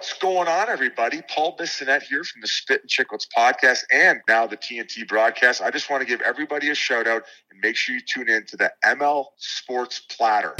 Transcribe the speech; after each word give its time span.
What's 0.00 0.14
going 0.14 0.48
on, 0.48 0.70
everybody? 0.70 1.20
Paul 1.28 1.58
Bissonnette 1.58 2.04
here 2.04 2.24
from 2.24 2.40
the 2.40 2.46
Spit 2.46 2.80
and 2.80 2.88
Chicklets 2.88 3.26
podcast 3.36 3.80
and 3.92 4.22
now 4.26 4.46
the 4.46 4.56
TNT 4.56 5.06
broadcast. 5.06 5.60
I 5.60 5.70
just 5.70 5.90
want 5.90 6.00
to 6.00 6.06
give 6.06 6.22
everybody 6.22 6.70
a 6.70 6.74
shout 6.74 7.06
out 7.06 7.24
and 7.50 7.60
make 7.60 7.76
sure 7.76 7.94
you 7.94 8.00
tune 8.00 8.30
in 8.30 8.46
to 8.46 8.56
the 8.56 8.72
ML 8.82 9.26
Sports 9.36 10.00
Platter. 10.08 10.54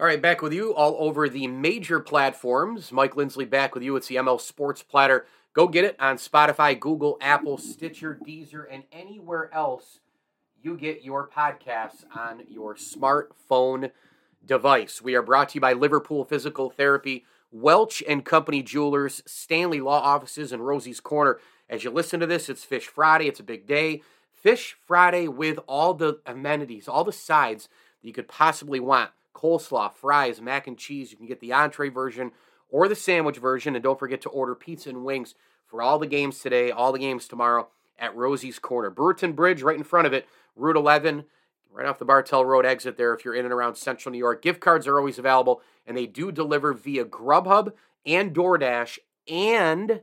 All 0.00 0.04
right, 0.04 0.20
back 0.20 0.42
with 0.42 0.52
you 0.52 0.74
all 0.74 0.96
over 0.98 1.28
the 1.28 1.46
major 1.46 2.00
platforms. 2.00 2.90
Mike 2.90 3.14
Lindsley 3.14 3.44
back 3.44 3.72
with 3.72 3.84
you. 3.84 3.94
It's 3.94 4.08
the 4.08 4.16
ML 4.16 4.40
Sports 4.40 4.82
Platter. 4.82 5.26
Go 5.52 5.68
get 5.68 5.84
it 5.84 5.94
on 6.00 6.16
Spotify, 6.16 6.78
Google, 6.78 7.18
Apple, 7.20 7.56
Stitcher, 7.56 8.18
Deezer, 8.26 8.64
and 8.68 8.82
anywhere 8.90 9.48
else 9.54 10.00
you 10.62 10.76
get 10.76 11.04
your 11.04 11.28
podcasts 11.28 12.04
on 12.16 12.42
your 12.48 12.74
smartphone 12.74 13.92
device. 14.44 15.00
We 15.00 15.14
are 15.14 15.22
brought 15.22 15.50
to 15.50 15.54
you 15.54 15.60
by 15.60 15.72
Liverpool 15.72 16.24
Physical 16.24 16.70
Therapy, 16.70 17.24
Welch 17.52 18.02
and 18.08 18.24
Company 18.24 18.62
Jewelers, 18.62 19.22
Stanley 19.24 19.80
Law 19.80 20.00
Offices, 20.00 20.50
and 20.50 20.66
Rosie's 20.66 20.98
Corner. 21.00 21.38
As 21.70 21.84
you 21.84 21.90
listen 21.90 22.18
to 22.20 22.26
this, 22.26 22.48
it's 22.48 22.64
Fish 22.64 22.86
Friday. 22.86 23.28
It's 23.28 23.40
a 23.40 23.44
big 23.44 23.66
day. 23.66 24.02
Fish 24.34 24.76
Friday 24.84 25.28
with 25.28 25.58
all 25.68 25.94
the 25.94 26.20
amenities, 26.26 26.88
all 26.88 27.04
the 27.04 27.12
sides 27.12 27.68
that 28.00 28.08
you 28.08 28.12
could 28.12 28.28
possibly 28.28 28.80
want 28.80 29.10
coleslaw, 29.34 29.92
fries, 29.92 30.40
mac 30.40 30.66
and 30.66 30.76
cheese. 30.76 31.12
You 31.12 31.18
can 31.18 31.26
get 31.26 31.38
the 31.38 31.52
entree 31.52 31.88
version 31.88 32.32
or 32.68 32.88
the 32.88 32.96
sandwich 32.96 33.38
version. 33.38 33.76
And 33.76 33.82
don't 33.82 33.98
forget 33.98 34.20
to 34.22 34.28
order 34.28 34.56
pizza 34.56 34.88
and 34.88 35.04
wings 35.04 35.36
for 35.66 35.82
all 35.82 36.00
the 36.00 36.06
games 36.06 36.40
today, 36.40 36.72
all 36.72 36.92
the 36.92 36.98
games 36.98 37.28
tomorrow 37.28 37.68
at 37.98 38.14
Rosie's 38.16 38.58
Corner. 38.58 38.90
Brewerton 38.90 39.34
Bridge 39.34 39.62
right 39.62 39.76
in 39.76 39.84
front 39.84 40.06
of 40.06 40.12
it, 40.12 40.26
Route 40.56 40.76
11, 40.76 41.24
right 41.70 41.86
off 41.86 41.98
the 41.98 42.04
Bartell 42.04 42.44
Road 42.44 42.66
exit 42.66 42.96
there 42.96 43.14
if 43.14 43.24
you're 43.24 43.34
in 43.34 43.44
and 43.44 43.52
around 43.52 43.76
central 43.76 44.12
New 44.12 44.18
York. 44.18 44.42
Gift 44.42 44.60
cards 44.60 44.86
are 44.86 44.98
always 44.98 45.18
available, 45.18 45.60
and 45.86 45.96
they 45.96 46.06
do 46.06 46.32
deliver 46.32 46.72
via 46.72 47.04
Grubhub 47.04 47.72
and 48.06 48.34
DoorDash. 48.34 48.98
And 49.28 50.00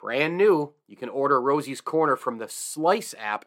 brand 0.00 0.36
new, 0.36 0.74
you 0.86 0.96
can 0.96 1.08
order 1.08 1.40
Rosie's 1.40 1.80
Corner 1.80 2.16
from 2.16 2.38
the 2.38 2.48
Slice 2.48 3.14
app 3.18 3.44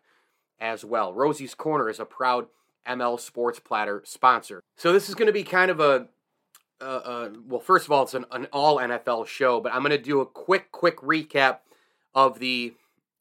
as 0.59 0.83
well. 0.83 1.13
Rosie's 1.13 1.55
Corner 1.55 1.89
is 1.89 1.99
a 1.99 2.05
proud 2.05 2.47
ML 2.87 3.19
Sports 3.19 3.59
Platter 3.59 4.01
sponsor. 4.05 4.61
So 4.75 4.91
this 4.93 5.09
is 5.09 5.15
going 5.15 5.27
to 5.27 5.33
be 5.33 5.43
kind 5.43 5.71
of 5.71 5.79
a 5.79 6.07
uh, 6.81 6.83
uh, 6.83 7.29
well, 7.47 7.59
first 7.59 7.85
of 7.85 7.91
all, 7.91 8.03
it's 8.03 8.15
an, 8.15 8.25
an 8.31 8.47
all 8.51 8.77
NFL 8.77 9.27
show, 9.27 9.61
but 9.61 9.71
I'm 9.73 9.81
going 9.81 9.91
to 9.91 9.99
do 9.99 10.19
a 10.19 10.25
quick, 10.25 10.71
quick 10.71 10.97
recap 10.97 11.59
of 12.15 12.39
the 12.39 12.73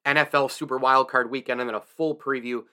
NFL 0.04 0.50
Super 0.50 0.78
Wildcard 0.78 1.30
Weekend 1.30 1.60
and 1.60 1.68
then 1.68 1.74
a 1.74 1.80
full 1.80 2.14
preview 2.14 2.64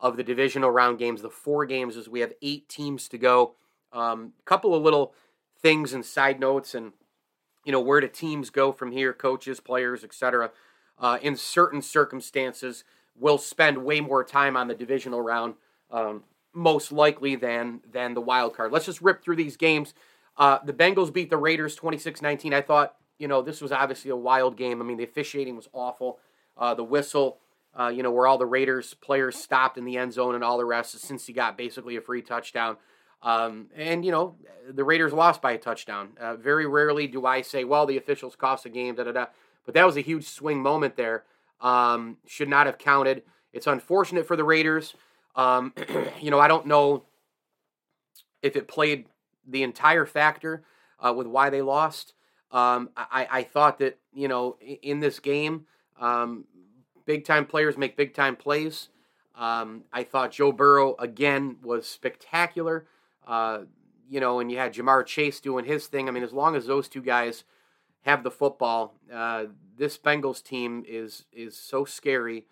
of 0.00 0.16
the 0.16 0.24
divisional 0.24 0.70
round 0.70 0.98
games, 0.98 1.22
the 1.22 1.30
four 1.30 1.64
games, 1.64 1.96
as 1.96 2.08
we 2.08 2.20
have 2.20 2.32
eight 2.42 2.68
teams 2.68 3.08
to 3.08 3.18
go. 3.18 3.54
A 3.92 3.98
um, 3.98 4.32
couple 4.44 4.74
of 4.74 4.82
little 4.82 5.14
things 5.60 5.92
and 5.92 6.04
side 6.04 6.40
notes, 6.40 6.74
and 6.74 6.92
you 7.64 7.72
know 7.72 7.80
where 7.80 8.00
do 8.00 8.08
teams 8.08 8.50
go 8.50 8.72
from 8.72 8.92
here, 8.92 9.12
coaches, 9.12 9.60
players, 9.60 10.04
etc. 10.04 10.50
Uh, 10.98 11.18
in 11.22 11.36
certain 11.36 11.80
circumstances, 11.80 12.84
we'll 13.16 13.38
spend 13.38 13.84
way 13.84 14.00
more 14.00 14.24
time 14.24 14.56
on 14.56 14.68
the 14.68 14.74
divisional 14.74 15.22
round, 15.22 15.54
um, 15.90 16.24
most 16.52 16.92
likely 16.92 17.36
than 17.36 17.80
than 17.90 18.14
the 18.14 18.20
wild 18.20 18.54
card. 18.54 18.72
Let's 18.72 18.86
just 18.86 19.00
rip 19.00 19.22
through 19.22 19.36
these 19.36 19.56
games. 19.56 19.94
Uh, 20.36 20.58
the 20.64 20.72
Bengals 20.72 21.12
beat 21.12 21.30
the 21.30 21.36
Raiders 21.36 21.76
26 21.76 22.20
19. 22.20 22.52
I 22.52 22.60
thought, 22.60 22.96
you 23.18 23.28
know, 23.28 23.40
this 23.40 23.60
was 23.60 23.72
obviously 23.72 24.10
a 24.10 24.16
wild 24.16 24.56
game. 24.56 24.82
I 24.82 24.84
mean, 24.84 24.96
the 24.96 25.04
officiating 25.04 25.56
was 25.56 25.68
awful. 25.72 26.18
Uh, 26.56 26.74
the 26.74 26.84
whistle, 26.84 27.38
uh, 27.78 27.88
you 27.88 28.02
know, 28.02 28.10
where 28.10 28.26
all 28.26 28.38
the 28.38 28.46
Raiders 28.46 28.94
players 28.94 29.36
stopped 29.36 29.76
in 29.78 29.84
the 29.84 29.96
end 29.96 30.12
zone 30.12 30.34
and 30.34 30.44
all 30.44 30.58
the 30.58 30.64
rest, 30.64 30.98
since 31.00 31.26
he 31.26 31.32
got 31.32 31.58
basically 31.58 31.96
a 31.96 32.00
free 32.00 32.22
touchdown. 32.22 32.76
Um, 33.22 33.68
and, 33.74 34.04
you 34.04 34.12
know, 34.12 34.36
the 34.70 34.84
Raiders 34.84 35.12
lost 35.12 35.40
by 35.40 35.52
a 35.52 35.58
touchdown. 35.58 36.10
Uh, 36.20 36.36
very 36.36 36.66
rarely 36.66 37.06
do 37.06 37.24
I 37.26 37.40
say, 37.40 37.64
well, 37.64 37.86
the 37.86 37.96
officials 37.96 38.36
cost 38.36 38.64
the 38.64 38.70
game, 38.70 38.94
da 38.94 39.04
da 39.04 39.12
da. 39.12 39.26
But 39.64 39.74
that 39.74 39.86
was 39.86 39.96
a 39.96 40.02
huge 40.02 40.26
swing 40.26 40.60
moment 40.60 40.96
there. 40.96 41.24
Um, 41.60 42.18
should 42.26 42.48
not 42.48 42.66
have 42.66 42.78
counted. 42.78 43.22
It's 43.52 43.66
unfortunate 43.66 44.26
for 44.26 44.36
the 44.36 44.44
Raiders. 44.44 44.94
Um, 45.34 45.72
you 46.20 46.30
know, 46.30 46.38
I 46.38 46.48
don't 46.48 46.66
know 46.66 47.04
if 48.42 48.56
it 48.56 48.68
played 48.68 49.06
the 49.46 49.62
entire 49.62 50.06
factor 50.06 50.64
uh, 51.00 51.12
with 51.12 51.26
why 51.26 51.50
they 51.50 51.62
lost. 51.62 52.12
Um, 52.50 52.90
I, 52.96 53.26
I 53.30 53.42
thought 53.42 53.78
that 53.78 53.98
you 54.12 54.28
know 54.28 54.56
in 54.60 55.00
this 55.00 55.18
game, 55.18 55.66
um, 56.00 56.44
big 57.06 57.24
time 57.24 57.46
players 57.46 57.76
make 57.76 57.96
big 57.96 58.14
time 58.14 58.36
plays. 58.36 58.88
Um, 59.34 59.84
I 59.92 60.04
thought 60.04 60.32
Joe 60.32 60.52
Burrow 60.52 60.94
again 60.98 61.56
was 61.62 61.86
spectacular. 61.86 62.86
Uh, 63.26 63.62
you 64.08 64.20
know, 64.20 64.38
and 64.38 64.50
you 64.50 64.58
had 64.58 64.74
Ja'Marr 64.74 65.04
Chase 65.06 65.40
doing 65.40 65.64
his 65.64 65.86
thing. 65.86 66.08
I 66.08 66.12
mean, 66.12 66.22
as 66.22 66.32
long 66.32 66.54
as 66.54 66.66
those 66.66 66.88
two 66.88 67.02
guys 67.02 67.44
have 68.02 68.22
the 68.22 68.30
football, 68.30 68.94
uh, 69.12 69.46
this 69.76 69.98
Bengals 69.98 70.42
team 70.42 70.84
is 70.86 71.24
is 71.32 71.56
so 71.56 71.84
scary. 71.84 72.46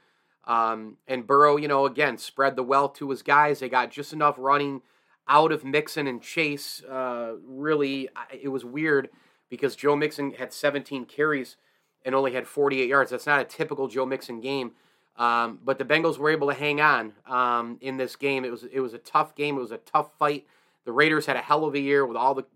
Um, 0.44 0.96
and 1.06 1.26
Burrow, 1.26 1.56
you 1.56 1.68
know, 1.68 1.86
again 1.86 2.18
spread 2.18 2.56
the 2.56 2.64
wealth 2.64 2.94
to 2.94 3.10
his 3.10 3.22
guys. 3.22 3.60
They 3.60 3.68
got 3.68 3.90
just 3.90 4.12
enough 4.12 4.34
running 4.38 4.82
out 5.28 5.52
of 5.52 5.64
Mixon 5.64 6.08
and 6.08 6.20
Chase. 6.20 6.82
Uh, 6.82 7.34
really, 7.44 8.08
it 8.32 8.48
was 8.48 8.64
weird 8.64 9.08
because 9.48 9.76
Joe 9.76 9.94
Mixon 9.94 10.32
had 10.32 10.52
17 10.52 11.04
carries 11.04 11.56
and 12.04 12.14
only 12.14 12.32
had 12.32 12.46
48 12.46 12.88
yards. 12.88 13.10
That's 13.10 13.26
not 13.26 13.40
a 13.40 13.44
typical 13.44 13.88
Joe 13.88 14.06
Mixon 14.06 14.40
game. 14.40 14.72
Um, 15.16 15.58
but 15.62 15.78
the 15.78 15.84
Bengals 15.84 16.18
were 16.18 16.30
able 16.30 16.48
to 16.48 16.54
hang 16.54 16.80
on 16.80 17.12
um, 17.26 17.78
in 17.80 17.96
this 17.96 18.16
game. 18.16 18.44
It 18.44 18.50
was 18.50 18.64
it 18.64 18.80
was 18.80 18.94
a 18.94 18.98
tough 18.98 19.34
game. 19.34 19.56
It 19.56 19.60
was 19.60 19.70
a 19.70 19.78
tough 19.78 20.16
fight. 20.18 20.46
The 20.84 20.92
Raiders 20.92 21.26
had 21.26 21.36
a 21.36 21.42
hell 21.42 21.64
of 21.64 21.74
a 21.74 21.78
year 21.78 22.06
with 22.06 22.16
all 22.16 22.34
the 22.34 22.46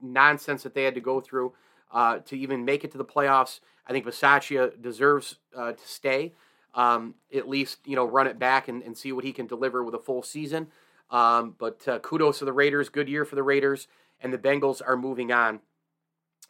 nonsense 0.00 0.62
that 0.62 0.74
they 0.74 0.84
had 0.84 0.94
to 0.94 1.00
go 1.00 1.20
through 1.20 1.52
uh, 1.92 2.18
to 2.20 2.38
even 2.38 2.64
make 2.64 2.84
it 2.84 2.92
to 2.92 2.98
the 2.98 3.04
playoffs. 3.04 3.60
I 3.86 3.92
think 3.92 4.06
Bisaccia 4.06 4.80
deserves 4.80 5.36
uh, 5.56 5.72
to 5.72 5.88
stay. 5.88 6.34
Um, 6.74 7.14
at 7.32 7.48
least 7.48 7.78
you 7.84 7.96
know 7.96 8.04
run 8.04 8.26
it 8.26 8.38
back 8.38 8.68
and, 8.68 8.82
and 8.82 8.96
see 8.96 9.12
what 9.12 9.24
he 9.24 9.32
can 9.32 9.46
deliver 9.46 9.82
with 9.82 9.94
a 9.94 9.98
full 9.98 10.22
season. 10.22 10.68
Um, 11.10 11.54
but 11.58 11.86
uh, 11.86 11.98
kudos 11.98 12.38
to 12.38 12.44
the 12.44 12.52
Raiders. 12.52 12.88
Good 12.88 13.08
year 13.08 13.24
for 13.24 13.34
the 13.34 13.42
Raiders. 13.42 13.88
And 14.20 14.32
the 14.32 14.38
Bengals 14.38 14.80
are 14.86 14.96
moving 14.96 15.32
on 15.32 15.60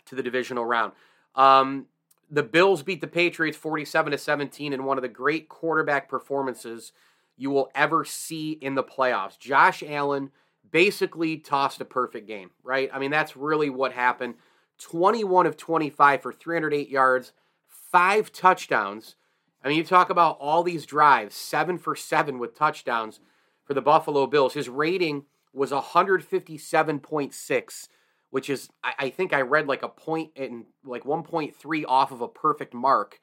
to 0.06 0.14
the 0.14 0.22
divisional 0.22 0.64
round. 0.64 0.92
Um, 1.34 1.86
the 2.30 2.42
Bills 2.42 2.82
beat 2.82 3.00
the 3.00 3.06
Patriots 3.06 3.56
47 3.56 4.12
to 4.12 4.18
17 4.18 4.72
in 4.72 4.84
one 4.84 4.98
of 4.98 5.02
the 5.02 5.08
great 5.08 5.48
quarterback 5.48 6.08
performances 6.08 6.92
you 7.36 7.50
will 7.50 7.70
ever 7.74 8.04
see 8.04 8.52
in 8.52 8.74
the 8.74 8.84
playoffs. 8.84 9.38
Josh 9.38 9.82
Allen 9.86 10.30
basically 10.70 11.36
tossed 11.36 11.80
a 11.80 11.84
perfect 11.84 12.26
game, 12.26 12.50
right? 12.62 12.90
I 12.92 12.98
mean, 12.98 13.10
that's 13.10 13.36
really 13.36 13.70
what 13.70 13.92
happened. 13.92 14.34
21 14.78 15.46
of 15.46 15.56
25 15.56 16.22
for 16.22 16.32
308 16.32 16.88
yards, 16.88 17.32
five 17.66 18.32
touchdowns. 18.32 19.16
I 19.62 19.68
mean, 19.68 19.78
you 19.78 19.84
talk 19.84 20.10
about 20.10 20.36
all 20.40 20.62
these 20.62 20.84
drives, 20.84 21.34
seven 21.34 21.78
for 21.78 21.96
seven 21.96 22.38
with 22.38 22.56
touchdowns 22.56 23.20
for 23.64 23.74
the 23.74 23.80
Buffalo 23.80 24.26
Bills. 24.26 24.54
His 24.54 24.68
rating 24.68 25.24
was 25.52 25.70
157.6, 25.70 27.88
which 28.34 28.50
is, 28.50 28.68
I, 28.82 28.94
I 28.98 29.10
think 29.10 29.32
I 29.32 29.42
read 29.42 29.68
like 29.68 29.84
a 29.84 29.88
point 29.88 30.32
in 30.34 30.64
like 30.84 31.04
1.3 31.04 31.84
off 31.86 32.10
of 32.10 32.20
a 32.20 32.26
perfect 32.26 32.74
mark. 32.74 33.20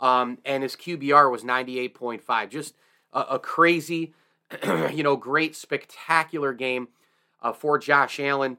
Um, 0.00 0.38
and 0.42 0.62
his 0.62 0.74
QBR 0.74 1.30
was 1.30 1.44
98.5. 1.44 2.48
Just 2.48 2.74
a, 3.12 3.20
a 3.32 3.38
crazy, 3.38 4.14
you 4.90 5.02
know, 5.02 5.16
great, 5.16 5.54
spectacular 5.54 6.54
game 6.54 6.88
uh, 7.42 7.52
for 7.52 7.76
Josh 7.76 8.18
Allen. 8.18 8.56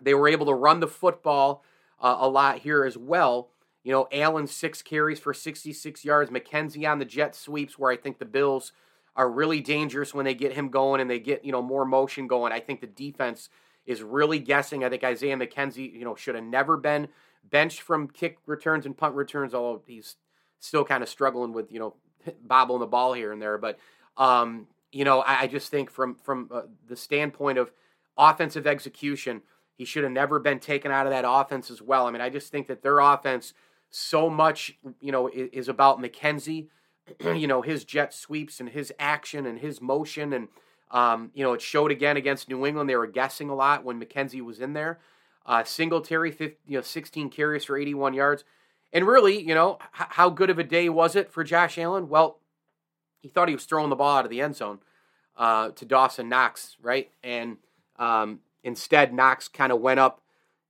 They 0.00 0.14
were 0.14 0.28
able 0.28 0.46
to 0.46 0.54
run 0.54 0.80
the 0.80 0.88
football 0.88 1.62
uh, 2.00 2.16
a 2.18 2.26
lot 2.26 2.60
here 2.60 2.86
as 2.86 2.96
well. 2.96 3.50
You 3.84 3.92
know, 3.92 4.08
Allen 4.10 4.46
six 4.46 4.80
carries 4.80 5.20
for 5.20 5.34
66 5.34 6.06
yards. 6.06 6.30
McKenzie 6.30 6.90
on 6.90 7.00
the 7.00 7.04
jet 7.04 7.34
sweeps, 7.34 7.78
where 7.78 7.92
I 7.92 7.98
think 7.98 8.18
the 8.18 8.24
Bills 8.24 8.72
are 9.14 9.30
really 9.30 9.60
dangerous 9.60 10.14
when 10.14 10.24
they 10.24 10.34
get 10.34 10.54
him 10.54 10.70
going 10.70 11.02
and 11.02 11.10
they 11.10 11.18
get 11.20 11.44
you 11.44 11.52
know 11.52 11.60
more 11.60 11.84
motion 11.84 12.28
going. 12.28 12.50
I 12.50 12.60
think 12.60 12.80
the 12.80 12.86
defense 12.86 13.50
is 13.88 14.02
really 14.02 14.38
guessing. 14.38 14.84
I 14.84 14.88
think 14.88 15.02
Isaiah 15.02 15.36
McKenzie, 15.36 15.92
you 15.92 16.04
know, 16.04 16.14
should 16.14 16.36
have 16.36 16.44
never 16.44 16.76
been 16.76 17.08
benched 17.48 17.80
from 17.80 18.08
kick 18.08 18.38
returns 18.46 18.86
and 18.86 18.96
punt 18.96 19.14
returns, 19.14 19.54
although 19.54 19.82
he's 19.86 20.16
still 20.60 20.84
kind 20.84 21.02
of 21.02 21.08
struggling 21.08 21.52
with 21.52 21.72
you 21.72 21.80
know 21.80 21.94
bobbling 22.44 22.80
the 22.80 22.86
ball 22.86 23.14
here 23.14 23.32
and 23.32 23.42
there. 23.42 23.58
But 23.58 23.78
um, 24.16 24.68
you 24.92 25.04
know, 25.04 25.20
I, 25.20 25.42
I, 25.42 25.46
just 25.46 25.70
think 25.70 25.90
from 25.90 26.14
from 26.14 26.48
uh, 26.52 26.62
the 26.86 26.96
standpoint 26.96 27.58
of 27.58 27.72
offensive 28.16 28.66
execution, 28.66 29.42
he 29.74 29.84
should 29.84 30.04
have 30.04 30.12
never 30.12 30.38
been 30.38 30.60
taken 30.60 30.92
out 30.92 31.06
of 31.06 31.12
that 31.12 31.24
offense 31.26 31.70
as 31.70 31.82
well. 31.82 32.06
I 32.06 32.10
mean, 32.10 32.20
I 32.20 32.28
just 32.28 32.52
think 32.52 32.66
that 32.66 32.82
their 32.82 32.98
offense 32.98 33.54
so 33.90 34.28
much, 34.28 34.76
you 35.00 35.12
know, 35.12 35.28
is, 35.28 35.48
is 35.52 35.68
about 35.68 36.00
McKenzie 36.00 36.68
you 37.34 37.46
know 37.46 37.62
his 37.62 37.84
jet 37.84 38.12
sweeps 38.12 38.60
and 38.60 38.70
his 38.70 38.92
action 38.98 39.46
and 39.46 39.60
his 39.60 39.80
motion 39.80 40.32
and 40.32 40.48
um, 40.90 41.30
you 41.34 41.44
know 41.44 41.52
it 41.54 41.62
showed 41.62 41.90
again 41.90 42.16
against 42.16 42.48
New 42.48 42.66
England. 42.66 42.88
They 42.90 42.96
were 42.96 43.06
guessing 43.06 43.50
a 43.50 43.54
lot 43.54 43.84
when 43.84 44.00
McKenzie 44.00 44.42
was 44.42 44.60
in 44.60 44.72
there. 44.74 44.98
Uh, 45.46 45.64
Singletary, 45.64 46.30
50, 46.30 46.58
you 46.66 46.78
know, 46.78 46.82
16 46.82 47.30
carries 47.30 47.64
for 47.64 47.76
81 47.78 48.14
yards. 48.14 48.44
And 48.92 49.06
really, 49.06 49.40
you 49.40 49.54
know, 49.54 49.78
h- 49.98 50.06
how 50.10 50.30
good 50.30 50.50
of 50.50 50.58
a 50.58 50.64
day 50.64 50.88
was 50.90 51.16
it 51.16 51.30
for 51.32 51.44
Josh 51.44 51.78
Allen? 51.78 52.08
Well, 52.08 52.38
he 53.22 53.28
thought 53.28 53.48
he 53.48 53.54
was 53.54 53.64
throwing 53.64 53.90
the 53.90 53.96
ball 53.96 54.18
out 54.18 54.24
of 54.26 54.30
the 54.30 54.40
end 54.42 54.56
zone. 54.56 54.80
uh, 55.36 55.70
to 55.70 55.84
Dawson 55.86 56.28
Knox, 56.28 56.76
right? 56.82 57.10
And 57.22 57.58
um, 57.98 58.40
instead, 58.64 59.14
Knox 59.14 59.48
kind 59.48 59.72
of 59.72 59.80
went 59.80 60.00
up 60.00 60.20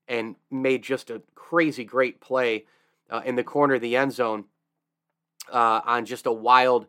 and 0.09 0.37
made 0.51 0.83
just 0.83 1.11
a 1.11 1.23
crazy 1.35 1.85
great 1.85 2.21
play 2.21 2.67
uh, 3.11 3.23
in 3.25 3.37
the 3.37 3.45
corner 3.45 3.75
of 3.75 3.81
the 3.83 3.97
end 3.97 4.13
zone 4.13 4.45
uh, 5.53 5.81
on 5.85 6.05
just 6.05 6.27
a 6.27 6.33
wild, 6.33 6.87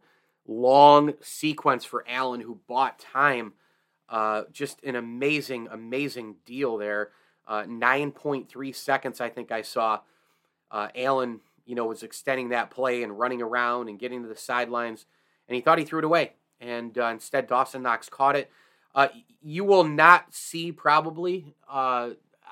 long 0.49 1.13
sequence 1.21 1.85
for 1.85 2.03
Allen, 2.07 2.41
who 2.41 2.59
bought 2.67 2.99
time. 2.99 3.53
Uh, 4.09 4.43
just 4.51 4.83
an 4.83 4.95
amazing, 4.95 5.67
amazing 5.71 6.35
deal 6.45 6.77
there. 6.77 7.09
Uh, 7.47 7.63
9.3 7.63 8.75
seconds, 8.75 9.21
I 9.21 9.29
think 9.29 9.51
I 9.51 9.61
saw. 9.61 10.01
Uh, 10.71 10.87
Allen, 10.95 11.41
you 11.65 11.75
know, 11.75 11.85
was 11.85 12.03
extending 12.03 12.49
that 12.49 12.71
play 12.71 13.03
and 13.03 13.17
running 13.17 13.41
around 13.41 13.89
and 13.89 13.99
getting 13.99 14.23
to 14.23 14.27
the 14.27 14.35
sidelines, 14.35 15.05
and 15.47 15.55
he 15.55 15.61
thought 15.61 15.77
he 15.77 15.85
threw 15.85 15.99
it 15.99 16.05
away. 16.05 16.33
And 16.59 16.97
uh, 16.97 17.05
instead, 17.07 17.47
Dawson 17.47 17.83
Knox 17.83 18.09
caught 18.09 18.35
it. 18.35 18.51
Uh, 18.93 19.07
you 19.41 19.63
will 19.63 19.83
not 19.83 20.33
see 20.33 20.71
probably. 20.71 21.53
Uh, 21.69 22.11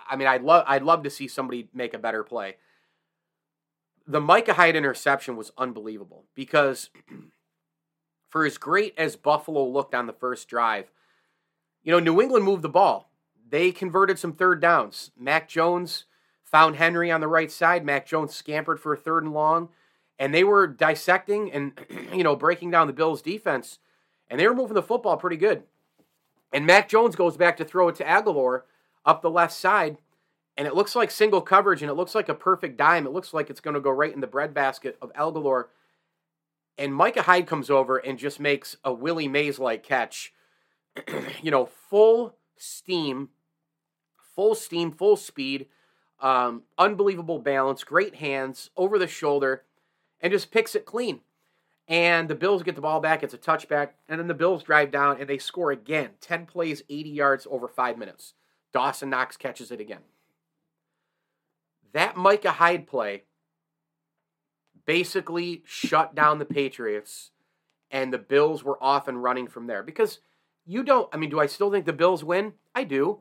I 0.09 0.15
mean, 0.15 0.27
I'd 0.27 0.43
love, 0.43 0.63
I'd 0.67 0.83
love 0.83 1.03
to 1.03 1.09
see 1.09 1.27
somebody 1.27 1.67
make 1.73 1.93
a 1.93 1.99
better 1.99 2.23
play. 2.23 2.57
The 4.07 4.21
Micah 4.21 4.53
Hyde 4.53 4.75
interception 4.75 5.35
was 5.35 5.51
unbelievable 5.57 6.23
because, 6.33 6.89
for 8.29 8.45
as 8.45 8.57
great 8.57 8.93
as 8.97 9.15
Buffalo 9.15 9.65
looked 9.65 9.95
on 9.95 10.07
the 10.07 10.13
first 10.13 10.47
drive, 10.47 10.91
you 11.83 11.91
know, 11.91 11.99
New 11.99 12.21
England 12.21 12.45
moved 12.45 12.61
the 12.61 12.69
ball. 12.69 13.09
They 13.49 13.71
converted 13.71 14.19
some 14.19 14.33
third 14.33 14.61
downs. 14.61 15.11
Mac 15.17 15.47
Jones 15.47 16.05
found 16.43 16.75
Henry 16.75 17.11
on 17.11 17.21
the 17.21 17.27
right 17.27 17.51
side. 17.51 17.85
Mac 17.85 18.05
Jones 18.05 18.35
scampered 18.35 18.79
for 18.79 18.93
a 18.93 18.97
third 18.97 19.23
and 19.23 19.33
long, 19.33 19.69
and 20.19 20.33
they 20.33 20.43
were 20.43 20.67
dissecting 20.67 21.51
and 21.51 21.79
you 22.13 22.23
know 22.23 22.35
breaking 22.35 22.71
down 22.71 22.87
the 22.87 22.93
Bills' 22.93 23.21
defense, 23.21 23.79
and 24.29 24.39
they 24.39 24.47
were 24.47 24.55
moving 24.55 24.75
the 24.75 24.81
football 24.81 25.17
pretty 25.17 25.37
good. 25.37 25.63
And 26.51 26.65
Mac 26.65 26.87
Jones 26.89 27.15
goes 27.15 27.37
back 27.37 27.57
to 27.57 27.65
throw 27.65 27.89
it 27.89 27.95
to 27.95 28.03
Agholor 28.05 28.63
up 29.05 29.21
the 29.21 29.29
left 29.29 29.53
side, 29.53 29.97
and 30.57 30.67
it 30.67 30.75
looks 30.75 30.95
like 30.95 31.11
single 31.11 31.41
coverage, 31.41 31.81
and 31.81 31.91
it 31.91 31.95
looks 31.95 32.15
like 32.15 32.29
a 32.29 32.33
perfect 32.33 32.77
dime. 32.77 33.05
It 33.05 33.13
looks 33.13 33.33
like 33.33 33.49
it's 33.49 33.59
going 33.61 33.73
to 33.73 33.79
go 33.79 33.91
right 33.91 34.13
in 34.13 34.21
the 34.21 34.27
breadbasket 34.27 34.97
of 35.01 35.13
Agholor. 35.13 35.65
And 36.77 36.93
Micah 36.93 37.23
Hyde 37.23 37.47
comes 37.47 37.69
over 37.69 37.97
and 37.97 38.19
just 38.19 38.39
makes 38.39 38.77
a 38.83 38.93
Willie 38.93 39.27
Mays 39.27 39.57
like 39.57 39.83
catch, 39.83 40.33
you 41.41 41.49
know, 41.49 41.65
full 41.65 42.35
steam, 42.55 43.29
full 44.35 44.53
steam, 44.53 44.91
full 44.91 45.15
speed, 45.15 45.67
um, 46.19 46.63
unbelievable 46.77 47.39
balance, 47.39 47.83
great 47.83 48.15
hands, 48.15 48.69
over 48.77 48.99
the 48.99 49.07
shoulder, 49.07 49.63
and 50.21 50.31
just 50.31 50.51
picks 50.51 50.75
it 50.75 50.85
clean. 50.85 51.21
And 51.87 52.27
the 52.27 52.35
Bills 52.35 52.63
get 52.63 52.75
the 52.75 52.81
ball 52.81 52.99
back. 52.99 53.23
It's 53.23 53.33
a 53.33 53.37
touchback. 53.37 53.91
And 54.09 54.19
then 54.19 54.27
the 54.27 54.33
Bills 54.33 54.61
drive 54.61 54.91
down 54.91 55.19
and 55.19 55.29
they 55.29 55.37
score 55.37 55.71
again. 55.71 56.11
10 56.19 56.45
plays, 56.45 56.83
80 56.89 57.09
yards 57.09 57.47
over 57.49 57.67
five 57.67 57.97
minutes. 57.97 58.33
Dawson 58.73 59.09
Knox 59.09 59.37
catches 59.37 59.71
it 59.71 59.79
again. 59.79 60.01
That 61.93 62.17
Micah 62.17 62.51
Hyde 62.51 62.87
play 62.87 63.23
basically 64.87 65.61
shut 65.65 66.15
down 66.15 66.39
the 66.39 66.45
Patriots, 66.45 67.29
and 67.91 68.11
the 68.11 68.17
Bills 68.17 68.63
were 68.63 68.81
off 68.83 69.07
and 69.07 69.21
running 69.21 69.47
from 69.47 69.67
there. 69.67 69.83
Because 69.83 70.19
you 70.65 70.81
don't, 70.81 71.07
I 71.13 71.17
mean, 71.17 71.29
do 71.29 71.39
I 71.39 71.45
still 71.45 71.69
think 71.69 71.85
the 71.85 71.93
Bills 71.93 72.23
win? 72.23 72.53
I 72.73 72.83
do. 72.83 73.19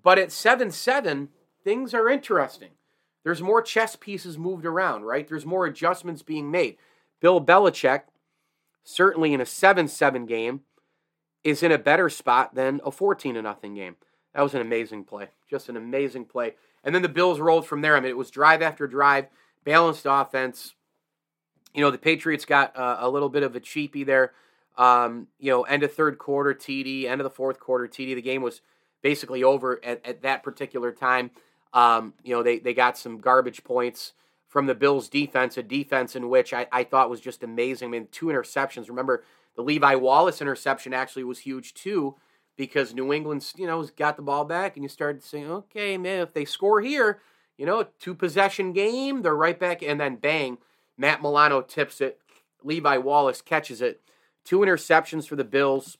But 0.00 0.18
at 0.18 0.30
7 0.30 0.70
7, 0.70 1.30
things 1.64 1.92
are 1.92 2.08
interesting. 2.08 2.70
There's 3.24 3.42
more 3.42 3.60
chess 3.60 3.96
pieces 3.96 4.38
moved 4.38 4.64
around, 4.64 5.02
right? 5.02 5.26
There's 5.26 5.44
more 5.44 5.66
adjustments 5.66 6.22
being 6.22 6.50
made. 6.50 6.76
Bill 7.20 7.44
Belichick, 7.44 8.02
certainly 8.84 9.32
in 9.32 9.40
a 9.40 9.46
7 9.46 9.88
7 9.88 10.26
game, 10.26 10.60
is 11.42 11.62
in 11.62 11.72
a 11.72 11.78
better 11.78 12.08
spot 12.08 12.54
than 12.54 12.80
a 12.84 12.92
14 12.92 13.34
0 13.34 13.56
game. 13.74 13.96
That 14.34 14.42
was 14.42 14.54
an 14.54 14.60
amazing 14.60 15.04
play. 15.04 15.28
Just 15.50 15.68
an 15.68 15.76
amazing 15.76 16.26
play. 16.26 16.54
And 16.84 16.94
then 16.94 17.02
the 17.02 17.08
Bills 17.08 17.40
rolled 17.40 17.66
from 17.66 17.80
there. 17.80 17.96
I 17.96 18.00
mean, 18.00 18.10
it 18.10 18.16
was 18.16 18.30
drive 18.30 18.62
after 18.62 18.86
drive, 18.86 19.26
balanced 19.64 20.06
offense. 20.08 20.74
You 21.74 21.82
know, 21.82 21.90
the 21.90 21.98
Patriots 21.98 22.44
got 22.44 22.76
uh, 22.76 22.98
a 23.00 23.08
little 23.08 23.28
bit 23.28 23.42
of 23.42 23.54
a 23.54 23.60
cheapie 23.60 24.04
there. 24.04 24.32
Um, 24.76 25.26
you 25.38 25.50
know, 25.50 25.62
end 25.62 25.82
of 25.82 25.92
third 25.92 26.18
quarter 26.18 26.54
TD, 26.54 27.04
end 27.04 27.20
of 27.20 27.24
the 27.24 27.30
fourth 27.30 27.58
quarter 27.58 27.86
TD. 27.88 28.14
The 28.14 28.22
game 28.22 28.42
was 28.42 28.60
basically 29.02 29.42
over 29.42 29.84
at, 29.84 30.04
at 30.06 30.22
that 30.22 30.42
particular 30.42 30.92
time. 30.92 31.30
Um, 31.72 32.14
you 32.22 32.34
know, 32.34 32.42
they, 32.42 32.58
they 32.58 32.74
got 32.74 32.96
some 32.96 33.18
garbage 33.18 33.64
points 33.64 34.12
from 34.48 34.66
the 34.66 34.74
Bills 34.74 35.08
defense, 35.08 35.58
a 35.58 35.62
defense 35.62 36.16
in 36.16 36.28
which 36.28 36.54
I, 36.54 36.66
I 36.72 36.84
thought 36.84 37.10
was 37.10 37.20
just 37.20 37.42
amazing. 37.42 37.88
I 37.88 37.90
mean, 37.90 38.08
two 38.10 38.26
interceptions. 38.26 38.88
Remember, 38.88 39.24
the 39.56 39.62
Levi 39.62 39.94
Wallace 39.96 40.40
interception 40.40 40.94
actually 40.94 41.24
was 41.24 41.40
huge 41.40 41.74
too, 41.74 42.16
because 42.56 42.94
New 42.94 43.12
England's, 43.12 43.52
you 43.56 43.66
know, 43.66 43.84
got 43.96 44.16
the 44.16 44.22
ball 44.22 44.44
back 44.44 44.76
and 44.76 44.82
you 44.82 44.88
started 44.88 45.22
saying, 45.22 45.50
okay, 45.50 45.98
man, 45.98 46.20
if 46.20 46.32
they 46.32 46.44
score 46.44 46.80
here, 46.80 47.20
you 47.56 47.66
know, 47.66 47.86
two 47.98 48.14
possession 48.14 48.72
game, 48.72 49.22
they're 49.22 49.34
right 49.34 49.58
back, 49.58 49.82
and 49.82 50.00
then 50.00 50.16
bang, 50.16 50.58
Matt 50.98 51.22
Milano 51.22 51.62
tips 51.62 52.00
it. 52.02 52.18
Levi 52.62 52.98
Wallace 52.98 53.40
catches 53.40 53.80
it. 53.80 54.02
Two 54.44 54.58
interceptions 54.58 55.26
for 55.26 55.36
the 55.36 55.44
Bills. 55.44 55.96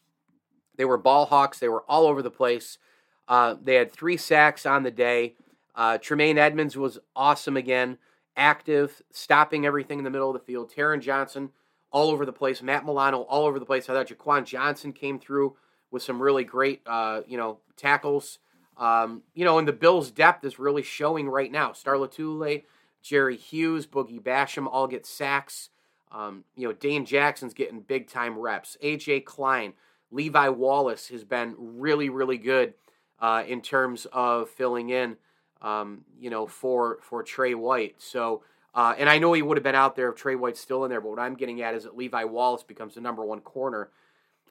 They 0.77 0.85
were 0.85 0.99
ball 0.99 1.27
hawks. 1.27 1.59
They 1.59 1.69
were 1.69 1.85
all 1.89 2.07
over 2.07 2.21
the 2.21 2.31
place. 2.31 2.79
Uh, 3.27 3.57
they 3.63 3.77
had 3.77 3.93
three 3.93 4.17
sacks 4.17 4.67
on 4.67 4.83
the 4.83 4.91
day. 4.91 5.35
Uh, 5.75 5.99
Tremaine 5.99 6.39
Edmunds 6.39 6.77
was 6.77 6.99
awesome 7.15 7.57
again 7.57 7.99
active, 8.39 9.03
stopping 9.11 9.67
everything 9.67 9.99
in 9.99 10.05
the 10.05 10.11
middle 10.11 10.31
of 10.31 10.35
the 10.35 10.45
field. 10.47 10.73
Taron 10.73 11.03
Johnson 11.03 11.51
all 11.91 12.11
over 12.11 12.25
the 12.25 12.33
place. 12.33 12.63
Matt 12.63 12.87
Milano 12.87 13.23
all 13.23 13.45
over 13.45 13.59
the 13.59 13.67
place. 13.67 13.89
I 13.89 13.95
thought 13.95 14.07
Jaquan 14.07 14.47
Johnson 14.47 14.93
came 14.93 15.19
through 15.19 15.57
with 15.91 16.03
some 16.03 16.23
really 16.23 16.45
great, 16.45 16.81
uh, 16.87 17.23
you 17.27 17.37
know, 17.37 17.59
tackles. 17.77 18.39
Um, 18.77 19.23
you 19.35 19.45
know, 19.45 19.59
and 19.59 19.67
the 19.67 19.73
Bills' 19.73 20.13
depth 20.13 20.45
is 20.45 20.59
really 20.59 20.83
showing 20.83 21.29
right 21.29 21.51
now. 21.51 21.73
Star 21.73 21.95
Lotulelei, 21.95 22.63
Jerry 23.03 23.37
Hughes, 23.37 23.87
Boogie 23.87 24.23
Basham 24.23 24.69
all 24.71 24.87
get 24.87 25.07
sacks. 25.07 25.71
Um, 26.11 26.45
you 26.57 26.67
know, 26.67 26.73
Dane 26.73 27.05
Jackson's 27.05 27.55
getting 27.55 27.81
big 27.81 28.09
time 28.09 28.39
reps. 28.39 28.77
AJ 28.83 29.25
Klein, 29.25 29.75
Levi 30.11 30.49
Wallace 30.49 31.09
has 31.09 31.25
been 31.25 31.55
really, 31.59 32.09
really 32.09 32.39
good 32.39 32.75
uh, 33.21 33.45
in 33.47 33.61
terms 33.61 34.07
of 34.13 34.49
filling 34.49 34.91
in 34.91 35.17
um, 35.61 36.05
you 36.19 36.31
know, 36.31 36.47
for 36.47 36.99
for 37.03 37.23
Trey 37.23 37.55
White. 37.55 37.97
So, 37.99 38.43
uh, 38.75 38.95
and 38.97 39.09
I 39.09 39.19
know 39.19 39.33
he 39.33 39.43
would 39.43 39.57
have 39.57 39.65
been 39.65 39.75
out 39.75 39.97
there 39.97 40.11
if 40.11 40.17
Trey 40.17 40.37
White's 40.37 40.61
still 40.61 40.85
in 40.85 40.91
there. 40.91 41.01
But 41.01 41.11
what 41.11 41.19
I'm 41.19 41.35
getting 41.35 41.63
at 41.63 41.75
is 41.75 41.85
that 41.85 41.97
Levi 41.97 42.25
Wallace 42.25 42.63
becomes 42.63 42.95
the 42.95 43.01
number 43.01 43.25
one 43.25 43.41
corner 43.41 43.91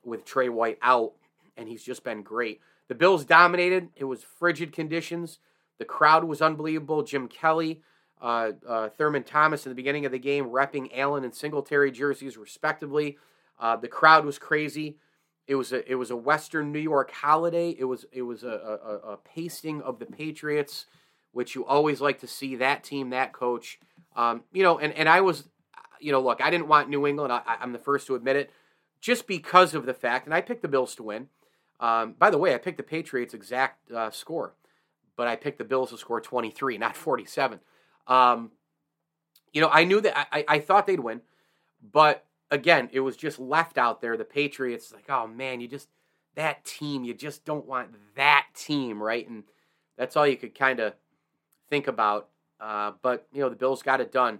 with 0.04 0.26
Trey 0.26 0.50
White 0.50 0.78
out, 0.82 1.14
and 1.56 1.68
he's 1.68 1.84
just 1.84 2.04
been 2.04 2.24
great. 2.24 2.62
The 2.88 2.96
Bills 2.96 3.25
dominated. 3.25 3.89
It 3.96 4.06
was 4.06 4.24
frigid 4.24 4.72
conditions. 4.72 5.39
The 5.77 5.86
crowd 5.86 6.24
was 6.24 6.42
unbelievable. 6.42 7.04
Jim 7.04 7.27
Kelly, 7.27 7.82
uh, 8.21 8.51
uh, 8.67 8.89
Thurman 8.89 9.24
Thomas 9.24 9.65
in 9.65 9.71
the 9.71 9.75
beginning 9.75 10.05
of 10.05 10.12
the 10.12 10.19
game, 10.19 10.45
repping 10.45 10.89
Allen 10.95 11.24
and 11.24 11.33
Singletary 11.33 11.91
jerseys 11.91 12.38
respectively. 12.38 13.17
Uh, 13.59 13.75
the 13.75 13.88
crowd 13.88 14.25
was 14.25 14.39
crazy. 14.39 14.97
It 15.47 15.55
was 15.55 15.71
a 15.71 15.89
it 15.89 15.95
was 15.95 16.12
a 16.12 16.15
Western 16.15 16.71
New 16.71 16.79
York 16.79 17.12
holiday. 17.12 17.75
It 17.77 17.86
was 17.86 18.05
it 18.12 18.24
was 18.24 18.43
a, 18.43 18.47
a, 18.47 19.12
a 19.13 19.17
pasting 19.17 19.81
of 19.81 20.00
the 20.00 20.05
Patriots, 20.05 20.86
which 21.31 21.55
you 21.55 21.65
always 21.65 22.01
like 22.01 22.19
to 22.19 22.27
see 22.27 22.55
that 22.57 22.83
team, 22.83 23.12
that 23.12 23.33
coach. 23.33 23.79
Um, 24.15 24.43
you 24.51 24.63
know, 24.63 24.77
and 24.77 24.91
and 24.93 25.07
I 25.07 25.21
was, 25.21 25.47
you 26.01 26.12
know, 26.12 26.19
look, 26.21 26.41
I 26.41 26.50
didn't 26.50 26.67
want 26.67 26.89
New 26.89 27.07
England. 27.07 27.31
I, 27.31 27.41
I'm 27.62 27.71
the 27.71 27.79
first 27.79 28.07
to 28.07 28.15
admit 28.15 28.36
it, 28.36 28.51
just 29.00 29.25
because 29.25 29.74
of 29.74 29.86
the 29.86 29.93
fact, 29.93 30.25
and 30.25 30.33
I 30.33 30.41
picked 30.41 30.63
the 30.63 30.67
Bills 30.67 30.95
to 30.95 31.03
win. 31.03 31.29
Um, 31.79 32.15
by 32.17 32.29
the 32.29 32.38
way, 32.38 32.53
I 32.53 32.57
picked 32.57 32.77
the 32.77 32.83
Patriots 32.83 33.33
exact 33.33 33.91
uh, 33.91 34.09
score, 34.09 34.55
but 35.15 35.27
I 35.27 35.36
picked 35.36 35.59
the 35.59 35.63
Bills 35.63 35.91
to 35.91 35.97
score 35.97 36.19
23, 36.19 36.77
not 36.77 36.97
47. 36.97 37.59
Um, 38.08 38.52
you 39.54 39.62
know, 39.62 39.70
I 39.72 39.84
knew 39.84 40.02
that 40.02 40.28
I, 40.32 40.46
I 40.48 40.60
thought 40.60 40.88
they'd 40.88 41.00
win, 41.00 41.22
but 41.92 42.26
again, 42.52 42.90
it 42.92 43.02
was 43.02 43.18
just 43.18 43.40
left 43.40 43.78
out 43.78 44.02
there. 44.02 44.18
The 44.18 44.26
Patriots, 44.26 44.94
like, 44.94 45.10
oh 45.10 45.28
man, 45.28 45.62
you 45.62 45.68
just 45.68 45.90
that 46.36 46.64
team, 46.66 47.04
you 47.04 47.14
just 47.14 47.46
don't 47.46 47.66
want 47.66 47.90
that 48.16 48.48
team, 48.56 49.02
right? 49.02 49.28
And 49.28 49.44
that's 49.98 50.16
all 50.16 50.28
you 50.28 50.38
could 50.38 50.54
kind 50.54 50.80
of 50.80 50.94
think 51.70 51.88
about. 51.88 52.30
Uh, 52.60 52.92
but 53.02 53.28
you 53.34 53.42
know, 53.42 53.50
the 53.50 53.56
Bills 53.56 53.84
got 53.84 54.02
it 54.02 54.12
done 54.12 54.40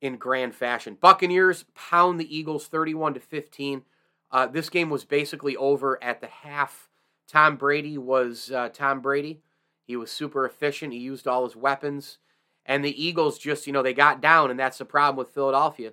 in 0.00 0.16
grand 0.16 0.54
fashion. 0.54 0.96
Buccaneers 1.00 1.64
pound 1.74 2.20
the 2.20 2.36
Eagles 2.36 2.66
31 2.66 3.14
to 3.14 3.20
15. 3.20 3.82
Uh, 4.30 4.46
this 4.46 4.68
game 4.68 4.90
was 4.90 5.04
basically 5.04 5.56
over 5.56 6.02
at 6.02 6.20
the 6.20 6.26
half. 6.26 6.88
Tom 7.28 7.56
Brady 7.56 7.96
was 7.96 8.50
uh, 8.50 8.68
Tom 8.70 9.00
Brady. 9.00 9.40
He 9.86 9.96
was 9.96 10.10
super 10.10 10.44
efficient. 10.44 10.92
He 10.92 10.98
used 10.98 11.26
all 11.26 11.44
his 11.44 11.56
weapons. 11.56 12.18
And 12.66 12.84
the 12.84 13.02
Eagles 13.02 13.38
just, 13.38 13.66
you 13.66 13.72
know, 13.72 13.82
they 13.82 13.94
got 13.94 14.20
down, 14.20 14.50
and 14.50 14.58
that's 14.58 14.78
the 14.78 14.84
problem 14.84 15.16
with 15.16 15.34
Philadelphia 15.34 15.92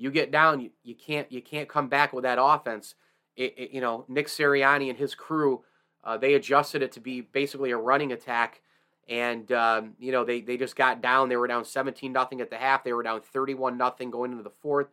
you 0.00 0.10
get 0.10 0.30
down, 0.30 0.60
you, 0.60 0.70
you 0.82 0.94
can't 0.94 1.30
you 1.30 1.42
can't 1.42 1.68
come 1.68 1.88
back 1.88 2.14
with 2.14 2.22
that 2.22 2.38
offense. 2.40 2.94
It, 3.36 3.54
it, 3.58 3.70
you 3.70 3.82
know, 3.82 4.06
Nick 4.08 4.28
Sirianni 4.28 4.88
and 4.88 4.98
his 4.98 5.14
crew, 5.14 5.62
uh, 6.02 6.16
they 6.16 6.32
adjusted 6.32 6.80
it 6.82 6.90
to 6.92 7.00
be 7.00 7.20
basically 7.20 7.70
a 7.70 7.76
running 7.76 8.10
attack, 8.10 8.62
and 9.10 9.52
um, 9.52 9.92
you 9.98 10.10
know 10.10 10.24
they 10.24 10.40
they 10.40 10.56
just 10.56 10.74
got 10.74 11.02
down. 11.02 11.28
They 11.28 11.36
were 11.36 11.46
down 11.46 11.66
seventeen 11.66 12.12
nothing 12.12 12.40
at 12.40 12.48
the 12.48 12.56
half. 12.56 12.82
They 12.82 12.94
were 12.94 13.02
down 13.02 13.20
thirty 13.20 13.52
one 13.52 13.76
nothing 13.76 14.10
going 14.10 14.32
into 14.32 14.42
the 14.42 14.48
fourth, 14.62 14.88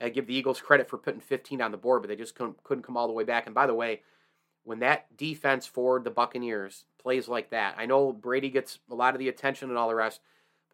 I 0.00 0.08
give 0.08 0.26
the 0.26 0.34
Eagles 0.34 0.60
credit 0.60 0.88
for 0.88 0.98
putting 0.98 1.20
15 1.20 1.60
on 1.60 1.70
the 1.70 1.76
board, 1.76 2.02
but 2.02 2.08
they 2.08 2.16
just 2.16 2.34
couldn't, 2.34 2.62
couldn't 2.64 2.84
come 2.84 2.96
all 2.96 3.06
the 3.06 3.12
way 3.12 3.24
back. 3.24 3.46
And 3.46 3.54
by 3.54 3.66
the 3.66 3.74
way, 3.74 4.00
when 4.64 4.78
that 4.80 5.16
defense 5.16 5.66
for 5.66 6.00
the 6.00 6.10
Buccaneers 6.10 6.84
plays 6.98 7.28
like 7.28 7.50
that, 7.50 7.74
I 7.76 7.86
know 7.86 8.12
Brady 8.12 8.50
gets 8.50 8.78
a 8.90 8.94
lot 8.94 9.14
of 9.14 9.18
the 9.18 9.28
attention 9.28 9.68
and 9.68 9.78
all 9.78 9.88
the 9.88 9.94
rest, 9.94 10.20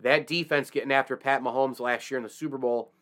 that 0.00 0.26
defense 0.26 0.70
getting 0.70 0.92
after 0.92 1.16
Pat 1.16 1.42
Mahomes 1.42 1.80
last 1.80 2.10
year 2.10 2.18
in 2.18 2.24
the 2.24 2.30
Super 2.30 2.58
Bowl, 2.58 2.92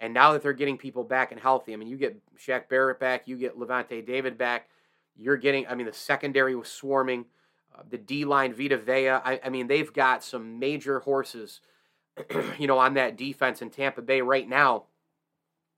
and 0.00 0.12
now 0.12 0.32
that 0.32 0.42
they're 0.42 0.52
getting 0.52 0.78
people 0.78 1.04
back 1.04 1.32
and 1.32 1.40
healthy, 1.40 1.72
I 1.72 1.76
mean, 1.76 1.88
you 1.88 1.96
get 1.96 2.20
Shaq 2.36 2.68
Barrett 2.68 3.00
back, 3.00 3.26
you 3.26 3.36
get 3.36 3.58
Lavonte 3.58 4.04
David 4.04 4.36
back, 4.36 4.68
you're 5.16 5.36
getting, 5.36 5.66
I 5.66 5.74
mean, 5.74 5.86
the 5.86 5.92
secondary 5.92 6.54
was 6.54 6.68
swarming, 6.68 7.26
uh, 7.76 7.82
the 7.88 7.98
D 7.98 8.24
line, 8.24 8.52
Vita 8.52 8.76
Vea. 8.76 9.08
I, 9.10 9.40
I 9.44 9.48
mean, 9.48 9.66
they've 9.66 9.92
got 9.92 10.24
some 10.24 10.58
major 10.58 11.00
horses, 11.00 11.60
you 12.58 12.66
know, 12.66 12.78
on 12.78 12.94
that 12.94 13.16
defense 13.16 13.62
in 13.62 13.70
Tampa 13.70 14.02
Bay 14.02 14.20
right 14.20 14.48
now 14.48 14.84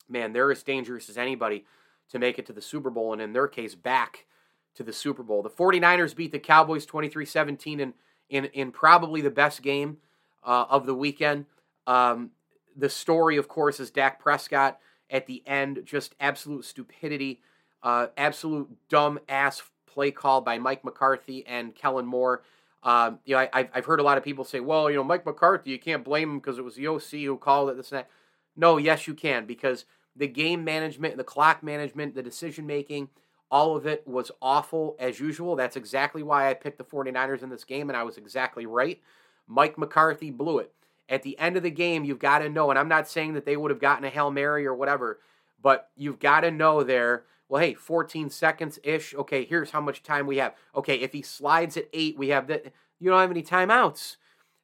man, 0.08 0.32
they're 0.32 0.50
as 0.50 0.62
dangerous 0.62 1.08
as 1.08 1.18
anybody 1.18 1.64
to 2.10 2.18
make 2.18 2.38
it 2.38 2.46
to 2.46 2.52
the 2.52 2.60
Super 2.60 2.90
Bowl, 2.90 3.12
and 3.12 3.22
in 3.22 3.32
their 3.32 3.48
case, 3.48 3.74
back 3.74 4.26
to 4.74 4.82
the 4.82 4.92
Super 4.92 5.22
Bowl. 5.22 5.42
The 5.42 5.50
49ers 5.50 6.14
beat 6.14 6.32
the 6.32 6.38
Cowboys 6.38 6.86
23 6.86 7.24
17 7.24 7.80
in, 7.80 7.94
in, 8.28 8.44
in 8.46 8.72
probably 8.72 9.20
the 9.20 9.30
best 9.30 9.62
game 9.62 9.98
uh, 10.44 10.66
of 10.68 10.86
the 10.86 10.94
weekend. 10.94 11.46
Um, 11.86 12.30
the 12.76 12.88
story, 12.88 13.36
of 13.36 13.48
course, 13.48 13.80
is 13.80 13.90
Dak 13.90 14.18
Prescott 14.18 14.78
at 15.10 15.26
the 15.26 15.42
end, 15.46 15.82
just 15.84 16.14
absolute 16.18 16.64
stupidity, 16.64 17.40
uh, 17.82 18.08
absolute 18.16 18.68
dumb 18.88 19.18
ass 19.28 19.62
play 19.86 20.10
call 20.10 20.40
by 20.40 20.58
Mike 20.58 20.84
McCarthy 20.84 21.46
and 21.46 21.74
Kellen 21.74 22.06
Moore. 22.06 22.42
Um, 22.82 23.20
you 23.24 23.34
know, 23.34 23.46
I, 23.52 23.68
have 23.72 23.86
heard 23.86 24.00
a 24.00 24.02
lot 24.02 24.18
of 24.18 24.24
people 24.24 24.44
say, 24.44 24.60
well, 24.60 24.90
you 24.90 24.96
know, 24.96 25.04
Mike 25.04 25.24
McCarthy, 25.24 25.70
you 25.70 25.78
can't 25.78 26.04
blame 26.04 26.30
him 26.30 26.38
because 26.38 26.58
it 26.58 26.64
was 26.64 26.74
the 26.74 26.88
OC 26.88 27.10
who 27.24 27.38
called 27.38 27.70
it, 27.70 27.76
this 27.76 27.92
and 27.92 28.00
that. 28.00 28.10
No, 28.56 28.76
yes, 28.76 29.06
you 29.06 29.14
can 29.14 29.46
because 29.46 29.84
the 30.14 30.28
game 30.28 30.64
management, 30.64 31.16
the 31.16 31.24
clock 31.24 31.62
management, 31.62 32.14
the 32.14 32.22
decision 32.22 32.66
making, 32.66 33.08
all 33.50 33.76
of 33.76 33.86
it 33.86 34.06
was 34.06 34.30
awful 34.42 34.96
as 34.98 35.18
usual. 35.18 35.56
That's 35.56 35.76
exactly 35.76 36.22
why 36.22 36.50
I 36.50 36.54
picked 36.54 36.78
the 36.78 36.84
49ers 36.84 37.42
in 37.42 37.50
this 37.50 37.64
game, 37.64 37.88
and 37.88 37.96
I 37.96 38.02
was 38.02 38.18
exactly 38.18 38.66
right. 38.66 39.00
Mike 39.46 39.78
McCarthy 39.78 40.30
blew 40.30 40.58
it. 40.58 40.72
At 41.08 41.22
the 41.22 41.38
end 41.38 41.56
of 41.56 41.62
the 41.62 41.70
game, 41.70 42.04
you've 42.04 42.18
got 42.18 42.38
to 42.38 42.48
know, 42.48 42.70
and 42.70 42.78
I'm 42.78 42.88
not 42.88 43.08
saying 43.08 43.34
that 43.34 43.44
they 43.44 43.56
would 43.56 43.70
have 43.70 43.80
gotten 43.80 44.04
a 44.04 44.10
Hail 44.10 44.30
Mary 44.30 44.66
or 44.66 44.74
whatever, 44.74 45.20
but 45.62 45.90
you've 45.96 46.18
got 46.18 46.40
to 46.40 46.50
know 46.50 46.82
there, 46.82 47.24
well, 47.48 47.60
hey, 47.60 47.74
14 47.74 48.30
seconds 48.30 48.78
ish. 48.82 49.14
Okay, 49.14 49.44
here's 49.44 49.70
how 49.70 49.80
much 49.80 50.02
time 50.02 50.26
we 50.26 50.38
have. 50.38 50.54
Okay, 50.74 50.96
if 50.96 51.12
he 51.12 51.22
slides 51.22 51.76
at 51.76 51.88
eight, 51.92 52.18
we 52.18 52.28
have 52.28 52.46
that. 52.46 52.72
You 52.98 53.10
don't 53.10 53.20
have 53.20 53.30
any 53.30 53.42
timeouts. 53.42 54.16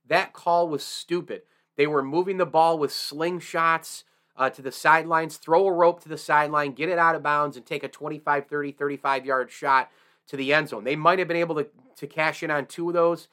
That 0.07 0.33
call 0.33 0.69
was 0.69 0.83
stupid. 0.83 1.43
They 1.77 1.87
were 1.87 2.03
moving 2.03 2.39
the 2.39 2.47
ball 2.47 2.79
with 2.79 2.91
slingshots 2.91 4.05
uh, 4.37 4.51
to 4.51 4.63
the 4.63 4.73
sidelines, 4.73 5.37
throw 5.37 5.67
a 5.67 5.73
rope 5.73 6.03
to 6.03 6.09
the 6.09 6.19
sideline, 6.19 6.73
get 6.73 6.89
it 6.89 6.99
out 6.99 7.15
of 7.15 7.23
bounds, 7.23 7.57
and 7.57 7.67
take 7.67 7.85
a 7.85 7.89
25, 7.89 8.47
30, 8.47 8.73
35 8.73 9.27
yard 9.27 9.51
shot 9.51 9.91
to 10.27 10.37
the 10.37 10.53
end 10.53 10.69
zone. 10.69 10.85
They 10.85 10.97
might 10.97 11.19
have 11.19 11.29
been 11.29 11.37
able 11.37 11.57
to, 11.57 11.67
to 11.97 12.07
cash 12.07 12.43
in 12.43 12.51
on 12.51 12.67
two 12.67 12.89
of 12.89 12.95
those. 12.95 13.29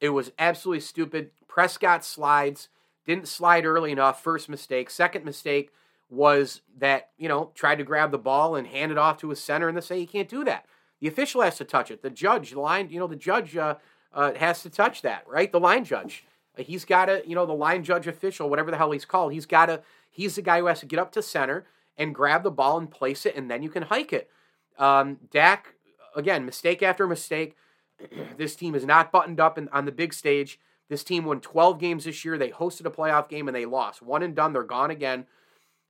It 0.00 0.10
was 0.10 0.32
absolutely 0.38 0.80
stupid. 0.80 1.30
Prescott 1.46 2.04
slides, 2.04 2.68
didn't 3.06 3.28
slide 3.28 3.64
early 3.64 3.90
enough. 3.90 4.22
First 4.22 4.48
mistake. 4.48 4.90
Second 4.90 5.24
mistake 5.24 5.70
was 6.10 6.62
that, 6.78 7.10
you 7.18 7.28
know, 7.28 7.50
tried 7.54 7.76
to 7.76 7.84
grab 7.84 8.10
the 8.10 8.18
ball 8.18 8.54
and 8.54 8.66
hand 8.66 8.92
it 8.92 8.98
off 8.98 9.18
to 9.18 9.30
his 9.30 9.40
center, 9.40 9.68
and 9.68 9.76
they 9.76 9.80
say 9.80 9.98
you 9.98 10.06
can't 10.06 10.28
do 10.28 10.44
that. 10.44 10.66
The 11.00 11.08
official 11.08 11.42
has 11.42 11.56
to 11.58 11.64
touch 11.64 11.90
it. 11.90 12.02
The 12.02 12.10
judge, 12.10 12.50
the 12.50 12.60
line, 12.60 12.90
you 12.90 12.98
know, 12.98 13.06
the 13.06 13.16
judge 13.16 13.56
uh, 13.56 13.76
uh, 14.12 14.34
has 14.34 14.62
to 14.62 14.70
touch 14.70 15.02
that, 15.02 15.24
right? 15.28 15.50
The 15.50 15.60
line 15.60 15.84
judge. 15.84 16.24
He's 16.56 16.84
got 16.84 17.06
to, 17.06 17.22
you 17.26 17.34
know, 17.34 17.46
the 17.46 17.52
line 17.52 17.84
judge 17.84 18.06
official, 18.06 18.50
whatever 18.50 18.70
the 18.70 18.76
hell 18.76 18.90
he's 18.90 19.04
called, 19.04 19.32
he's 19.32 19.46
got 19.46 19.66
to, 19.66 19.82
he's 20.10 20.34
the 20.34 20.42
guy 20.42 20.58
who 20.58 20.66
has 20.66 20.80
to 20.80 20.86
get 20.86 20.98
up 20.98 21.12
to 21.12 21.22
center 21.22 21.66
and 21.96 22.14
grab 22.14 22.42
the 22.42 22.50
ball 22.50 22.78
and 22.78 22.90
place 22.90 23.26
it, 23.26 23.36
and 23.36 23.50
then 23.50 23.62
you 23.62 23.68
can 23.68 23.84
hike 23.84 24.12
it. 24.12 24.30
Um, 24.78 25.18
Dak, 25.30 25.74
again, 26.16 26.44
mistake 26.44 26.82
after 26.82 27.06
mistake. 27.06 27.56
this 28.36 28.56
team 28.56 28.74
is 28.74 28.84
not 28.84 29.12
buttoned 29.12 29.40
up 29.40 29.58
in, 29.58 29.68
on 29.70 29.84
the 29.84 29.92
big 29.92 30.12
stage. 30.14 30.58
This 30.88 31.04
team 31.04 31.24
won 31.24 31.40
12 31.40 31.78
games 31.78 32.04
this 32.04 32.24
year. 32.24 32.38
They 32.38 32.50
hosted 32.50 32.86
a 32.86 32.90
playoff 32.90 33.28
game 33.28 33.48
and 33.48 33.54
they 33.54 33.66
lost. 33.66 34.02
One 34.02 34.22
and 34.22 34.34
done. 34.34 34.52
They're 34.52 34.62
gone 34.62 34.90
again. 34.90 35.26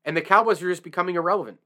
And 0.04 0.16
the 0.16 0.22
Cowboys 0.22 0.62
are 0.62 0.70
just 0.70 0.82
becoming 0.82 1.14
irrelevant. 1.14 1.58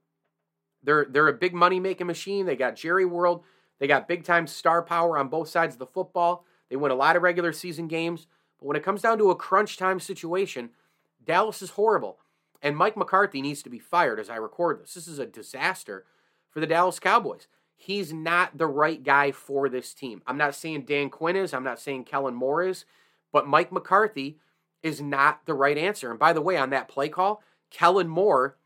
They're 0.83 1.05
they're 1.09 1.29
a 1.29 1.33
big 1.33 1.53
money 1.53 1.79
making 1.79 2.07
machine. 2.07 2.45
They 2.45 2.55
got 2.55 2.75
Jerry 2.75 3.05
World. 3.05 3.43
They 3.79 3.87
got 3.87 4.07
big 4.07 4.23
time 4.23 4.47
star 4.47 4.81
power 4.81 5.17
on 5.17 5.29
both 5.29 5.49
sides 5.49 5.75
of 5.75 5.79
the 5.79 5.85
football. 5.85 6.45
They 6.69 6.75
win 6.75 6.91
a 6.91 6.95
lot 6.95 7.15
of 7.15 7.23
regular 7.23 7.53
season 7.53 7.87
games. 7.87 8.27
But 8.59 8.67
when 8.67 8.77
it 8.77 8.83
comes 8.83 9.01
down 9.01 9.17
to 9.19 9.31
a 9.31 9.35
crunch 9.35 9.77
time 9.77 9.99
situation, 9.99 10.71
Dallas 11.23 11.61
is 11.61 11.71
horrible. 11.71 12.19
And 12.61 12.77
Mike 12.77 12.95
McCarthy 12.95 13.41
needs 13.41 13.61
to 13.63 13.69
be 13.69 13.79
fired 13.79 14.19
as 14.19 14.29
I 14.29 14.35
record 14.37 14.81
this. 14.81 14.93
This 14.93 15.07
is 15.07 15.19
a 15.19 15.25
disaster 15.25 16.05
for 16.49 16.59
the 16.59 16.67
Dallas 16.67 16.99
Cowboys. 16.99 17.47
He's 17.75 18.13
not 18.13 18.57
the 18.57 18.67
right 18.67 19.03
guy 19.03 19.31
for 19.31 19.67
this 19.67 19.93
team. 19.93 20.21
I'm 20.25 20.37
not 20.37 20.55
saying 20.55 20.85
Dan 20.85 21.09
Quinn 21.09 21.35
is, 21.35 21.53
I'm 21.53 21.63
not 21.63 21.79
saying 21.79 22.05
Kellen 22.05 22.33
Moore 22.33 22.63
is, 22.63 22.85
but 23.31 23.47
Mike 23.47 23.71
McCarthy 23.71 24.39
is 24.81 25.01
not 25.01 25.45
the 25.45 25.53
right 25.53 25.77
answer. 25.77 26.09
And 26.09 26.19
by 26.19 26.33
the 26.33 26.41
way, 26.41 26.55
on 26.57 26.69
that 26.69 26.87
play 26.87 27.09
call, 27.09 27.41
Kellen 27.69 28.07
Moore, 28.07 28.57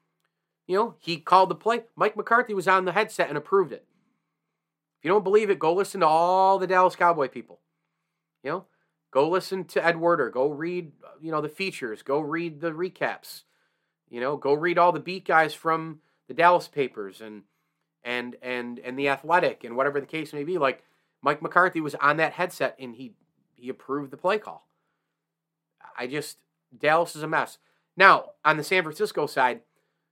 you 0.67 0.75
know, 0.75 0.95
he 0.99 1.17
called 1.17 1.49
the 1.49 1.55
play. 1.55 1.83
Mike 1.95 2.17
McCarthy 2.17 2.53
was 2.53 2.67
on 2.67 2.85
the 2.85 2.91
headset 2.91 3.29
and 3.29 3.37
approved 3.37 3.71
it. 3.71 3.85
If 4.99 5.05
you 5.05 5.11
don't 5.11 5.23
believe 5.23 5.49
it, 5.49 5.59
go 5.59 5.73
listen 5.73 6.01
to 6.01 6.07
all 6.07 6.59
the 6.59 6.67
Dallas 6.67 6.95
Cowboy 6.95 7.27
people. 7.27 7.59
You 8.43 8.51
know, 8.51 8.65
Go 9.11 9.29
listen 9.29 9.63
to 9.65 9.85
Ed 9.85 9.99
Werder. 9.99 10.29
Go 10.29 10.49
read, 10.49 10.91
you 11.21 11.31
know, 11.31 11.41
the 11.41 11.49
features. 11.49 12.01
Go 12.03 12.19
read 12.19 12.59
the 12.59 12.71
recaps. 12.71 13.43
You 14.09 14.19
know, 14.19 14.37
go 14.37 14.53
read 14.53 14.77
all 14.77 14.91
the 14.91 14.99
beat 14.99 15.25
guys 15.25 15.53
from 15.53 15.99
the 16.27 16.33
Dallas 16.33 16.67
papers 16.67 17.21
and 17.21 17.43
and 18.07 18.37
and 18.41 18.79
and 18.79 18.97
the 18.97 19.09
Athletic 19.09 19.65
and 19.65 19.75
whatever 19.75 19.99
the 19.99 20.07
case 20.07 20.31
may 20.33 20.45
be. 20.45 20.57
Like 20.57 20.83
Mike 21.21 21.41
McCarthy 21.41 21.81
was 21.81 21.93
on 21.95 22.17
that 22.17 22.33
headset 22.33 22.75
and 22.79 22.95
he 22.95 23.13
he 23.53 23.69
approved 23.69 24.11
the 24.11 24.17
play 24.17 24.39
call. 24.39 24.65
I 25.97 26.07
just 26.07 26.37
Dallas 26.75 27.15
is 27.15 27.23
a 27.23 27.27
mess. 27.27 27.57
Now 27.97 28.31
on 28.45 28.55
the 28.55 28.63
San 28.63 28.83
Francisco 28.83 29.27
side, 29.27 29.61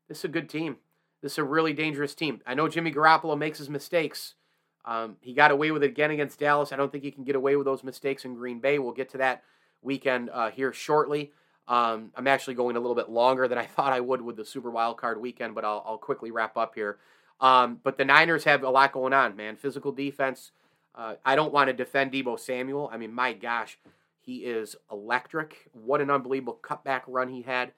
this 0.10 0.20
is 0.20 0.25
a 0.25 0.30
good 0.30 0.50
team. 0.50 0.78
This 1.22 1.34
is 1.34 1.38
a 1.38 1.44
really 1.44 1.74
dangerous 1.74 2.14
team. 2.14 2.42
I 2.46 2.54
know 2.54 2.68
Jimmy 2.68 2.92
Garoppolo 2.92 3.38
makes 3.38 3.60
his 3.60 3.70
mistakes. 3.70 4.36
Um, 4.84 5.16
he 5.22 5.34
got 5.34 5.50
away 5.50 5.72
with 5.72 5.82
it 5.82 5.90
again 5.90 6.12
against 6.12 6.38
Dallas. 6.38 6.72
I 6.72 6.75
don't 6.75 6.92
think 6.92 7.04
he 7.04 7.12
can 7.12 7.24
get 7.24 7.36
away 7.36 7.56
with 7.56 7.66
those 7.66 7.84
mistakes 7.84 8.25
in 8.25 8.36
Green 8.36 8.60
Bay. 8.60 8.78
We'll 8.78 8.92
get 8.92 9.10
to 9.12 9.18
that 9.18 9.42
weekend 9.82 10.30
uh, 10.32 10.52
here 10.52 10.74
shortly. 10.74 11.32
Um, 11.68 12.12
I'm 12.16 12.28
actually 12.28 12.54
going 12.54 12.75
a 12.75 12.80
little 12.80 12.94
bit 12.94 13.10
longer 13.10 13.48
than 13.48 13.58
I 13.58 13.66
thought 13.66 13.94
I 13.94 14.02
would 14.02 14.22
with 14.22 14.36
the 14.36 14.46
Super 14.46 14.70
Wild 14.70 14.98
Card 14.98 15.20
weekend, 15.20 15.56
but 15.56 15.64
I'll, 15.66 15.84
I'll 15.88 15.98
quickly 15.98 16.30
wrap 16.30 16.58
up 16.58 16.75
here. 16.75 17.00
Um, 17.39 17.80
but 17.84 17.98
the 17.98 18.06
Niners 18.06 18.44
have 18.46 18.63
a 18.63 18.70
lot 18.70 18.92
going 18.92 19.13
on, 19.13 19.36
man. 19.36 19.56
Physical 19.56 19.92
defense. 19.92 20.51
Uh, 20.94 21.15
I 21.25 21.36
don't 21.36 21.54
want 21.54 21.68
to 21.68 21.74
defend 21.74 22.12
Deebo 22.13 22.39
Samuel. 22.39 22.89
I 22.92 22.98
mean, 22.98 23.13
my 23.13 23.34
gosh, 23.34 23.77
he 24.22 24.38
is 24.38 24.75
electric. 24.92 25.70
What 25.74 26.01
an 26.01 26.10
unbelievable 26.10 26.60
cutback 26.62 27.01
run 27.08 27.27
he 27.27 27.42
had. 27.42 27.74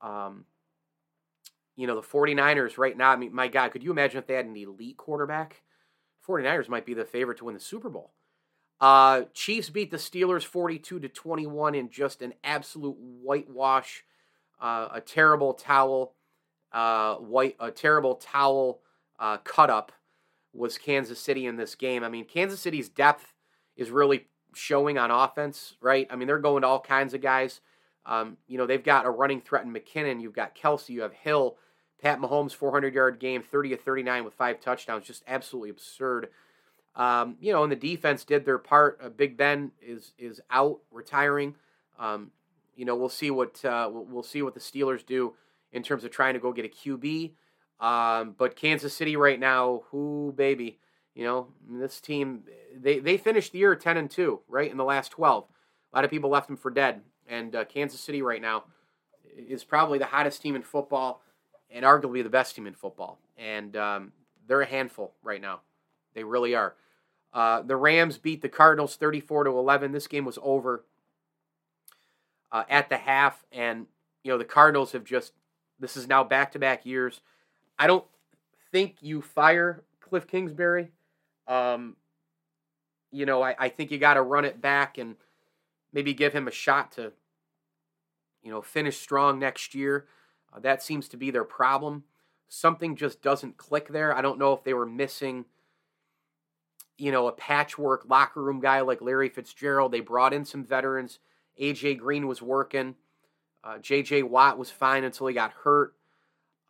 Um, 0.00 0.44
you 1.76 1.86
know, 1.86 1.96
the 1.96 2.06
49ers 2.06 2.78
right 2.78 2.96
now, 2.96 3.10
I 3.10 3.16
mean, 3.16 3.34
my 3.34 3.48
God, 3.48 3.72
could 3.72 3.82
you 3.82 3.90
imagine 3.90 4.18
if 4.18 4.26
they 4.26 4.34
had 4.34 4.46
an 4.46 4.56
elite 4.56 4.96
quarterback? 4.96 5.62
49ers 6.26 6.68
might 6.68 6.86
be 6.86 6.94
the 6.94 7.04
favorite 7.04 7.38
to 7.38 7.46
win 7.46 7.54
the 7.54 7.60
Super 7.60 7.88
Bowl. 7.88 8.12
Uh, 8.80 9.22
Chiefs 9.34 9.68
beat 9.68 9.90
the 9.90 9.96
Steelers 9.96 10.44
42 10.44 11.00
to 11.00 11.08
21 11.08 11.74
in 11.74 11.90
just 11.90 12.22
an 12.22 12.32
absolute 12.44 12.96
whitewash, 12.98 14.04
uh, 14.60 14.88
a 14.92 15.00
terrible 15.00 15.54
towel, 15.54 16.14
uh, 16.72 17.16
white, 17.16 17.56
a 17.60 17.70
terrible 17.70 18.14
towel 18.14 18.80
uh, 19.20 19.36
cut 19.38 19.70
up 19.70 19.92
was 20.52 20.78
Kansas 20.78 21.20
City 21.20 21.46
in 21.46 21.56
this 21.56 21.76
game. 21.76 22.02
I 22.02 22.08
mean, 22.08 22.24
Kansas 22.24 22.60
City's 22.60 22.88
depth 22.88 23.32
is 23.76 23.90
really 23.90 24.26
showing 24.54 24.98
on 24.98 25.12
offense, 25.12 25.76
right? 25.80 26.08
I 26.10 26.16
mean, 26.16 26.26
they're 26.26 26.38
going 26.38 26.62
to 26.62 26.68
all 26.68 26.80
kinds 26.80 27.14
of 27.14 27.20
guys. 27.20 27.60
Um, 28.04 28.38
you 28.48 28.58
know, 28.58 28.66
they've 28.66 28.82
got 28.82 29.06
a 29.06 29.10
running 29.10 29.40
threat 29.40 29.64
in 29.64 29.72
McKinnon. 29.72 30.20
You've 30.20 30.34
got 30.34 30.56
Kelce. 30.56 30.88
You 30.88 31.02
have 31.02 31.12
Hill. 31.12 31.56
Pat 32.02 32.18
Mahomes, 32.18 32.52
400 32.52 32.94
yard 32.94 33.20
game, 33.20 33.42
30 33.42 33.74
of 33.74 33.80
39 33.80 34.24
with 34.24 34.34
five 34.34 34.58
touchdowns, 34.58 35.06
just 35.06 35.22
absolutely 35.26 35.68
absurd. 35.68 36.28
Um, 36.96 37.36
you 37.40 37.52
know, 37.52 37.62
and 37.62 37.70
the 37.70 37.76
defense 37.76 38.24
did 38.24 38.44
their 38.44 38.58
part. 38.58 38.98
Uh, 39.02 39.10
Big 39.10 39.36
Ben 39.36 39.72
is 39.80 40.12
is 40.18 40.40
out, 40.50 40.80
retiring. 40.90 41.56
Um, 41.98 42.30
you 42.74 42.84
know, 42.84 42.96
we'll 42.96 43.10
see 43.10 43.30
what 43.30 43.62
uh, 43.64 43.88
we'll 43.92 44.22
see 44.22 44.42
what 44.42 44.54
the 44.54 44.60
Steelers 44.60 45.04
do 45.04 45.34
in 45.72 45.82
terms 45.82 46.04
of 46.04 46.10
trying 46.10 46.34
to 46.34 46.40
go 46.40 46.52
get 46.52 46.64
a 46.64 46.68
QB. 46.68 47.32
Um, 47.80 48.34
but 48.36 48.56
Kansas 48.56 48.94
City 48.94 49.16
right 49.16 49.40
now, 49.40 49.82
who 49.90 50.34
baby, 50.36 50.78
you 51.14 51.24
know, 51.24 51.48
this 51.68 52.00
team 52.00 52.42
they 52.78 52.98
they 52.98 53.16
finished 53.16 53.52
the 53.52 53.58
year 53.58 53.74
10 53.74 53.96
and 53.96 54.10
2, 54.10 54.40
right 54.48 54.70
in 54.70 54.76
the 54.76 54.84
last 54.84 55.10
12. 55.10 55.44
A 55.92 55.96
lot 55.96 56.04
of 56.04 56.10
people 56.10 56.30
left 56.30 56.46
them 56.46 56.56
for 56.56 56.70
dead, 56.70 57.00
and 57.26 57.56
uh, 57.56 57.64
Kansas 57.64 58.00
City 58.00 58.22
right 58.22 58.42
now 58.42 58.64
is 59.36 59.64
probably 59.64 59.98
the 59.98 60.04
hottest 60.04 60.42
team 60.42 60.54
in 60.54 60.62
football 60.62 61.22
and 61.70 61.84
arguably 61.84 62.22
the 62.22 62.28
best 62.28 62.54
team 62.54 62.66
in 62.66 62.74
football. 62.74 63.18
And 63.38 63.76
um, 63.76 64.12
they're 64.46 64.60
a 64.60 64.66
handful 64.66 65.14
right 65.22 65.40
now. 65.40 65.60
They 66.14 66.24
really 66.24 66.54
are. 66.54 66.74
Uh, 67.32 67.62
the 67.62 67.76
Rams 67.76 68.18
beat 68.18 68.42
the 68.42 68.48
Cardinals 68.48 68.96
34 68.96 69.44
to 69.44 69.50
11. 69.50 69.92
This 69.92 70.08
game 70.08 70.24
was 70.24 70.38
over 70.42 70.84
uh, 72.50 72.64
at 72.68 72.88
the 72.88 72.96
half, 72.96 73.44
and 73.52 73.86
you 74.24 74.32
know 74.32 74.38
the 74.38 74.44
Cardinals 74.44 74.92
have 74.92 75.04
just 75.04 75.32
This 75.78 75.96
is 75.96 76.08
now 76.08 76.24
back 76.24 76.52
to 76.52 76.58
back 76.58 76.84
years. 76.84 77.20
I 77.80 77.86
don't 77.86 78.04
think 78.70 78.96
you 79.00 79.22
fire 79.22 79.82
Cliff 80.00 80.26
Kingsbury. 80.26 80.90
Um, 81.48 81.96
you 83.10 83.24
know, 83.24 83.42
I, 83.42 83.56
I 83.58 83.68
think 83.70 83.90
you 83.90 83.96
got 83.96 84.14
to 84.14 84.22
run 84.22 84.44
it 84.44 84.60
back 84.60 84.98
and 84.98 85.16
maybe 85.90 86.12
give 86.12 86.34
him 86.34 86.46
a 86.46 86.50
shot 86.50 86.92
to, 86.92 87.12
you 88.42 88.50
know, 88.50 88.60
finish 88.60 88.98
strong 88.98 89.38
next 89.38 89.74
year. 89.74 90.06
Uh, 90.52 90.60
that 90.60 90.82
seems 90.82 91.08
to 91.08 91.16
be 91.16 91.30
their 91.30 91.42
problem. 91.42 92.04
Something 92.48 92.96
just 92.96 93.22
doesn't 93.22 93.56
click 93.56 93.88
there. 93.88 94.14
I 94.14 94.20
don't 94.20 94.38
know 94.38 94.52
if 94.52 94.62
they 94.62 94.74
were 94.74 94.86
missing, 94.86 95.46
you 96.98 97.10
know, 97.10 97.28
a 97.28 97.32
patchwork 97.32 98.04
locker 98.06 98.42
room 98.42 98.60
guy 98.60 98.82
like 98.82 99.00
Larry 99.00 99.30
Fitzgerald. 99.30 99.90
They 99.90 100.00
brought 100.00 100.34
in 100.34 100.44
some 100.44 100.64
veterans. 100.64 101.18
AJ 101.58 101.98
Green 101.98 102.26
was 102.26 102.42
working. 102.42 102.96
Uh, 103.64 103.78
JJ 103.78 104.28
Watt 104.28 104.58
was 104.58 104.70
fine 104.70 105.02
until 105.02 105.28
he 105.28 105.34
got 105.34 105.52
hurt. 105.64 105.94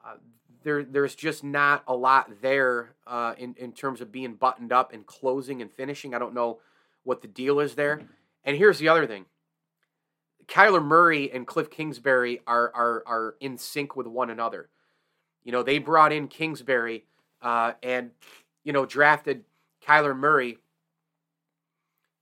Uh, 0.05 0.15
there, 0.63 0.85
there's 0.85 1.15
just 1.15 1.43
not 1.43 1.83
a 1.87 1.95
lot 1.95 2.43
there 2.43 2.95
uh, 3.07 3.35
in 3.39 3.55
in 3.59 3.73
terms 3.73 4.01
of 4.01 4.13
being 4.13 4.35
buttoned 4.35 4.73
up 4.73 4.93
and 4.93 5.07
closing 5.07 5.63
and 5.63 5.71
finishing. 5.71 6.15
I 6.15 6.19
don't 6.19 6.35
know 6.35 6.59
what 7.03 7.23
the 7.23 7.29
deal 7.29 7.61
is 7.61 7.75
there. 7.75 8.03
And 8.45 8.57
here's 8.57 8.79
the 8.79 8.89
other 8.89 9.07
thing: 9.07 9.27
Kyler 10.47 10.85
Murray 10.85 11.31
and 11.33 11.47
Cliff 11.47 11.71
Kingsbury 11.71 12.41
are 12.47 12.73
are 12.75 13.03
are 13.07 13.35
in 13.41 13.59
sync 13.59 13.97
with 13.97 14.07
one 14.07 14.31
another. 14.31 14.69
You 15.45 15.53
know, 15.53 15.63
they 15.63 15.79
brought 15.79 16.13
in 16.13 16.29
Kingsbury 16.29 17.05
uh, 17.41 17.73
and 17.83 18.11
you 18.65 18.73
know 18.73 18.87
drafted 18.87 19.45
Kyler 19.87 20.17
Murray. 20.17 20.59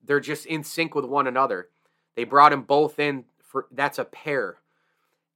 They're 0.03 0.19
just 0.19 0.45
in 0.45 0.63
sync 0.63 0.95
with 0.95 1.05
one 1.05 1.27
another. 1.27 1.69
They 2.15 2.23
brought 2.23 2.49
them 2.49 2.63
both 2.63 2.99
in 2.99 3.25
for 3.43 3.67
that's 3.71 3.99
a 3.99 4.05
pair. 4.05 4.57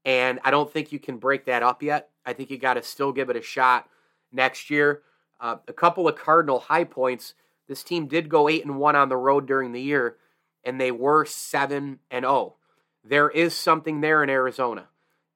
And 0.06 0.40
I 0.44 0.52
don't 0.52 0.72
think 0.72 0.92
you 0.92 1.00
can 1.00 1.18
break 1.18 1.46
that 1.46 1.64
up 1.64 1.82
yet. 1.82 2.10
I 2.26 2.34
think 2.34 2.50
you 2.50 2.58
got 2.58 2.76
to 2.76 2.84
still 2.84 3.12
give 3.12 3.30
it 3.30 3.36
a 3.36 3.42
shot 3.42 3.90
next 4.32 4.70
year. 4.70 5.02
Uh, 5.40 5.58
a 5.68 5.74
couple 5.74 6.08
of 6.08 6.16
Cardinal 6.16 6.60
high 6.60 6.84
points. 6.84 7.34
This 7.68 7.84
team 7.84 8.08
did 8.08 8.30
go 8.30 8.50
eight 8.50 8.66
and 8.66 8.78
one 8.78 8.96
on 8.96 9.10
the 9.10 9.18
road 9.18 9.48
during 9.48 9.72
the 9.72 9.82
year, 9.82 10.18
and 10.64 10.80
they 10.80 10.92
were 10.92 11.26
seven 11.26 12.00
and 12.12 12.24
zero. 12.24 12.34
Oh. 12.34 12.56
There 13.06 13.30
is 13.30 13.54
something 13.54 14.00
there 14.00 14.24
in 14.24 14.30
Arizona. 14.30 14.88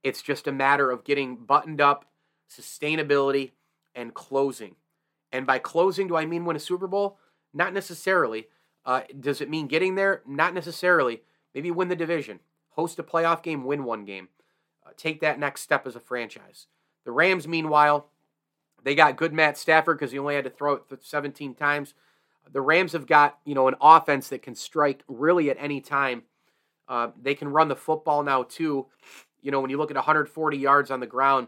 It's 0.01 0.21
just 0.21 0.47
a 0.47 0.53
matter 0.53 0.89
of 0.89 1.03
getting 1.03 1.35
buttoned 1.35 1.81
up, 1.81 2.05
sustainability, 2.49 3.51
and 3.93 4.13
closing. 4.13 4.75
And 5.33 5.45
by 5.45 5.59
closing, 5.59 6.07
do 6.07 6.15
I 6.15 6.25
mean 6.25 6.45
win 6.45 6.55
a 6.55 6.59
Super 6.59 6.87
Bowl? 6.87 7.17
Not 7.53 7.73
necessarily. 7.73 8.47
Uh, 8.85 9.01
does 9.19 9.41
it 9.41 9.49
mean 9.49 9.67
getting 9.67 9.95
there? 9.95 10.21
Not 10.25 10.53
necessarily. 10.53 11.23
Maybe 11.53 11.71
win 11.71 11.89
the 11.89 11.95
division, 11.95 12.39
host 12.69 12.99
a 12.99 13.03
playoff 13.03 13.43
game, 13.43 13.65
win 13.65 13.83
one 13.83 14.05
game, 14.05 14.29
take 14.95 15.21
that 15.21 15.39
next 15.39 15.61
step 15.61 15.85
as 15.85 15.95
a 15.95 15.99
franchise. 15.99 16.67
The 17.05 17.11
Rams, 17.11 17.47
meanwhile, 17.47 18.09
they 18.83 18.95
got 18.95 19.17
good 19.17 19.33
Matt 19.33 19.57
Stafford 19.57 19.97
because 19.97 20.11
he 20.11 20.19
only 20.19 20.35
had 20.35 20.43
to 20.43 20.49
throw 20.49 20.73
it 20.73 20.83
17 21.01 21.55
times. 21.55 21.93
The 22.51 22.61
Rams 22.61 22.93
have 22.93 23.07
got 23.07 23.39
you 23.45 23.55
know 23.55 23.67
an 23.67 23.75
offense 23.81 24.29
that 24.29 24.41
can 24.41 24.55
strike 24.55 25.03
really 25.07 25.49
at 25.49 25.57
any 25.59 25.81
time. 25.81 26.23
Uh, 26.87 27.09
they 27.21 27.35
can 27.35 27.49
run 27.49 27.67
the 27.67 27.75
football 27.75 28.23
now 28.23 28.43
too. 28.43 28.87
You 29.41 29.51
know 29.51 29.59
when 29.59 29.69
you 29.69 29.77
look 29.77 29.91
at 29.91 29.97
140 29.97 30.57
yards 30.57 30.91
on 30.91 30.99
the 30.99 31.07
ground 31.07 31.47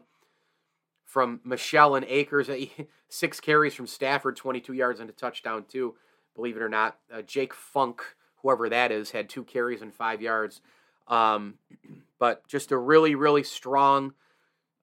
from 1.05 1.39
Michel 1.43 1.95
and 1.95 2.05
Akers, 2.07 2.49
six 3.09 3.39
carries 3.39 3.73
from 3.73 3.87
Stafford, 3.87 4.35
22 4.35 4.73
yards 4.73 4.99
and 4.99 5.09
a 5.09 5.13
touchdown 5.13 5.65
too. 5.67 5.95
Believe 6.35 6.55
it 6.55 6.61
or 6.61 6.69
not, 6.69 6.97
uh, 7.13 7.21
Jake 7.21 7.53
Funk, 7.53 8.01
whoever 8.41 8.69
that 8.69 8.91
is, 8.91 9.11
had 9.11 9.29
two 9.29 9.43
carries 9.43 9.81
and 9.81 9.93
five 9.93 10.21
yards. 10.21 10.61
Um, 11.07 11.55
but 12.19 12.47
just 12.47 12.71
a 12.71 12.77
really 12.77 13.15
really 13.15 13.43
strong 13.43 14.13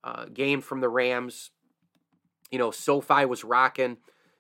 uh, 0.02 0.26
game 0.26 0.60
from 0.60 0.80
the 0.80 0.88
Rams. 0.88 1.50
You 2.50 2.58
know, 2.58 2.70
SoFi 2.70 3.24
was 3.24 3.44
rocking. 3.44 3.98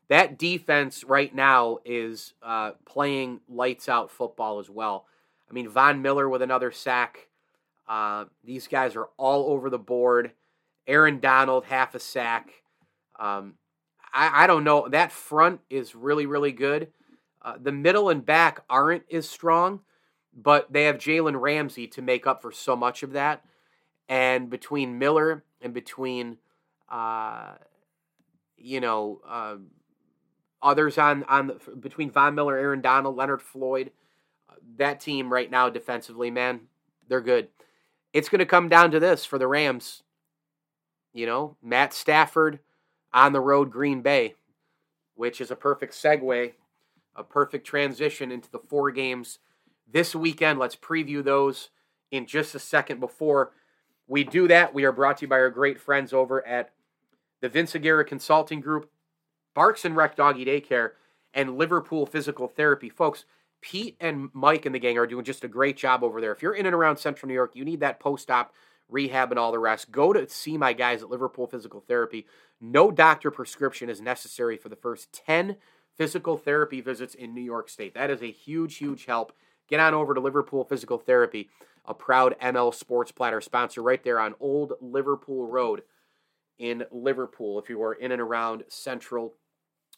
That 0.08 0.38
defense 0.38 1.02
right 1.02 1.34
now 1.34 1.78
is 1.84 2.34
uh, 2.42 2.72
playing 2.84 3.40
lights 3.48 3.88
out 3.88 4.10
football 4.10 4.60
as 4.60 4.70
well. 4.70 5.06
I 5.50 5.52
mean, 5.52 5.68
Von 5.68 6.02
Miller 6.02 6.28
with 6.28 6.42
another 6.42 6.70
sack. 6.70 7.28
Uh, 7.88 8.26
these 8.44 8.68
guys 8.68 8.96
are 8.96 9.08
all 9.16 9.50
over 9.52 9.70
the 9.70 9.78
board. 9.78 10.32
Aaron 10.86 11.18
Donald, 11.18 11.64
half 11.64 11.94
a 11.94 12.00
sack. 12.00 12.50
Um, 13.18 13.54
I, 14.12 14.44
I, 14.44 14.46
don't 14.46 14.64
know. 14.64 14.88
That 14.88 15.12
front 15.12 15.60
is 15.70 15.94
really, 15.94 16.26
really 16.26 16.52
good. 16.52 16.88
Uh, 17.42 17.54
the 17.60 17.72
middle 17.72 18.08
and 18.08 18.24
back 18.24 18.60
aren't 18.68 19.04
as 19.12 19.28
strong, 19.28 19.80
but 20.36 20.70
they 20.70 20.84
have 20.84 20.98
Jalen 20.98 21.40
Ramsey 21.40 21.86
to 21.88 22.02
make 22.02 22.26
up 22.26 22.42
for 22.42 22.52
so 22.52 22.76
much 22.76 23.02
of 23.02 23.12
that. 23.12 23.42
And 24.08 24.50
between 24.50 24.98
Miller 24.98 25.42
and 25.62 25.72
between, 25.72 26.36
uh, 26.90 27.54
you 28.58 28.80
know, 28.80 29.20
uh, 29.26 29.56
others 30.62 30.98
on 30.98 31.24
on 31.24 31.48
the, 31.48 31.54
between 31.80 32.10
Von 32.10 32.34
Miller, 32.34 32.56
Aaron 32.56 32.82
Donald, 32.82 33.16
Leonard 33.16 33.42
Floyd, 33.42 33.90
that 34.76 35.00
team 35.00 35.32
right 35.32 35.50
now 35.50 35.70
defensively, 35.70 36.30
man, 36.30 36.60
they're 37.08 37.20
good. 37.20 37.48
It's 38.12 38.28
going 38.28 38.38
to 38.40 38.46
come 38.46 38.68
down 38.68 38.90
to 38.92 39.00
this 39.00 39.24
for 39.24 39.38
the 39.38 39.48
Rams. 39.48 40.02
You 41.12 41.26
know, 41.26 41.56
Matt 41.62 41.94
Stafford 41.94 42.60
on 43.12 43.32
the 43.32 43.40
road, 43.40 43.70
Green 43.70 44.02
Bay, 44.02 44.34
which 45.14 45.40
is 45.40 45.50
a 45.50 45.56
perfect 45.56 45.94
segue, 45.94 46.52
a 47.16 47.24
perfect 47.24 47.66
transition 47.66 48.30
into 48.30 48.50
the 48.50 48.60
four 48.68 48.90
games 48.90 49.38
this 49.90 50.14
weekend. 50.14 50.58
Let's 50.58 50.76
preview 50.76 51.22
those 51.22 51.70
in 52.10 52.26
just 52.26 52.54
a 52.54 52.58
second 52.58 53.00
before 53.00 53.52
we 54.06 54.24
do 54.24 54.48
that. 54.48 54.74
We 54.74 54.84
are 54.84 54.92
brought 54.92 55.18
to 55.18 55.22
you 55.22 55.28
by 55.28 55.36
our 55.36 55.50
great 55.50 55.80
friends 55.80 56.12
over 56.12 56.46
at 56.46 56.70
the 57.40 57.48
Vince 57.48 57.74
Aguirre 57.74 58.04
Consulting 58.04 58.60
Group, 58.60 58.90
Barks 59.54 59.84
and 59.84 59.96
Rec 59.96 60.16
Doggy 60.16 60.44
Daycare, 60.44 60.92
and 61.34 61.58
Liverpool 61.58 62.06
Physical 62.06 62.48
Therapy. 62.48 62.88
Folks, 62.88 63.24
Pete 63.60 63.96
and 64.00 64.30
Mike 64.32 64.64
and 64.64 64.74
the 64.74 64.78
gang 64.78 64.98
are 64.98 65.06
doing 65.06 65.24
just 65.24 65.44
a 65.44 65.48
great 65.48 65.76
job 65.76 66.04
over 66.04 66.20
there. 66.20 66.32
If 66.32 66.42
you're 66.42 66.54
in 66.54 66.66
and 66.66 66.74
around 66.74 66.98
Central 66.98 67.28
New 67.28 67.34
York, 67.34 67.52
you 67.54 67.64
need 67.64 67.80
that 67.80 68.00
post 68.00 68.30
op 68.30 68.52
rehab 68.88 69.32
and 69.32 69.38
all 69.38 69.52
the 69.52 69.58
rest. 69.58 69.90
Go 69.90 70.12
to 70.12 70.28
see 70.28 70.56
my 70.56 70.72
guys 70.72 71.02
at 71.02 71.10
Liverpool 71.10 71.46
Physical 71.46 71.80
Therapy. 71.80 72.26
No 72.60 72.90
doctor 72.90 73.30
prescription 73.30 73.90
is 73.90 74.00
necessary 74.00 74.56
for 74.56 74.68
the 74.68 74.76
first 74.76 75.12
10 75.12 75.56
physical 75.96 76.36
therapy 76.36 76.80
visits 76.80 77.14
in 77.14 77.34
New 77.34 77.42
York 77.42 77.68
State. 77.68 77.94
That 77.94 78.10
is 78.10 78.22
a 78.22 78.30
huge, 78.30 78.76
huge 78.76 79.06
help. 79.06 79.32
Get 79.68 79.80
on 79.80 79.94
over 79.94 80.14
to 80.14 80.20
Liverpool 80.20 80.64
Physical 80.64 80.98
Therapy 80.98 81.48
a 81.86 81.94
proud 81.94 82.34
ML 82.42 82.74
Sports 82.74 83.12
Platter 83.12 83.40
sponsor 83.40 83.82
right 83.82 84.02
there 84.02 84.18
on 84.18 84.34
Old 84.40 84.72
Liverpool 84.80 85.46
Road 85.46 85.82
in 86.58 86.84
Liverpool, 86.90 87.58
if 87.58 87.68
you 87.68 87.82
are 87.82 87.92
in 87.92 88.12
and 88.12 88.20
around 88.20 88.64
central 88.68 89.34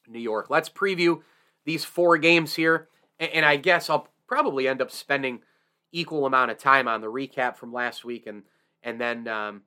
New 0.06 0.18
York. 0.18 0.50
Let's 0.50 0.68
preview 0.68 1.22
these 1.64 1.84
four 1.84 2.18
games 2.18 2.54
here. 2.54 2.88
And 3.18 3.44
I 3.44 3.56
guess 3.56 3.90
I'll 3.90 4.08
probably 4.26 4.68
end 4.68 4.82
up 4.82 4.90
spending 4.90 5.40
equal 5.92 6.26
amount 6.26 6.50
of 6.50 6.58
time 6.58 6.86
on 6.86 7.00
the 7.00 7.10
recap 7.10 7.56
from 7.56 7.72
last 7.72 8.04
week 8.04 8.26
and 8.26 8.42
and 8.82 9.00
then 9.00 9.26
um, 9.26 9.62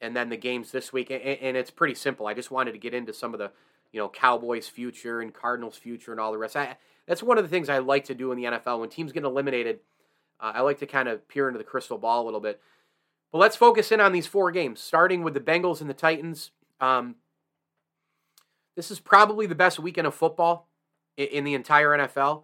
and 0.00 0.14
then 0.14 0.28
the 0.28 0.36
games 0.36 0.70
this 0.70 0.92
week. 0.92 1.10
And, 1.10 1.56
it's 1.56 1.70
pretty 1.70 1.94
simple. 1.94 2.26
I 2.26 2.34
just 2.34 2.50
wanted 2.50 2.72
to 2.72 2.78
get 2.78 2.94
into 2.94 3.12
some 3.12 3.34
of 3.34 3.38
the 3.38 3.50
you 3.92 3.98
know 3.98 4.08
Cowboys' 4.08 4.68
future 4.68 5.20
and 5.20 5.34
Cardinals' 5.34 5.76
future 5.76 6.12
and 6.12 6.20
all 6.20 6.32
the 6.32 6.38
rest. 6.38 6.56
I, 6.56 6.76
that's 7.06 7.22
one 7.22 7.38
of 7.38 7.44
the 7.44 7.50
things 7.50 7.68
I 7.68 7.78
like 7.78 8.04
to 8.04 8.14
do 8.14 8.32
in 8.32 8.38
the 8.38 8.44
NFL 8.44 8.80
when 8.80 8.88
teams 8.88 9.12
get 9.12 9.24
eliminated 9.24 9.80
uh, 10.42 10.52
I 10.56 10.60
like 10.62 10.80
to 10.80 10.86
kind 10.86 11.08
of 11.08 11.26
peer 11.28 11.46
into 11.46 11.58
the 11.58 11.64
crystal 11.64 11.96
ball 11.96 12.24
a 12.24 12.26
little 12.26 12.40
bit. 12.40 12.60
But 13.30 13.38
let's 13.38 13.56
focus 13.56 13.92
in 13.92 14.00
on 14.00 14.12
these 14.12 14.26
four 14.26 14.50
games, 14.50 14.80
starting 14.80 15.22
with 15.22 15.34
the 15.34 15.40
Bengals 15.40 15.80
and 15.80 15.88
the 15.88 15.94
Titans. 15.94 16.50
Um, 16.80 17.14
this 18.74 18.90
is 18.90 18.98
probably 18.98 19.46
the 19.46 19.54
best 19.54 19.78
weekend 19.78 20.06
of 20.06 20.14
football 20.14 20.68
in, 21.16 21.28
in 21.28 21.44
the 21.44 21.54
entire 21.54 21.90
NFL 21.90 22.42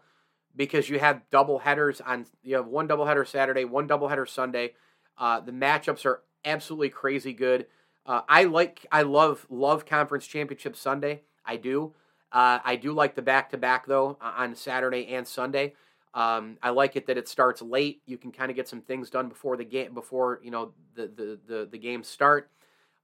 because 0.54 0.88
you 0.88 1.00
have 1.00 1.28
double 1.30 1.58
headers 1.58 2.00
on. 2.00 2.24
You 2.42 2.56
have 2.56 2.68
one 2.68 2.86
double 2.86 3.04
header 3.04 3.24
Saturday, 3.24 3.64
one 3.64 3.88
double 3.88 4.08
header 4.08 4.26
Sunday. 4.26 4.74
Uh, 5.18 5.40
the 5.40 5.52
matchups 5.52 6.06
are 6.06 6.22
absolutely 6.44 6.90
crazy 6.90 7.32
good. 7.32 7.66
Uh, 8.06 8.22
I 8.28 8.44
like, 8.44 8.86
I 8.92 9.02
love, 9.02 9.44
love 9.50 9.84
conference 9.84 10.26
championship 10.26 10.76
Sunday. 10.76 11.22
I 11.44 11.56
do. 11.56 11.94
Uh, 12.30 12.58
I 12.64 12.76
do 12.76 12.92
like 12.92 13.14
the 13.14 13.22
back 13.22 13.50
to 13.50 13.58
back 13.58 13.86
though 13.86 14.18
on 14.20 14.54
Saturday 14.54 15.06
and 15.08 15.26
Sunday. 15.26 15.74
Um, 16.14 16.58
I 16.62 16.70
like 16.70 16.96
it 16.96 17.06
that 17.06 17.18
it 17.18 17.28
starts 17.28 17.62
late. 17.62 18.02
You 18.06 18.18
can 18.18 18.32
kind 18.32 18.50
of 18.50 18.56
get 18.56 18.68
some 18.68 18.80
things 18.80 19.10
done 19.10 19.28
before 19.28 19.56
the 19.56 19.64
game, 19.64 19.94
before 19.94 20.40
you 20.42 20.50
know 20.50 20.72
the 20.94 21.06
the 21.06 21.38
the, 21.46 21.68
the 21.70 21.78
games 21.78 22.08
start. 22.08 22.50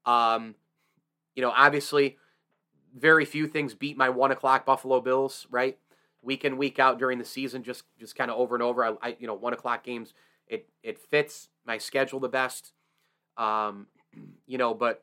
Um, 0.05 0.55
you 1.35 1.43
know, 1.43 1.53
obviously, 1.55 2.19
very 2.97 3.25
few 3.25 3.47
things 3.47 3.75
beat 3.75 3.97
my 3.97 4.09
one 4.09 4.31
o'clock 4.31 4.67
Buffalo 4.67 5.01
Bills, 5.01 5.47
right? 5.51 5.79
Week 6.23 6.45
in 6.45 6.57
week 6.57 6.79
out 6.79 6.99
during 6.99 7.19
the 7.19 7.25
season, 7.25 7.63
just 7.63 7.85
just 7.99 8.17
kind 8.17 8.31
of 8.31 8.39
over 8.39 8.55
and 8.57 8.63
over. 8.63 8.85
I, 8.85 8.95
I, 9.03 9.17
you 9.19 9.27
know 9.27 9.35
one 9.35 9.53
o'clock 9.53 9.85
games. 9.85 10.15
It 10.49 10.69
it 10.83 10.99
fits 10.99 11.49
my 11.67 11.79
schedule 11.79 12.21
the 12.21 12.29
best. 12.29 12.73
Um, 13.37 13.87
you 14.47 14.59
know, 14.59 14.75
but 14.75 15.03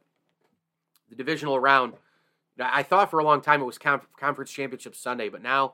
the 1.10 1.16
divisional 1.16 1.60
round. 1.60 1.94
I 2.60 2.84
thought 2.84 3.10
for 3.10 3.20
a 3.20 3.24
long 3.24 3.42
time 3.42 3.62
it 3.62 3.66
was 3.66 3.78
conference 3.78 4.52
championship 4.52 4.96
Sunday, 4.96 5.30
but 5.30 5.42
now 5.42 5.74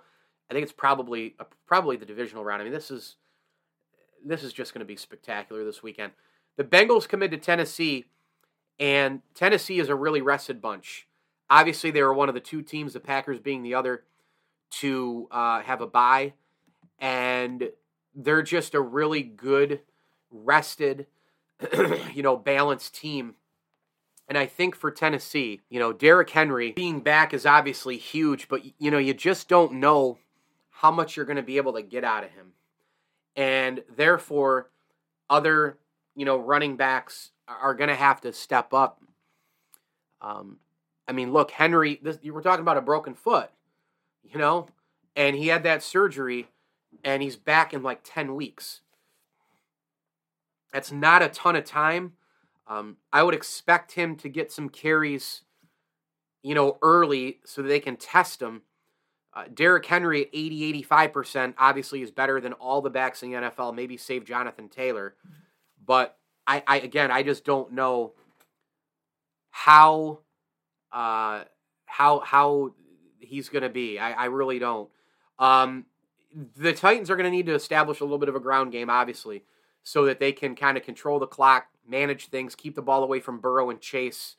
I 0.50 0.54
think 0.54 0.64
it's 0.64 0.72
probably 0.72 1.36
uh, 1.40 1.46
probably 1.66 1.98
the 1.98 2.06
divisional 2.06 2.44
round. 2.44 2.62
I 2.62 2.66
mean, 2.66 2.74
this 2.74 2.92
is 2.92 3.16
this 4.26 4.44
is 4.44 4.54
just 4.54 4.74
going 4.74 4.80
to 4.80 4.86
be 4.86 4.96
spectacular 4.96 5.64
this 5.64 5.84
weekend. 5.84 6.14
The 6.58 6.64
Bengals 6.64 7.08
come 7.08 7.24
into 7.24 7.38
Tennessee, 7.38 8.06
And 8.80 9.22
Tennessee 9.34 9.80
is 9.80 9.90
a 9.90 9.96
really 9.96 10.22
rested 10.22 10.62
bunch. 10.62 11.08
Obviously, 11.50 11.92
they 11.92 12.02
were 12.02 12.14
one 12.14 12.30
of 12.30 12.36
the 12.36 12.42
two 12.42 12.62
teams, 12.62 12.94
the 12.94 13.00
Packers 13.00 13.40
being 13.40 13.64
the 13.64 13.76
other, 13.76 14.04
to 14.72 15.28
uh, 15.32 15.62
have 15.62 15.82
a 15.82 15.88
bye. 15.88 16.34
And 17.00 17.70
they're 18.16 18.42
just 18.42 18.74
a 18.74 18.82
really 18.82 19.22
good, 19.22 19.82
rested, 20.32 21.08
you 22.14 22.24
know, 22.24 22.36
balanced 22.36 22.96
team. 22.96 23.36
And 24.28 24.38
I 24.38 24.46
think 24.46 24.76
for 24.76 24.92
Tennessee, 24.92 25.62
you 25.70 25.80
know, 25.80 25.94
Derrick 25.94 26.30
Henry 26.30 26.72
being 26.74 27.00
back 27.00 27.34
is 27.34 27.46
obviously 27.46 27.98
huge, 27.98 28.50
but, 28.50 28.62
you 28.78 28.92
know, 28.92 28.98
you 28.98 29.14
just 29.14 29.48
don't 29.48 29.74
know 29.74 30.18
how 30.70 30.92
much 30.92 31.16
you're 31.16 31.26
going 31.26 31.38
to 31.38 31.44
be 31.44 31.58
able 31.58 31.74
to 31.74 31.82
get 31.82 32.04
out 32.04 32.24
of 32.24 32.32
him. 32.32 32.54
And 33.36 33.84
therefore, 33.96 34.70
other, 35.30 35.78
you 36.16 36.26
know, 36.26 36.38
running 36.38 36.76
backs 36.76 37.32
are 37.48 37.74
going 37.74 37.90
to 37.90 37.96
have 37.96 38.22
to 38.22 38.34
step 38.34 38.74
up. 38.74 39.02
Um, 40.22 40.58
I 41.08 41.14
mean, 41.14 41.32
look, 41.32 41.52
Henry, 41.52 42.00
this, 42.02 42.20
you 42.22 42.34
were 42.34 42.42
talking 42.42 42.62
about 42.62 42.78
a 42.78 42.82
broken 42.82 43.14
foot, 43.14 43.50
you 44.24 44.38
know, 44.38 44.68
and 45.16 45.36
he 45.36 45.48
had 45.48 45.64
that 45.64 45.84
surgery 45.84 46.48
and 47.04 47.24
he's 47.24 47.36
back 47.38 47.74
in 47.74 47.82
like 47.82 48.02
10 48.04 48.36
weeks. 48.36 48.82
That's 50.74 50.92
not 50.92 51.22
a 51.22 51.30
ton 51.30 51.56
of 51.56 51.64
time. 51.64 52.14
Um, 52.68 52.98
I 53.14 53.24
would 53.24 53.34
expect 53.34 53.94
him 53.94 54.16
to 54.18 54.30
get 54.30 54.52
some 54.52 54.70
carries, 54.70 55.42
you 56.44 56.54
know, 56.54 56.78
early 56.82 57.40
so 57.46 57.62
they 57.62 57.80
can 57.80 57.96
test 57.96 58.42
him. 58.42 58.64
Uh, 59.34 59.46
Derrick 59.54 59.86
Henry 59.86 60.24
at 60.24 60.30
80, 60.34 60.84
85% 60.84 61.54
obviously 61.58 62.02
is 62.02 62.12
better 62.12 62.42
than 62.42 62.54
all 62.54 62.82
the 62.82 62.90
backs 62.90 63.24
in 63.24 63.32
the 63.32 63.38
NFL, 63.38 63.76
maybe 63.76 63.96
save 63.96 64.26
Jonathan 64.26 64.68
Taylor. 64.68 65.16
But 65.86 66.18
I, 66.46 66.64
I 66.68 66.80
again, 66.80 67.12
I 67.12 67.24
just 67.24 67.46
don't 67.46 67.74
know 67.74 68.14
how, 69.52 70.20
uh, 70.92 71.44
how, 71.86 72.20
how 72.20 72.74
he's 73.20 73.50
going 73.50 73.64
to 73.64 73.70
be. 73.70 74.00
I, 74.00 74.12
I 74.12 74.26
really 74.26 74.60
don't. 74.60 74.90
Um, 75.40 75.86
the 76.56 76.74
Titans 76.74 77.10
are 77.10 77.16
going 77.16 77.26
to 77.26 77.32
need 77.32 77.46
to 77.46 77.56
establish 77.56 78.00
a 78.00 78.04
little 78.04 78.18
bit 78.18 78.30
of 78.30 78.36
a 78.36 78.40
ground 78.40 78.72
game, 78.72 78.90
obviously, 78.90 79.44
so 79.84 80.06
that 80.06 80.20
they 80.20 80.32
can 80.32 80.56
kind 80.56 80.78
of 80.78 80.84
control 80.84 81.20
the 81.20 81.28
clock, 81.28 81.68
manage 81.88 82.28
things, 82.28 82.56
keep 82.56 82.76
the 82.76 82.82
ball 82.82 83.04
away 83.04 83.20
from 83.20 83.40
Burrow 83.40 83.70
and 83.70 83.80
Chase. 83.80 84.36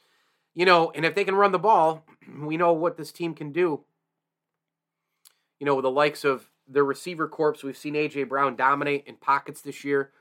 You 0.55 0.65
know, 0.65 0.91
and 0.95 1.05
if 1.05 1.15
they 1.15 1.25
can 1.25 1.35
run 1.35 1.53
the 1.53 1.59
ball, 1.59 2.05
we 2.41 2.57
know 2.57 2.73
what 2.73 2.97
this 2.97 3.13
team 3.13 3.35
can 3.35 3.53
do. 3.53 3.85
You 5.59 5.67
know, 5.67 5.75
with 5.75 5.85
the 5.85 5.91
likes 5.91 6.25
of 6.25 6.51
the 6.69 6.83
receiver 6.83 7.29
corps, 7.29 7.57
we've 7.65 7.77
seen 7.77 7.95
AJ 7.95 8.29
Brown 8.29 8.57
dominate 8.57 9.05
in 9.07 9.17
pockets 9.17 9.61
this 9.61 9.85
year. 9.85 10.13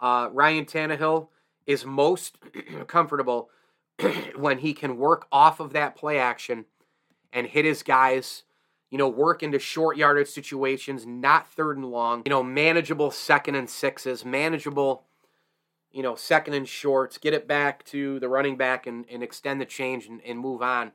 Uh, 0.00 0.28
Ryan 0.32 0.66
Tannehill 0.66 1.28
is 1.66 1.84
most 1.84 2.38
comfortable 2.86 3.50
when 4.36 4.58
he 4.58 4.74
can 4.74 4.98
work 4.98 5.26
off 5.32 5.60
of 5.60 5.72
that 5.72 5.96
play 5.96 6.18
action 6.18 6.66
and 7.32 7.46
hit 7.46 7.64
his 7.64 7.82
guys 7.82 8.44
you 8.90 8.98
know, 8.98 9.08
work 9.08 9.42
into 9.42 9.58
short 9.58 9.96
yardage 9.96 10.28
situations, 10.28 11.06
not 11.06 11.48
third 11.48 11.76
and 11.76 11.86
long, 11.86 12.22
you 12.24 12.30
know, 12.30 12.42
manageable 12.42 13.10
second 13.10 13.54
and 13.54 13.68
sixes, 13.68 14.24
manageable, 14.24 15.04
you 15.90 16.02
know, 16.02 16.14
second 16.14 16.54
and 16.54 16.68
shorts, 16.68 17.18
get 17.18 17.34
it 17.34 17.48
back 17.48 17.84
to 17.86 18.20
the 18.20 18.28
running 18.28 18.56
back 18.56 18.86
and, 18.86 19.04
and 19.10 19.22
extend 19.22 19.60
the 19.60 19.64
change 19.64 20.06
and, 20.06 20.20
and 20.24 20.38
move 20.38 20.62
on. 20.62 20.92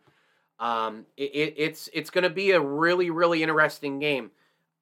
Um, 0.59 1.05
it, 1.15 1.53
it's 1.57 1.89
it's 1.93 2.09
going 2.09 2.25
to 2.25 2.29
be 2.29 2.51
a 2.51 2.59
really, 2.59 3.09
really 3.09 3.43
interesting 3.43 3.99
game. 3.99 4.31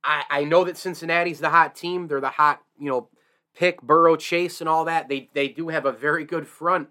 I, 0.04 0.24
I 0.30 0.44
know 0.44 0.64
that 0.64 0.78
Cincinnati's 0.78 1.40
the 1.40 1.50
hot 1.50 1.76
team. 1.76 2.08
They're 2.08 2.22
the 2.22 2.30
hot, 2.30 2.62
you 2.80 2.90
know, 2.90 3.10
pick, 3.56 3.82
Burrow, 3.82 4.16
Chase, 4.16 4.60
and 4.62 4.70
all 4.70 4.86
that. 4.86 5.08
They 5.10 5.30
they 5.34 5.48
do 5.48 5.70
have 5.70 5.86
a 5.86 5.92
very 5.92 6.24
good 6.24 6.48
front 6.48 6.90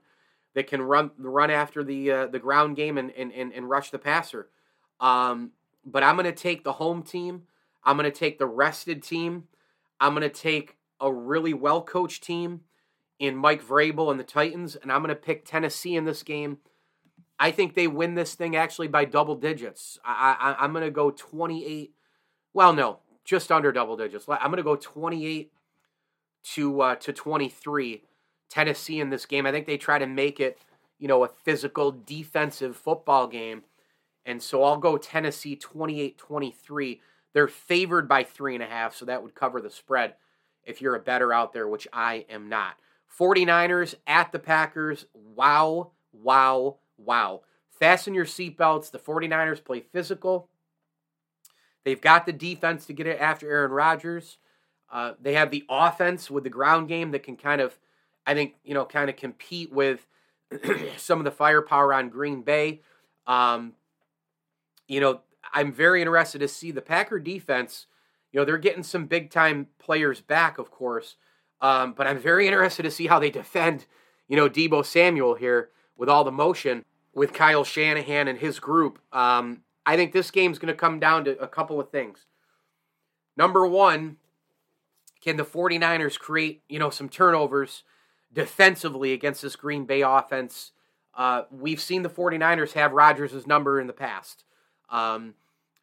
that 0.55 0.67
can 0.67 0.83
run 0.83 1.11
run 1.19 1.51
after 1.51 1.83
the 1.83 2.11
uh, 2.11 2.27
the 2.27 2.39
ground 2.39 2.77
game 2.77 2.97
and, 2.99 3.11
and, 3.13 3.33
and, 3.33 3.53
and 3.53 3.69
rush 3.69 3.91
the 3.91 3.99
passer. 3.99 4.49
Um, 5.01 5.53
but 5.87 6.03
I'm 6.03 6.17
going 6.17 6.27
to 6.27 6.33
take 6.33 6.65
the 6.65 6.73
home 6.73 7.03
team. 7.03 7.45
I'm 7.85 7.97
going 7.97 8.11
to 8.11 8.19
take 8.19 8.39
the 8.39 8.47
rested 8.47 9.03
team. 9.03 9.45
I'm 10.01 10.13
going 10.13 10.29
to 10.29 10.29
take 10.29 10.77
a 11.01 11.13
really 11.13 11.55
well 11.55 11.81
coached 11.81 12.25
team 12.25 12.63
in 13.19 13.37
Mike 13.37 13.65
Vrabel 13.65 14.11
and 14.11 14.21
the 14.21 14.25
Titans, 14.25 14.77
and 14.77 14.93
I'm 14.93 15.01
going 15.01 15.15
to 15.15 15.15
pick 15.15 15.45
Tennessee 15.45 15.97
in 15.97 16.05
this 16.05 16.23
game. 16.23 16.59
I 17.39 17.51
think 17.51 17.75
they 17.75 17.87
win 17.87 18.15
this 18.15 18.35
thing 18.35 18.57
actually 18.57 18.89
by 18.89 19.05
double 19.05 19.37
digits. 19.37 19.99
I, 20.05 20.57
am 20.59 20.73
going 20.73 20.85
to 20.85 20.91
go 20.91 21.11
28. 21.11 21.93
Well, 22.53 22.73
no, 22.73 22.99
just 23.25 23.53
under 23.53 23.73
double 23.73 23.97
digits. 23.97 24.27
I'm 24.29 24.51
going 24.51 24.57
to 24.57 24.63
go 24.63 24.77
28 24.77 25.53
to 26.55 26.81
uh, 26.81 26.95
to 26.97 27.13
23. 27.13 28.03
Tennessee 28.49 29.01
in 29.01 29.11
this 29.11 29.27
game. 29.27 29.45
I 29.45 29.53
think 29.53 29.67
they 29.67 29.77
try 29.77 29.99
to 29.99 30.07
make 30.07 30.41
it, 30.41 30.59
you 30.99 31.09
know, 31.09 31.25
a 31.25 31.29
physical 31.29 31.91
defensive 31.91 32.77
football 32.77 33.27
game 33.27 33.65
and 34.27 34.43
so 34.43 34.65
I'll 34.65 34.77
go 34.77 34.99
Tennessee 34.99 35.57
28 35.57 36.19
23. 36.19 37.01
They're 37.33 37.49
favored 37.49 38.09
by 38.09 38.25
three 38.25 38.55
and 38.55 38.63
a 38.63 38.67
half, 38.67 38.95
so 38.95 39.05
that 39.05 39.23
would 39.23 39.35
cover 39.35 39.61
the 39.61 39.71
spread 39.71 40.15
if 40.65 40.83
you're 40.83 40.97
a 40.97 41.01
better 41.01 41.33
out 41.33 41.53
there, 41.53 41.69
which 41.69 41.87
I 41.93 42.27
am 42.29 42.49
not. 42.49 42.77
49ers 43.19 43.95
at 44.07 44.33
the 44.33 44.39
Packers. 44.39 45.07
Wow, 45.15 45.93
wow, 46.13 46.77
wow. 46.99 47.43
Fasten 47.71 48.15
your 48.15 48.25
seatbelts. 48.25 48.91
The 48.91 48.99
49ers 48.99 49.65
play 49.65 49.81
physical. 49.81 50.49
They've 51.85 52.01
got 52.01 52.27
the 52.27 52.33
defense 52.33 52.87
to 52.87 52.93
get 52.93 53.07
it 53.07 53.21
after 53.21 53.49
Aaron 53.49 53.71
Rodgers. 53.71 54.39
Uh, 54.91 55.13
they 55.21 55.35
have 55.35 55.51
the 55.51 55.65
offense 55.69 56.31
with 56.31 56.45
the 56.45 56.51
ground 56.51 56.89
game 56.89 57.13
that 57.13 57.23
can 57.23 57.37
kind 57.37 57.61
of, 57.61 57.79
I 58.27 58.35
think, 58.35 58.55
you 58.65 58.75
know, 58.75 58.85
kind 58.85 59.09
of 59.09 59.17
compete 59.17 59.73
with 59.73 60.07
some 60.97 61.19
of 61.19 61.25
the 61.25 61.31
firepower 61.31 61.95
on 61.95 62.09
Green 62.09 62.43
Bay. 62.43 62.81
Um, 63.27 63.75
you 64.89 65.01
know, 65.01 65.21
I'm 65.53 65.73
very 65.73 66.01
interested 66.01 66.39
to 66.41 66.49
see 66.49 66.71
the 66.71 66.83
Packer 66.83 67.19
defense. 67.19 67.87
You 68.33 68.41
know, 68.41 68.45
they're 68.45 68.59
getting 68.59 68.83
some 68.83 69.07
big 69.07 69.31
time 69.31 69.69
players 69.79 70.21
back, 70.21 70.59
of 70.59 70.71
course, 70.71 71.17
um, 71.61 71.95
but 71.95 72.07
I'm 72.07 72.19
very 72.19 72.47
interested 72.47 72.83
to 72.83 72.91
see 72.91 73.07
how 73.07 73.19
they 73.19 73.31
defend, 73.31 73.87
you 74.29 74.37
know, 74.37 74.49
Deebo 74.49 74.85
Samuel 74.85 75.35
here 75.35 75.71
with 75.97 76.09
all 76.09 76.25
the 76.25 76.33
motion 76.33 76.85
with 77.15 77.33
Kyle 77.33 77.65
Shanahan 77.65 78.29
and 78.29 78.39
his 78.39 78.61
group. 78.61 78.99
Um, 79.13 79.63
I 79.87 79.97
think 79.97 80.13
this 80.13 80.31
game's 80.31 80.59
going 80.59 80.73
to 80.73 80.79
come 80.79 81.01
down 81.01 81.25
to 81.25 81.39
a 81.39 81.49
couple 81.49 81.81
of 81.81 81.91
things. 81.91 82.27
Number 83.37 83.67
one, 83.67 84.17
can 85.23 85.37
the 85.37 85.45
49ers 85.45 86.19
create, 86.19 86.63
you 86.69 86.79
know, 86.79 86.91
some 86.91 87.09
turnovers 87.09 87.85
defensively 88.33 89.13
against 89.13 89.43
this 89.43 89.57
Green 89.57 89.87
Bay 89.87 90.03
offense? 90.03 90.73
Uh, 91.15 91.43
we've 91.51 91.81
seen 91.81 92.03
the 92.03 92.11
49ers 92.11 92.73
have 92.73 92.93
Rodgers' 92.93 93.47
number 93.47 93.81
in 93.81 93.87
the 93.87 93.93
past. 93.93 94.45
Um, 94.89 95.35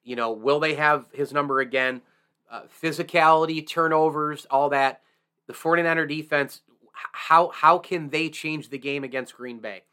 you 0.03 0.15
know, 0.15 0.31
will 0.31 0.59
they 0.59 0.75
have 0.75 1.05
his 1.13 1.33
number 1.33 1.59
again? 1.59 2.01
Uh, 2.49 2.63
physicality, 2.81 3.67
turnovers, 3.67 4.45
all 4.49 4.69
that. 4.69 5.01
The 5.47 5.53
49er 5.53 6.07
defense, 6.07 6.61
how 6.93 7.49
how 7.49 7.79
can 7.79 8.09
they 8.09 8.29
change 8.29 8.69
the 8.69 8.77
game 8.77 9.03
against 9.03 9.35
Green 9.35 9.59
Bay? 9.59 9.83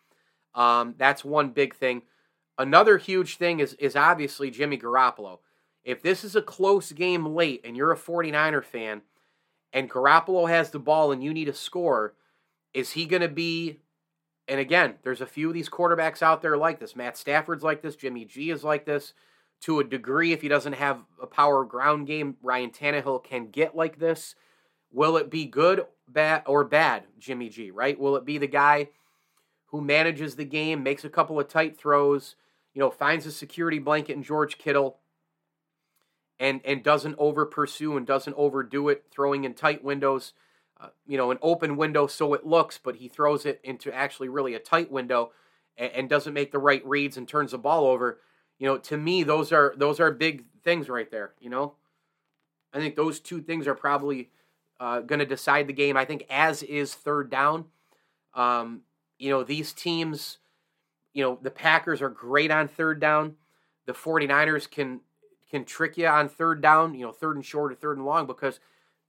Um, 0.55 0.95
that's 0.99 1.25
one 1.25 1.51
big 1.51 1.75
thing. 1.75 2.03
Another 2.59 2.99
huge 2.99 3.37
thing 3.37 3.61
is 3.61 3.75
is 3.75 3.97
obviously 3.97 4.51
Jimmy 4.51 4.79
Garoppolo. 4.79 5.39
If 5.83 6.03
this 6.03 6.25
is 6.25 6.37
a 6.37 6.43
close 6.43 6.93
game 6.93 7.25
late 7.25 7.63
and 7.65 7.77
you're 7.77 7.93
a 7.93 7.97
49er 7.97 8.65
fan 8.65 9.03
and 9.73 9.91
Garoppolo 9.91 10.49
has 10.49 10.71
the 10.71 10.79
ball 10.79 11.11
and 11.11 11.25
you 11.25 11.33
need 11.33 11.49
a 11.49 11.55
score, 11.55 12.15
is 12.75 12.91
he 12.91 13.07
going 13.07 13.23
to 13.23 13.29
be 13.29 13.79
and 14.51 14.59
again, 14.59 14.97
there's 15.05 15.21
a 15.21 15.27
few 15.27 15.47
of 15.49 15.55
these 15.55 15.69
quarterbacks 15.69 16.23
out 16.23 16.43
there 16.43 16.57
like 16.57 16.81
this. 16.81 16.97
Matt 16.97 17.17
Stafford's 17.17 17.63
like 17.63 17.83
this. 17.83 17.95
Jimmy 17.95 18.25
G 18.25 18.51
is 18.51 18.65
like 18.65 18.85
this. 18.85 19.15
To 19.63 19.79
a 19.79 19.85
degree, 19.85 20.33
if 20.33 20.43
he 20.43 20.49
doesn't 20.49 20.73
have 20.73 20.99
a 21.23 21.27
power 21.27 21.65
ground 21.65 22.09
game, 22.09 22.37
Ryan 22.43 22.71
Tannehill 22.71 23.23
can 23.23 23.51
get 23.51 23.77
like 23.77 24.01
this. 24.01 24.35
Will 24.91 25.17
it 25.17 25.31
be 25.31 25.45
good, 25.45 25.87
bad, 26.09 26.43
or 26.47 26.65
bad, 26.65 27.05
Jimmy 27.17 27.49
G, 27.49 27.71
right? 27.71 27.99
Will 27.99 28.17
it 28.17 28.25
be 28.25 28.39
the 28.39 28.49
guy 28.49 28.89
who 29.67 29.81
manages 29.81 30.35
the 30.35 30.45
game, 30.45 30.83
makes 30.83 31.05
a 31.05 31.11
couple 31.11 31.39
of 31.39 31.47
tight 31.47 31.79
throws, 31.79 32.35
you 32.75 32.81
know, 32.81 32.91
finds 32.91 33.27
a 33.27 33.33
security 33.33 33.79
blanket 33.79 34.17
in 34.17 34.25
George 34.25 34.59
Kittle, 34.59 34.99
and 36.41 36.61
and 36.65 36.83
doesn't 36.83 37.15
over 37.19 37.47
pursue 37.47 37.97
and 37.97 38.05
doesn't 38.05 38.35
overdo 38.37 38.89
it, 38.89 39.05
throwing 39.13 39.45
in 39.45 39.55
tight 39.55 39.85
windows? 39.85 40.33
Uh, 40.81 40.89
you 41.07 41.19
know, 41.19 41.31
an 41.31 41.39
open 41.43 41.77
window 41.77 42.07
so 42.07 42.33
it 42.33 42.47
looks, 42.47 42.79
but 42.83 42.97
he 42.97 43.07
throws 43.07 43.45
it 43.45 43.61
into 43.63 43.95
actually 43.95 44.31
really 44.31 44.55
a 44.55 44.59
tight 44.59 44.91
window 44.91 45.31
and, 45.77 45.93
and, 45.93 46.09
doesn't 46.09 46.33
make 46.33 46.53
the 46.53 46.59
right 46.59 46.85
reads 46.87 47.19
and 47.19 47.29
turns 47.29 47.51
the 47.51 47.59
ball 47.59 47.87
over. 47.87 48.19
You 48.59 48.67
know, 48.67 48.79
to 48.79 48.97
me, 48.97 49.23
those 49.23 49.53
are 49.53 49.75
those 49.77 50.01
are 50.01 50.11
big 50.11 50.45
things 50.65 50.89
right 50.89 51.11
there. 51.11 51.33
You 51.39 51.51
know, 51.51 51.75
I 52.73 52.79
think 52.79 52.97
those 52.97 53.21
two 53.21 53.43
things 53.43 53.67
are 53.67 53.75
probably 53.75 54.31
uh, 54.79 55.01
going 55.01 55.19
to 55.19 55.27
decide 55.27 55.67
the 55.67 55.75
game. 55.75 55.97
I 55.97 56.07
think 56.07 56.25
as 56.31 56.63
is 56.63 56.95
third 56.95 57.31
down. 57.31 57.67
Um, 58.33 58.83
you 59.19 59.29
know, 59.29 59.45
these 59.45 59.75
teams, 59.75 60.39
you 61.13 61.23
know, 61.23 61.39
the 61.43 61.51
Packers 61.51 62.01
are 62.01 62.09
great 62.09 62.51
on 62.51 62.69
third 62.69 63.01
down. 63.01 63.37
The 63.87 63.93
49ers 63.93 64.71
can 64.71 65.01
can 65.51 65.65
trick 65.65 65.99
you 65.99 66.07
on 66.07 66.29
third 66.29 66.63
down, 66.63 66.95
you 66.95 67.05
know, 67.05 67.13
third 67.13 67.37
and 67.37 67.45
short 67.45 67.73
or 67.73 67.75
third 67.75 67.99
and 67.99 68.07
long 68.07 68.27
because 68.27 68.61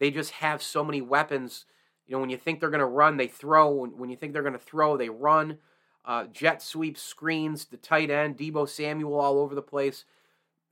they 0.01 0.11
just 0.11 0.31
have 0.31 0.61
so 0.61 0.83
many 0.83 0.99
weapons. 0.99 1.65
You 2.07 2.15
know, 2.15 2.21
when 2.21 2.31
you 2.31 2.37
think 2.37 2.59
they're 2.59 2.69
going 2.69 2.79
to 2.79 2.85
run, 2.85 3.17
they 3.17 3.27
throw. 3.27 3.71
When, 3.71 3.97
when 3.97 4.09
you 4.09 4.17
think 4.17 4.33
they're 4.33 4.41
going 4.41 4.51
to 4.51 4.59
throw, 4.59 4.97
they 4.97 5.09
run. 5.09 5.59
uh, 6.05 6.25
jet 6.25 6.61
sweeps, 6.61 7.01
screens, 7.01 7.65
the 7.65 7.77
tight 7.77 8.09
end, 8.09 8.37
Deebo 8.37 8.67
Samuel 8.67 9.19
all 9.19 9.39
over 9.39 9.55
the 9.55 9.61
place. 9.61 10.05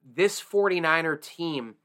This 0.03 0.41
49er 0.41 1.21
team, 1.21 1.75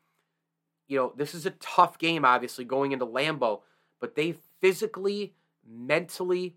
you 0.88 0.98
know, 0.98 1.12
this 1.16 1.34
is 1.34 1.46
a 1.46 1.50
tough 1.50 1.98
game, 1.98 2.24
obviously, 2.24 2.64
going 2.64 2.92
into 2.92 3.06
Lambeau, 3.06 3.60
but 4.00 4.14
they 4.14 4.36
physically, 4.60 5.34
mentally 5.66 6.56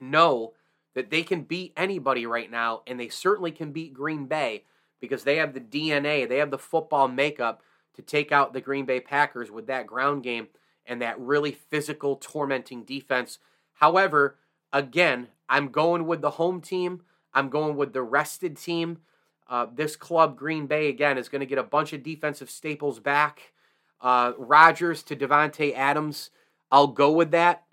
know 0.00 0.52
that 0.94 1.10
they 1.10 1.22
can 1.22 1.42
beat 1.42 1.72
anybody 1.76 2.26
right 2.26 2.50
now, 2.50 2.82
and 2.86 2.98
they 2.98 3.08
certainly 3.08 3.52
can 3.52 3.72
beat 3.72 3.94
Green 3.94 4.26
Bay 4.26 4.64
because 5.00 5.24
they 5.24 5.36
have 5.36 5.54
the 5.54 5.60
DNA, 5.60 6.28
they 6.28 6.38
have 6.38 6.50
the 6.50 6.58
football 6.58 7.08
makeup 7.08 7.62
to 7.94 8.02
take 8.02 8.32
out 8.32 8.52
the 8.52 8.60
Green 8.60 8.84
Bay 8.84 9.00
Packers 9.00 9.50
with 9.50 9.66
that 9.66 9.86
ground 9.86 10.22
game 10.22 10.48
and 10.86 11.02
that 11.02 11.18
really 11.18 11.52
physical, 11.52 12.16
tormenting 12.16 12.84
defense. 12.84 13.38
However, 13.74 14.36
again, 14.72 15.28
I'm 15.48 15.68
going 15.68 16.06
with 16.06 16.20
the 16.20 16.30
home 16.30 16.60
team. 16.60 17.02
I'm 17.34 17.48
going 17.48 17.76
with 17.76 17.92
the 17.92 18.02
rested 18.02 18.56
team. 18.56 18.98
Uh, 19.48 19.66
this 19.74 19.96
club, 19.96 20.36
Green 20.36 20.66
Bay, 20.66 20.88
again, 20.88 21.18
is 21.18 21.28
going 21.28 21.40
to 21.40 21.46
get 21.46 21.58
a 21.58 21.62
bunch 21.64 21.92
of 21.92 22.02
defensive 22.02 22.50
staples 22.50 23.00
back. 23.00 23.52
Uh, 24.00 24.32
Rodgers 24.38 25.02
to 25.04 25.16
Davante 25.16 25.74
Adams. 25.74 26.30
I'll 26.70 26.86
go 26.86 27.10
with 27.10 27.32
that. 27.32 27.64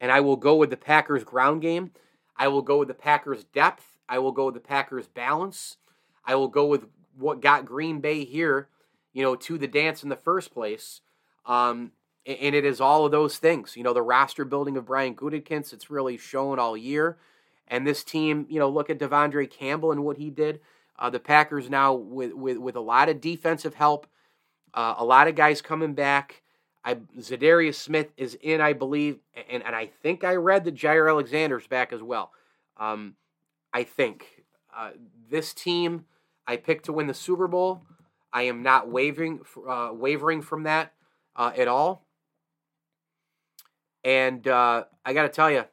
And 0.00 0.12
I 0.12 0.20
will 0.20 0.36
go 0.36 0.54
with 0.54 0.70
the 0.70 0.76
Packers 0.76 1.24
ground 1.24 1.60
game. 1.60 1.90
I 2.36 2.46
will 2.48 2.62
go 2.62 2.78
with 2.78 2.88
the 2.88 2.94
Packers 2.94 3.44
depth. 3.44 3.98
I 4.08 4.20
will 4.20 4.30
go 4.32 4.46
with 4.46 4.54
the 4.54 4.60
Packers 4.60 5.08
balance. 5.08 5.76
I 6.24 6.36
will 6.36 6.48
go 6.48 6.66
with 6.66 6.86
what 7.16 7.40
got 7.40 7.66
Green 7.66 8.00
Bay 8.00 8.24
here, 8.24 8.68
you 9.12 9.22
know, 9.22 9.36
to 9.36 9.58
the 9.58 9.68
dance 9.68 10.02
in 10.02 10.08
the 10.08 10.16
first 10.16 10.52
place. 10.52 11.00
Um, 11.46 11.92
and 12.26 12.54
it 12.54 12.64
is 12.64 12.80
all 12.80 13.06
of 13.06 13.12
those 13.12 13.38
things. 13.38 13.76
You 13.76 13.82
know, 13.82 13.94
the 13.94 14.02
roster 14.02 14.44
building 14.44 14.76
of 14.76 14.86
Brian 14.86 15.14
Gutekunst, 15.14 15.72
it's 15.72 15.90
really 15.90 16.18
shown 16.18 16.58
all 16.58 16.76
year. 16.76 17.16
And 17.66 17.86
this 17.86 18.04
team, 18.04 18.46
you 18.48 18.58
know, 18.58 18.68
look 18.68 18.90
at 18.90 18.98
De'Vondre 18.98 19.50
Campbell 19.50 19.92
and 19.92 20.04
what 20.04 20.18
he 20.18 20.30
did. 20.30 20.60
Uh, 20.98 21.10
the 21.10 21.20
Packers 21.20 21.70
now 21.70 21.94
with, 21.94 22.32
with 22.32 22.58
with 22.58 22.74
a 22.76 22.80
lot 22.80 23.08
of 23.08 23.20
defensive 23.20 23.74
help, 23.74 24.06
uh, 24.74 24.94
a 24.98 25.04
lot 25.04 25.28
of 25.28 25.36
guys 25.36 25.62
coming 25.62 25.94
back. 25.94 26.42
I 26.84 26.94
Za'Darius 27.18 27.76
Smith 27.76 28.08
is 28.16 28.36
in, 28.40 28.60
I 28.60 28.72
believe, 28.72 29.18
and, 29.50 29.62
and 29.62 29.76
I 29.76 29.86
think 29.86 30.24
I 30.24 30.34
read 30.34 30.64
that 30.64 30.74
Jaire 30.74 31.08
Alexander's 31.08 31.66
back 31.66 31.92
as 31.92 32.02
well. 32.02 32.32
Um, 32.78 33.14
I 33.72 33.84
think 33.84 34.44
uh, 34.76 34.90
this 35.30 35.54
team 35.54 36.04
I 36.46 36.56
picked 36.56 36.86
to 36.86 36.92
win 36.92 37.06
the 37.06 37.14
Super 37.14 37.46
Bowl. 37.46 37.82
I 38.32 38.42
am 38.42 38.62
not 38.62 38.88
wavering 38.88 39.40
uh, 39.68 39.90
wavering 39.92 40.42
from 40.42 40.64
that 40.64 40.92
uh, 41.36 41.52
at 41.56 41.68
all. 41.68 42.06
And 44.04 44.46
uh, 44.46 44.84
I 45.04 45.12
got 45.12 45.22
to 45.22 45.28
tell 45.28 45.50
you, 45.50 45.64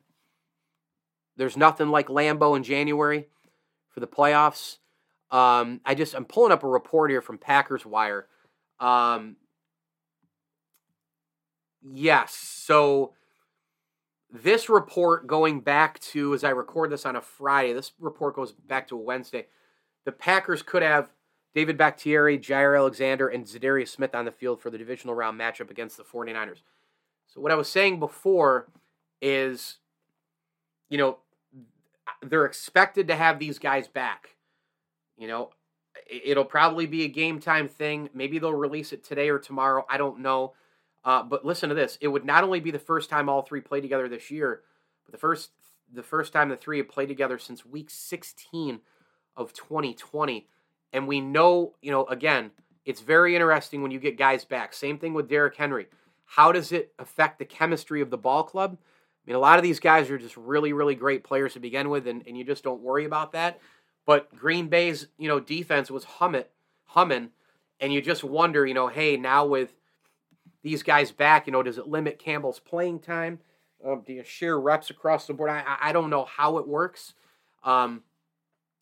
there's 1.37 1.57
nothing 1.57 1.89
like 1.89 2.07
Lambeau 2.07 2.55
in 2.55 2.63
January 2.63 3.27
for 3.89 3.99
the 3.99 4.07
playoffs. 4.07 4.77
Um, 5.31 5.81
I 5.85 5.95
just 5.95 6.15
I'm 6.15 6.25
pulling 6.25 6.51
up 6.51 6.63
a 6.63 6.67
report 6.67 7.11
here 7.11 7.21
from 7.21 7.37
Packers 7.37 7.85
Wire. 7.85 8.27
Um, 8.79 9.37
yes, 11.81 12.33
so 12.33 13.13
this 14.31 14.69
report 14.69 15.27
going 15.27 15.61
back 15.61 15.99
to 15.99 16.33
as 16.33 16.43
I 16.43 16.49
record 16.49 16.91
this 16.91 17.05
on 17.05 17.15
a 17.15 17.21
Friday. 17.21 17.73
This 17.73 17.93
report 17.99 18.35
goes 18.35 18.51
back 18.51 18.87
to 18.89 18.95
a 18.95 19.01
Wednesday. 19.01 19.47
The 20.05 20.11
Packers 20.11 20.61
could 20.61 20.83
have 20.83 21.09
David 21.55 21.77
Bakhtiari, 21.77 22.37
Jaire 22.37 22.77
Alexander, 22.77 23.29
and 23.29 23.45
Za'Darius 23.45 23.87
Smith 23.87 24.13
on 24.13 24.25
the 24.25 24.31
field 24.31 24.61
for 24.61 24.69
the 24.69 24.77
divisional 24.77 25.15
round 25.15 25.39
matchup 25.39 25.71
against 25.71 25.95
the 25.95 26.03
49ers. 26.03 26.61
So 27.27 27.39
what 27.39 27.51
I 27.51 27.55
was 27.55 27.69
saying 27.69 27.99
before 27.99 28.67
is, 29.21 29.77
you 30.89 30.97
know, 30.97 31.19
they're 32.21 32.45
expected 32.45 33.07
to 33.07 33.15
have 33.15 33.39
these 33.39 33.57
guys 33.57 33.87
back. 33.87 34.35
You 35.17 35.29
know, 35.29 35.51
it'll 36.09 36.43
probably 36.43 36.87
be 36.87 37.03
a 37.03 37.07
game 37.07 37.39
time 37.39 37.69
thing. 37.69 38.09
Maybe 38.13 38.37
they'll 38.37 38.53
release 38.53 38.91
it 38.91 39.05
today 39.05 39.29
or 39.29 39.39
tomorrow. 39.39 39.85
I 39.89 39.97
don't 39.97 40.19
know. 40.19 40.53
Uh, 41.05 41.23
but 41.23 41.45
listen 41.45 41.69
to 41.69 41.75
this: 41.75 41.97
it 42.01 42.09
would 42.09 42.25
not 42.25 42.43
only 42.43 42.59
be 42.59 42.71
the 42.71 42.79
first 42.79 43.09
time 43.09 43.29
all 43.29 43.43
three 43.43 43.61
play 43.61 43.79
together 43.79 44.09
this 44.09 44.29
year, 44.29 44.61
but 45.05 45.13
the 45.13 45.17
first 45.17 45.51
the 45.93 46.03
first 46.03 46.33
time 46.33 46.49
the 46.49 46.57
three 46.57 46.79
have 46.79 46.89
played 46.89 47.07
together 47.07 47.37
since 47.37 47.65
Week 47.65 47.89
16 47.89 48.81
of 49.37 49.53
2020. 49.53 50.47
And 50.95 51.09
we 51.09 51.19
know, 51.19 51.73
you 51.81 51.91
know, 51.91 52.05
again, 52.05 52.51
it's 52.85 53.01
very 53.01 53.35
interesting 53.35 53.81
when 53.81 53.91
you 53.91 53.99
get 53.99 54.17
guys 54.17 54.45
back. 54.45 54.73
Same 54.73 54.97
thing 54.97 55.13
with 55.13 55.27
Derrick 55.27 55.57
Henry. 55.57 55.87
How 56.23 56.53
does 56.53 56.71
it 56.71 56.93
affect 56.97 57.37
the 57.37 57.43
chemistry 57.43 57.99
of 57.99 58.09
the 58.09 58.17
ball 58.17 58.43
club? 58.43 58.77
I 58.79 59.21
mean, 59.27 59.35
a 59.35 59.39
lot 59.39 59.59
of 59.59 59.63
these 59.63 59.81
guys 59.81 60.09
are 60.09 60.17
just 60.17 60.37
really, 60.37 60.71
really 60.71 60.95
great 60.95 61.25
players 61.25 61.51
to 61.51 61.59
begin 61.59 61.89
with, 61.89 62.07
and, 62.07 62.23
and 62.25 62.37
you 62.37 62.45
just 62.45 62.63
don't 62.63 62.81
worry 62.81 63.03
about 63.03 63.33
that. 63.33 63.59
But 64.05 64.33
Green 64.37 64.69
Bay's, 64.69 65.07
you 65.17 65.27
know, 65.27 65.41
defense 65.41 65.91
was 65.91 66.05
humming, 66.05 66.45
humming, 66.85 67.31
and 67.81 67.91
you 67.91 68.01
just 68.01 68.23
wonder, 68.23 68.65
you 68.65 68.73
know, 68.73 68.87
hey, 68.87 69.17
now 69.17 69.45
with 69.45 69.73
these 70.61 70.81
guys 70.81 71.11
back, 71.11 71.45
you 71.45 71.51
know, 71.51 71.61
does 71.61 71.77
it 71.77 71.89
limit 71.89 72.19
Campbell's 72.19 72.59
playing 72.59 72.99
time? 72.99 73.39
Um, 73.85 74.01
do 74.07 74.13
you 74.13 74.23
share 74.23 74.57
reps 74.57 74.91
across 74.91 75.27
the 75.27 75.33
board? 75.33 75.49
I, 75.49 75.75
I 75.81 75.91
don't 75.91 76.09
know 76.09 76.23
how 76.23 76.57
it 76.57 76.65
works. 76.65 77.15
Um, 77.65 78.03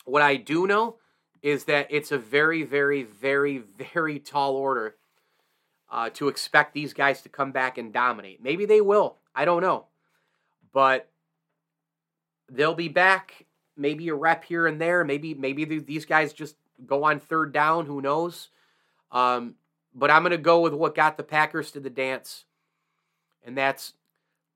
what 0.05 0.21
I 0.21 0.35
do 0.35 0.67
know 0.67 0.97
is 1.43 1.65
that 1.65 1.87
it's 1.89 2.11
a 2.11 2.17
very, 2.17 2.63
very, 2.63 3.03
very, 3.03 3.57
very 3.57 4.17
tall 4.17 4.55
order 4.55 4.95
uh, 5.91 6.09
to 6.11 6.29
expect 6.29 6.73
these 6.73 6.93
guys 6.93 7.21
to 7.21 7.29
come 7.29 7.51
back 7.51 7.77
and 7.77 7.93
dominate. 7.93 8.41
Maybe 8.41 8.65
they 8.65 8.81
will. 8.81 9.17
I 9.35 9.43
don't 9.43 9.61
know. 9.61 9.85
But 10.71 11.09
they'll 12.49 12.73
be 12.73 12.87
back. 12.87 13.45
Maybe 13.75 14.07
a 14.07 14.15
rep 14.15 14.45
here 14.45 14.65
and 14.65 14.79
there. 14.79 15.03
Maybe 15.03 15.33
maybe 15.33 15.65
these 15.65 16.05
guys 16.05 16.31
just 16.31 16.55
go 16.85 17.03
on 17.03 17.19
third 17.19 17.51
down. 17.51 17.85
Who 17.87 18.01
knows? 18.01 18.49
Um, 19.11 19.55
but 19.93 20.09
I'm 20.09 20.23
going 20.23 20.31
to 20.31 20.37
go 20.37 20.61
with 20.61 20.73
what 20.73 20.95
got 20.95 21.17
the 21.17 21.23
Packers 21.23 21.71
to 21.71 21.79
the 21.79 21.89
dance, 21.89 22.45
and 23.43 23.57
that's 23.57 23.93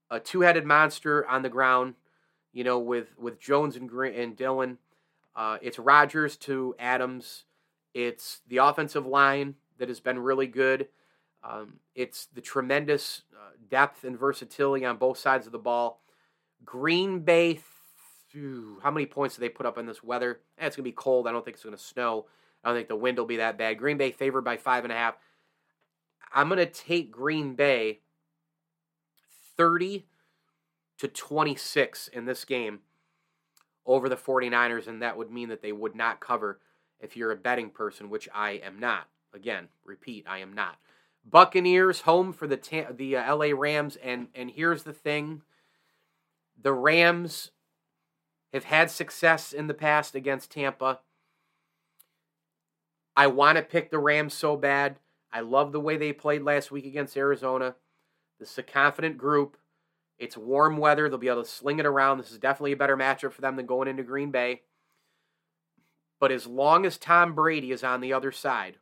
a 0.10 0.20
two-headed 0.20 0.66
monster 0.66 1.28
on 1.28 1.42
the 1.42 1.50
ground. 1.50 1.96
You 2.54 2.64
know, 2.64 2.80
with 2.80 3.10
with 3.20 3.40
Jones 3.40 3.76
and 3.76 3.90
Green 3.90 4.16
and 4.16 4.36
Dillon. 4.38 4.78
Uh, 5.38 5.60
it's 5.62 5.78
Rodgers 5.78 6.36
to 6.36 6.76
Adams. 6.80 7.44
It's 7.94 8.42
the 8.48 8.58
offensive 8.58 9.06
line 9.06 9.54
that 9.78 9.88
has 9.88 10.00
been 10.00 10.18
really 10.18 10.48
good. 10.48 10.88
Um, 11.44 11.76
it's 11.94 12.26
the 12.34 12.42
tremendous 12.42 13.22
uh, 13.32 13.52
depth 13.70 14.04
and 14.04 14.18
versatility 14.18 14.84
on 14.84 14.98
both 14.98 15.20
sides 15.20 15.46
of 15.46 15.52
the 15.52 15.60
ball. 15.60 16.02
Green 16.66 17.20
Bay, 17.20 17.60
phew, 18.32 18.80
how 18.82 18.90
many 18.90 19.06
points 19.06 19.36
do 19.36 19.42
they 19.42 19.50
put 19.50 19.68
up 19.68 19.78
in 19.78 19.86
this 19.86 20.04
weather? 20.04 20.40
Eh, 20.58 20.66
it's 20.66 20.76
going 20.76 20.84
to 20.84 20.90
be 20.90 20.92
cold. 20.92 21.28
I 21.28 21.32
don't 21.32 21.46
think 21.46 21.56
it's 21.56 21.64
going 21.64 21.78
to 21.78 21.82
snow. 21.82 22.26
I 22.64 22.70
don't 22.70 22.78
think 22.78 22.88
the 22.88 22.96
wind 22.96 23.20
will 23.20 23.26
be 23.26 23.38
that 23.38 23.60
bad. 23.60 23.78
Green 23.78 23.98
Bay 23.98 24.10
favored 24.10 24.42
by 24.42 24.58
five 24.58 24.86
and 24.86 24.92
a 24.92 24.96
half. 24.96 25.16
I'm 26.34 26.50
going 26.50 26.58
to 26.58 26.66
take 26.66 27.12
Green 27.12 27.54
Bay 27.54 28.00
30 29.56 30.08
to 30.98 31.08
26 31.08 32.08
in 32.08 32.26
this 32.26 32.44
game 32.44 32.80
over 33.88 34.10
the 34.10 34.18
49ers, 34.18 34.88
and 34.88 35.02
that 35.02 35.18
would 35.18 35.32
mean 35.32 35.50
that 35.50 35.62
they 35.62 35.72
would 35.72 35.96
not 35.96 36.20
cover 36.20 36.60
if 37.00 37.16
you're 37.16 37.32
a 37.32 37.38
betting 37.38 37.70
person, 37.70 38.10
which 38.10 38.28
I 38.34 38.52
am 38.52 38.80
not. 38.80 39.08
Again, 39.34 39.70
repeat, 39.86 40.26
I 40.28 40.40
am 40.40 40.54
not. 40.54 40.78
Buccaneers 41.26 42.02
home 42.02 42.34
for 42.34 42.48
the 42.48 42.60
the 42.96 43.18
uh, 43.18 43.36
LA 43.36 43.48
Rams, 43.54 43.98
and 43.98 44.28
and 44.36 44.52
here's 44.52 44.84
the 44.84 44.94
thing: 44.94 45.42
the 46.62 46.74
Rams 46.74 47.52
have 48.54 48.66
had 48.66 48.90
success 48.90 49.52
in 49.52 49.68
the 49.68 49.74
past 49.74 50.16
against 50.16 50.52
Tampa. 50.52 51.00
I 53.16 53.28
want 53.28 53.58
to 53.58 53.64
pick 53.64 53.92
the 53.92 54.00
Rams 54.00 54.34
so 54.34 54.56
bad. 54.56 55.00
I 55.32 55.42
love 55.42 55.72
the 55.72 55.82
way 55.82 55.98
they 55.98 56.14
played 56.14 56.44
last 56.44 56.72
week 56.72 56.86
against 56.86 57.18
Arizona. 57.18 57.76
This 58.40 58.52
is 58.52 58.58
a 58.58 58.64
confident 58.64 59.18
group. 59.18 59.58
It's 60.18 60.38
warm 60.38 60.78
weather. 60.78 61.10
They'll 61.10 61.18
be 61.18 61.28
able 61.28 61.44
to 61.44 61.50
sling 61.50 61.80
it 61.80 61.86
around. 61.86 62.18
This 62.18 62.32
is 62.32 62.40
definitely 62.40 62.72
a 62.72 62.78
better 62.78 62.98
matchup 62.98 63.34
for 63.34 63.42
them 63.42 63.56
than 63.56 63.66
going 63.66 63.88
into 63.88 64.04
Green 64.04 64.32
Bay. 64.32 64.62
But 66.20 66.32
as 66.32 66.48
long 66.48 66.86
as 66.86 66.98
Tom 66.98 67.36
Brady 67.36 67.72
is 67.72 67.84
on 67.84 68.02
the 68.02 68.14
other 68.14 68.32
side, 68.32 68.78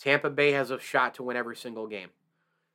Tampa 0.00 0.30
Bay 0.30 0.52
has 0.52 0.70
a 0.70 0.80
shot 0.80 1.14
to 1.14 1.22
win 1.22 1.36
every 1.36 1.56
single 1.56 1.86
game. 1.86 2.08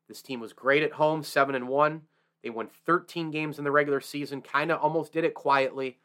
This 0.07 0.21
team 0.21 0.39
was 0.39 0.53
great 0.53 0.83
at 0.83 0.93
home, 0.93 1.23
7 1.23 1.53
and 1.55 1.67
1. 1.67 2.01
They 2.43 2.49
won 2.49 2.69
13 2.85 3.31
games 3.31 3.57
in 3.57 3.63
the 3.63 3.71
regular 3.71 4.01
season, 4.01 4.41
kind 4.41 4.71
of 4.71 4.79
almost 4.79 5.13
did 5.13 5.25
it 5.25 5.33
quietly. 5.33 5.97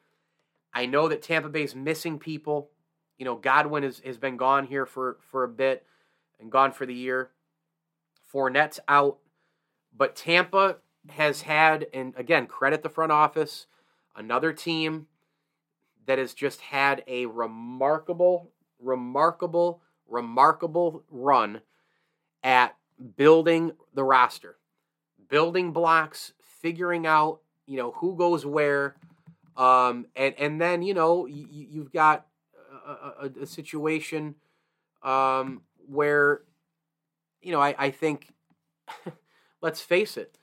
I 0.75 0.87
know 0.87 1.09
that 1.09 1.23
Tampa 1.23 1.49
Bay's 1.49 1.75
missing 1.75 2.19
people. 2.19 2.71
You 3.19 3.25
know, 3.25 3.37
Godwin 3.37 3.83
has, 3.83 4.01
has 4.05 4.19
been 4.19 4.37
gone 4.37 4.67
here 4.67 4.85
for, 4.85 5.19
for 5.31 5.45
a 5.45 5.49
bit 5.49 5.87
and 6.39 6.53
gone 6.53 6.73
for 6.73 6.85
the 6.85 6.95
year. 6.95 7.31
Fournette's 8.33 8.81
out. 8.87 9.19
But 9.97 10.17
Tampa 10.17 10.77
has 11.11 11.43
had, 11.43 11.87
and 11.93 12.15
again, 12.17 12.47
credit 12.47 12.83
the 12.83 12.89
front 12.89 13.13
office, 13.13 13.67
another 14.15 14.53
team 14.53 15.07
that 16.07 16.19
has 16.19 16.35
just 16.35 16.61
had 16.61 17.03
a 17.07 17.27
remarkable, 17.27 18.51
remarkable 18.79 19.83
remarkable 20.09 21.05
run 21.11 21.61
at 22.43 22.77
building 23.17 23.73
the 23.95 24.05
roster, 24.05 24.57
building 25.29 25.73
blocks, 25.73 26.33
figuring 26.41 27.07
out, 27.07 27.41
you 27.67 27.77
know, 27.77 27.93
who 27.93 28.17
goes 28.17 28.47
where. 28.47 28.97
Um, 29.57 30.07
and 30.15 30.35
and 30.39 30.61
then 30.61 30.83
you 30.83 30.93
know 30.93 31.27
you, 31.27 31.47
you've 31.51 31.93
got 31.93 32.27
a, 32.87 33.27
a, 33.27 33.31
a 33.43 33.47
situation 33.47 34.35
um, 35.03 35.63
where 35.87 36.43
you 37.41 37.53
know 37.53 37.61
I, 37.61 37.75
I 37.79 37.91
think 37.91 38.35
let's 39.63 39.81
face 39.81 40.19
it, 40.19 40.37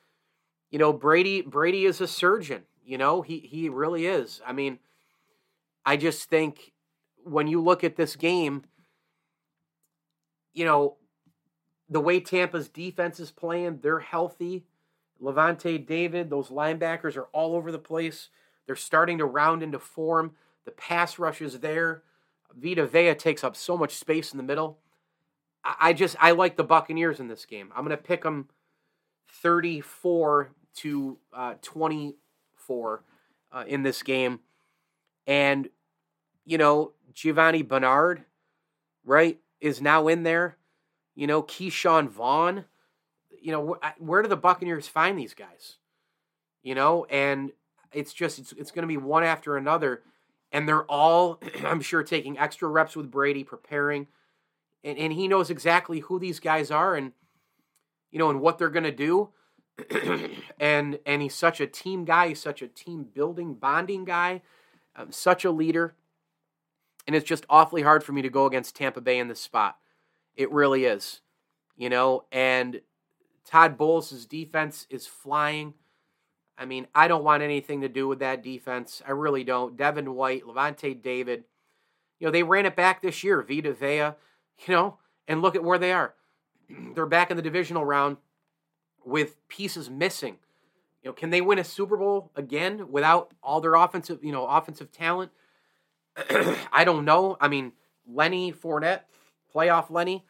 you 0.74 0.80
know 0.80 0.92
Brady 0.92 1.42
Brady 1.42 1.86
is 1.86 2.02
a 2.02 2.08
surgeon. 2.08 2.64
You 2.84 2.98
know 2.98 3.22
he 3.22 3.38
he 3.38 3.70
really 3.70 4.08
is. 4.08 4.42
I 4.46 4.54
mean, 4.54 4.80
I 5.86 5.98
just 5.98 6.28
think 6.32 6.74
when 7.24 7.46
you 7.48 7.62
look 7.62 7.84
at 7.84 7.96
this 7.96 8.16
game, 8.16 8.64
you 10.52 10.66
know 10.66 10.98
the 11.88 12.02
way 12.02 12.20
Tampa's 12.20 12.70
defense 12.70 13.20
is 13.20 13.30
playing, 13.30 13.82
they're 13.84 14.00
healthy. 14.00 14.66
Lavonte 15.22 15.86
David, 15.86 16.32
those 16.32 16.50
linebackers 16.50 17.16
are 17.18 17.28
all 17.34 17.56
over 17.56 17.72
the 17.72 17.78
place. 17.78 18.30
They're 18.66 18.76
starting 18.76 19.20
to 19.20 19.26
round 19.26 19.62
into 19.62 19.78
form. 19.78 20.32
The 20.66 20.72
pass 20.72 21.20
rush 21.20 21.40
is 21.40 21.60
there. 21.60 22.02
Vita 22.52 22.88
Vea 22.88 23.14
takes 23.14 23.44
up 23.44 23.56
so 23.56 23.78
much 23.78 23.96
space 23.96 24.32
in 24.32 24.38
the 24.38 24.44
middle. 24.44 24.80
I 25.64 25.94
just 25.94 26.16
I 26.20 26.32
like 26.32 26.58
the 26.58 26.64
Buccaneers 26.64 27.20
in 27.20 27.28
this 27.28 27.46
game. 27.46 27.72
I'm 27.76 27.86
going 27.86 27.96
to 27.96 28.04
pick 28.04 28.24
them 28.24 28.50
34 29.30 30.52
to 30.78 31.18
uh, 31.34 31.56
24 31.62 33.04
uh, 33.52 33.64
in 33.68 33.84
this 33.84 34.04
game, 34.04 34.40
and 35.28 35.70
you 36.46 36.58
know 36.58 36.94
Giovani 37.14 37.62
Bernard, 37.62 38.24
right, 39.06 39.40
is 39.62 39.82
now 39.82 40.08
in 40.08 40.24
there. 40.24 40.58
You 41.16 41.28
know 41.28 41.44
Ke'Shawn 41.44 42.10
Vaughn. 42.10 42.66
You 43.42 43.52
know 43.52 43.78
wh- 43.82 44.02
where 44.02 44.22
do 44.22 44.30
the 44.30 44.38
Buccaneers 44.38 44.88
find 44.88 45.18
these 45.18 45.34
guys? 45.34 45.78
You 46.64 46.76
know, 46.76 47.06
and 47.06 47.52
it's 47.92 48.14
just 48.14 48.40
it's 48.40 48.52
it's 48.54 48.72
going 48.72 48.84
to 48.84 48.88
be 48.88 48.98
one 48.98 49.24
after 49.24 49.56
another, 49.58 50.02
and 50.52 50.68
they're 50.68 50.86
all 50.86 51.40
I'm 51.64 51.82
sure 51.82 52.04
taking 52.04 52.38
extra 52.38 52.68
reps 52.68 52.96
with 52.96 53.12
Brady, 53.12 53.44
preparing, 53.44 54.08
and 54.84 54.98
and 54.98 55.14
he 55.14 55.28
knows 55.28 55.50
exactly 55.50 56.00
who 56.00 56.20
these 56.20 56.40
guys 56.40 56.72
are 56.72 56.96
and 56.96 57.12
you 58.12 58.20
know 58.20 58.30
and 58.30 58.42
what 58.42 58.58
they're 58.58 58.70
going 58.70 58.84
to 58.84 58.92
do. 58.92 59.30
And 60.60 61.00
and 61.06 61.22
he's 61.22 61.36
such 61.36 61.60
a 61.60 61.68
team 61.68 62.06
guy. 62.06 62.30
He's 62.30 62.42
such 62.42 62.62
a 62.62 62.68
team 62.68 63.08
building, 63.14 63.56
bonding 63.56 64.06
guy. 64.06 64.42
Um, 64.96 65.12
such 65.12 65.44
a 65.44 65.52
leader, 65.52 65.96
and 67.08 67.16
it's 67.16 67.28
just 67.28 67.46
awfully 67.50 67.82
hard 67.82 68.04
for 68.04 68.12
me 68.12 68.22
to 68.22 68.30
go 68.30 68.46
against 68.46 68.76
Tampa 68.76 69.02
Bay 69.02 69.18
in 69.18 69.28
this 69.28 69.42
spot. 69.42 69.78
It 70.36 70.52
really 70.52 70.86
is, 70.86 71.22
you 71.76 71.90
know. 71.90 72.26
And 72.32 72.82
Todd 73.46 73.78
Bowles' 73.78 74.26
defense 74.26 74.86
is 74.90 75.08
flying. 75.08 75.74
I 76.58 76.66
mean, 76.66 76.88
I 76.94 77.08
don't 77.08 77.24
want 77.24 77.42
anything 77.42 77.82
to 77.82 77.90
do 77.90 78.08
with 78.08 78.20
that 78.20 78.44
defense. 78.44 79.02
I 79.06 79.12
really 79.12 79.44
don't. 79.44 79.76
Devin 79.76 80.14
White, 80.14 80.46
Lavonte 80.46 81.02
David, 81.02 81.46
you 82.20 82.28
know, 82.28 82.32
they 82.32 82.44
ran 82.44 82.68
it 82.68 82.76
back 82.76 83.02
this 83.02 83.24
year. 83.24 83.42
Vita 83.42 83.74
Vea, 83.74 84.14
you 84.66 84.74
know, 84.74 84.98
and 85.28 85.42
look 85.42 85.56
at 85.56 85.64
where 85.64 85.80
they 85.80 85.92
are. 85.92 86.14
They're 86.96 87.06
back 87.06 87.32
in 87.32 87.38
the 87.38 87.44
divisional 87.44 87.84
round 87.84 88.18
with 89.06 89.48
pieces 89.48 89.90
missing. 89.90 90.38
You 91.04 91.10
know, 91.10 91.14
can 91.14 91.30
they 91.30 91.42
win 91.42 91.60
a 91.60 91.64
Super 91.64 91.98
Bowl 91.98 92.32
again 92.36 92.92
without 92.92 93.34
all 93.44 93.60
their 93.60 93.76
offensive, 93.76 94.24
you 94.24 94.32
know, 94.32 94.46
offensive 94.48 94.92
talent? 94.92 95.32
I 96.72 96.84
don't 96.86 97.06
know. 97.06 97.38
I 97.42 97.48
mean, 97.48 97.74
Lenny 98.08 98.54
Fournette, 98.54 99.02
playoff 99.54 99.90
Lenny, 99.90 100.24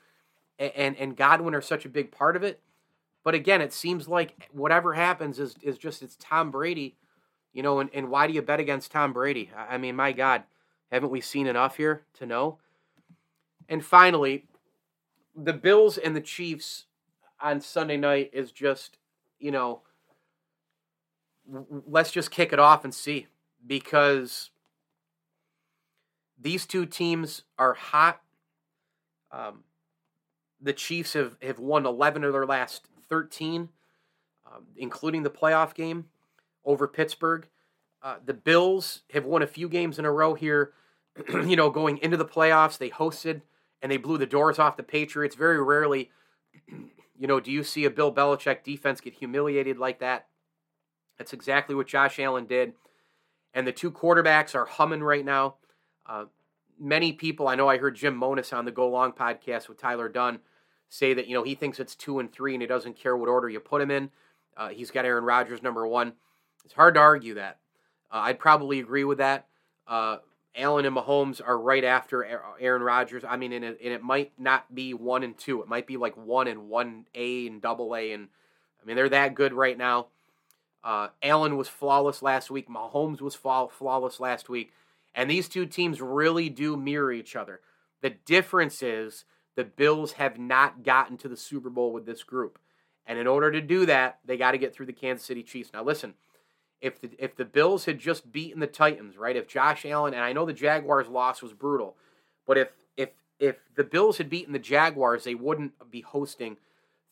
and 0.57 0.95
and 0.97 1.15
Godwin 1.15 1.53
are 1.53 1.61
such 1.61 1.85
a 1.85 1.89
big 1.89 2.11
part 2.11 2.35
of 2.35 2.43
it. 2.43 2.59
But 3.23 3.35
again, 3.35 3.61
it 3.61 3.73
seems 3.73 4.07
like 4.07 4.49
whatever 4.51 4.93
happens 4.93 5.39
is 5.39 5.55
is 5.61 5.77
just 5.77 6.01
it's 6.01 6.17
Tom 6.19 6.51
Brady, 6.51 6.95
you 7.53 7.63
know. 7.63 7.79
And, 7.79 7.89
and 7.93 8.09
why 8.09 8.27
do 8.27 8.33
you 8.33 8.41
bet 8.41 8.59
against 8.59 8.91
Tom 8.91 9.13
Brady? 9.13 9.51
I 9.55 9.77
mean, 9.77 9.95
my 9.95 10.11
God, 10.11 10.43
haven't 10.91 11.11
we 11.11 11.21
seen 11.21 11.47
enough 11.47 11.77
here 11.77 12.03
to 12.15 12.25
know? 12.25 12.57
And 13.69 13.83
finally, 13.83 14.45
the 15.35 15.53
Bills 15.53 15.97
and 15.97 16.15
the 16.15 16.21
Chiefs 16.21 16.85
on 17.43 17.59
Sunday 17.59 17.97
night 17.97 18.31
is 18.33 18.51
just, 18.51 18.97
you 19.37 19.51
know, 19.51 19.81
let's 21.85 22.11
just 22.11 22.31
kick 22.31 22.53
it 22.53 22.59
off 22.59 22.85
and 22.85 22.95
see 22.95 23.27
because 23.67 24.49
these 26.39 26.65
two 26.65 26.85
teams 26.85 27.43
are 27.59 27.73
hot. 27.73 28.21
Um, 29.31 29.65
the 30.61 30.73
Chiefs 30.73 31.13
have, 31.13 31.35
have 31.41 31.59
won 31.59 31.85
11 31.85 32.23
of 32.23 32.31
their 32.31 32.45
last 32.45 32.87
13, 33.09 33.67
um, 34.45 34.67
including 34.77 35.23
the 35.23 35.29
playoff 35.29 35.73
game 35.73 36.05
over 36.63 36.87
Pittsburgh. 36.87 37.47
Uh, 38.01 38.15
the 38.25 38.33
Bills 38.33 39.01
have 39.13 39.25
won 39.25 39.41
a 39.41 39.47
few 39.47 39.67
games 39.67 39.99
in 39.99 40.05
a 40.05 40.11
row 40.11 40.33
here, 40.33 40.71
you 41.29 41.57
know, 41.57 41.69
going 41.69 41.97
into 41.97 42.15
the 42.15 42.25
playoffs. 42.25 42.77
They 42.77 42.89
hosted 42.89 43.41
and 43.81 43.91
they 43.91 43.97
blew 43.97 44.17
the 44.17 44.25
doors 44.25 44.59
off 44.59 44.77
the 44.77 44.83
Patriots. 44.83 45.35
Very 45.35 45.61
rarely, 45.61 46.09
you 47.17 47.27
know, 47.27 47.39
do 47.39 47.51
you 47.51 47.63
see 47.63 47.85
a 47.85 47.89
Bill 47.89 48.13
Belichick 48.13 48.63
defense 48.63 49.01
get 49.01 49.13
humiliated 49.13 49.77
like 49.77 49.99
that? 49.99 50.27
That's 51.17 51.33
exactly 51.33 51.75
what 51.75 51.87
Josh 51.87 52.19
Allen 52.19 52.45
did. 52.45 52.73
And 53.53 53.67
the 53.67 53.71
two 53.71 53.91
quarterbacks 53.91 54.55
are 54.55 54.65
humming 54.65 55.03
right 55.03 55.23
now. 55.23 55.55
Uh, 56.05 56.25
many 56.79 57.13
people, 57.13 57.47
I 57.47 57.55
know 57.55 57.69
I 57.69 57.77
heard 57.77 57.95
Jim 57.95 58.15
Monos 58.15 58.51
on 58.51 58.65
the 58.65 58.71
Go 58.71 58.89
Long 58.89 59.11
podcast 59.11 59.69
with 59.69 59.77
Tyler 59.77 60.09
Dunne 60.09 60.39
say 60.89 61.13
that 61.15 61.27
you 61.27 61.33
know 61.33 61.43
he 61.43 61.55
thinks 61.55 61.79
it's 61.79 61.95
two 61.95 62.19
and 62.19 62.31
three 62.31 62.53
and 62.53 62.61
he 62.61 62.67
doesn't 62.67 62.95
care 62.95 63.17
what 63.17 63.29
order 63.29 63.49
you 63.49 63.59
put 63.59 63.81
him 63.81 63.89
in. 63.91 64.11
Uh, 64.55 64.69
he's 64.69 64.91
got 64.91 65.05
Aaron 65.05 65.23
Rodgers 65.23 65.63
number 65.63 65.87
one. 65.87 66.13
It's 66.65 66.73
hard 66.73 66.93
to 66.93 66.99
argue 66.99 67.35
that. 67.35 67.59
Uh, 68.11 68.21
I'd 68.25 68.39
probably 68.39 68.79
agree 68.79 69.03
with 69.03 69.17
that. 69.17 69.47
Allen 70.55 70.85
and 70.85 70.95
Mahomes 70.95 71.41
are 71.45 71.57
right 71.57 71.83
after 71.83 72.23
Aaron 72.59 72.83
Rodgers. 72.83 73.23
I 73.27 73.37
mean, 73.37 73.53
and 73.53 73.65
it, 73.65 73.79
and 73.83 73.93
it, 73.93 74.03
might 74.03 74.31
not 74.37 74.73
be 74.73 74.93
one 74.93 75.23
and 75.23 75.37
two. 75.37 75.61
It 75.61 75.67
might 75.67 75.87
be 75.87 75.97
like 75.97 76.15
one 76.15 76.47
and 76.47 76.69
one 76.69 77.05
A 77.15 77.47
and 77.47 77.61
double 77.61 77.95
A. 77.95 78.11
And 78.11 78.27
I 78.81 78.85
mean, 78.85 78.95
they're 78.95 79.09
that 79.09 79.33
good 79.33 79.53
right 79.53 79.77
now. 79.77 80.07
Uh, 80.83 81.07
Allen 81.23 81.57
was 81.57 81.67
flawless 81.67 82.21
last 82.21 82.51
week. 82.51 82.69
Mahomes 82.69 83.21
was 83.21 83.35
flawless 83.35 84.19
last 84.19 84.49
week. 84.49 84.73
And 85.15 85.29
these 85.29 85.47
two 85.47 85.65
teams 85.65 86.01
really 86.01 86.49
do 86.49 86.77
mirror 86.77 87.11
each 87.11 87.35
other. 87.35 87.61
The 88.01 88.11
difference 88.11 88.83
is 88.83 89.25
the 89.55 89.63
Bills 89.63 90.13
have 90.13 90.37
not 90.37 90.83
gotten 90.83 91.17
to 91.17 91.27
the 91.27 91.37
Super 91.37 91.69
Bowl 91.69 91.93
with 91.93 92.05
this 92.05 92.23
group. 92.23 92.59
And 93.05 93.19
in 93.19 93.27
order 93.27 93.51
to 93.51 93.61
do 93.61 93.85
that, 93.85 94.19
they 94.25 94.37
got 94.37 94.51
to 94.51 94.57
get 94.57 94.73
through 94.73 94.85
the 94.85 94.93
Kansas 94.93 95.25
City 95.25 95.43
Chiefs. 95.43 95.71
Now, 95.73 95.83
listen, 95.83 96.13
if 96.83 97.01
the, 97.01 97.09
if 97.17 97.35
the 97.35 97.45
Bills 97.45 97.85
had 97.85 97.97
just 97.97 98.31
beaten 98.31 98.59
the 98.59 98.67
Titans, 98.67 99.17
right? 99.17 99.35
If 99.35 99.47
Josh 99.47 99.85
Allen, 99.85 100.13
and 100.13 100.23
I 100.23 100.33
know 100.33 100.45
the 100.45 100.53
Jaguars' 100.53 101.07
loss 101.07 101.41
was 101.41 101.53
brutal, 101.53 101.95
but 102.45 102.57
if 102.57 102.69
if 102.97 103.09
if 103.39 103.57
the 103.75 103.83
Bills 103.83 104.17
had 104.17 104.29
beaten 104.29 104.53
the 104.53 104.59
Jaguars, 104.59 105.23
they 105.23 105.35
wouldn't 105.35 105.73
be 105.89 106.01
hosting 106.01 106.57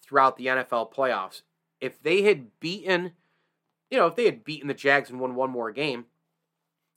throughout 0.04 0.38
the 0.38 0.48
NFL 0.48 0.94
playoffs. 0.94 1.42
If 1.80 2.02
they 2.04 2.24
had 2.24 2.60
beaten, 2.60 3.14
you 3.90 3.98
know, 3.98 4.08
if 4.08 4.16
they 4.16 4.26
had 4.26 4.44
beaten 4.44 4.68
the 4.68 4.74
Jags 4.74 5.10
and 5.10 5.20
won 5.20 5.36
one 5.36 5.50
more 5.50 5.72
game, 5.72 6.06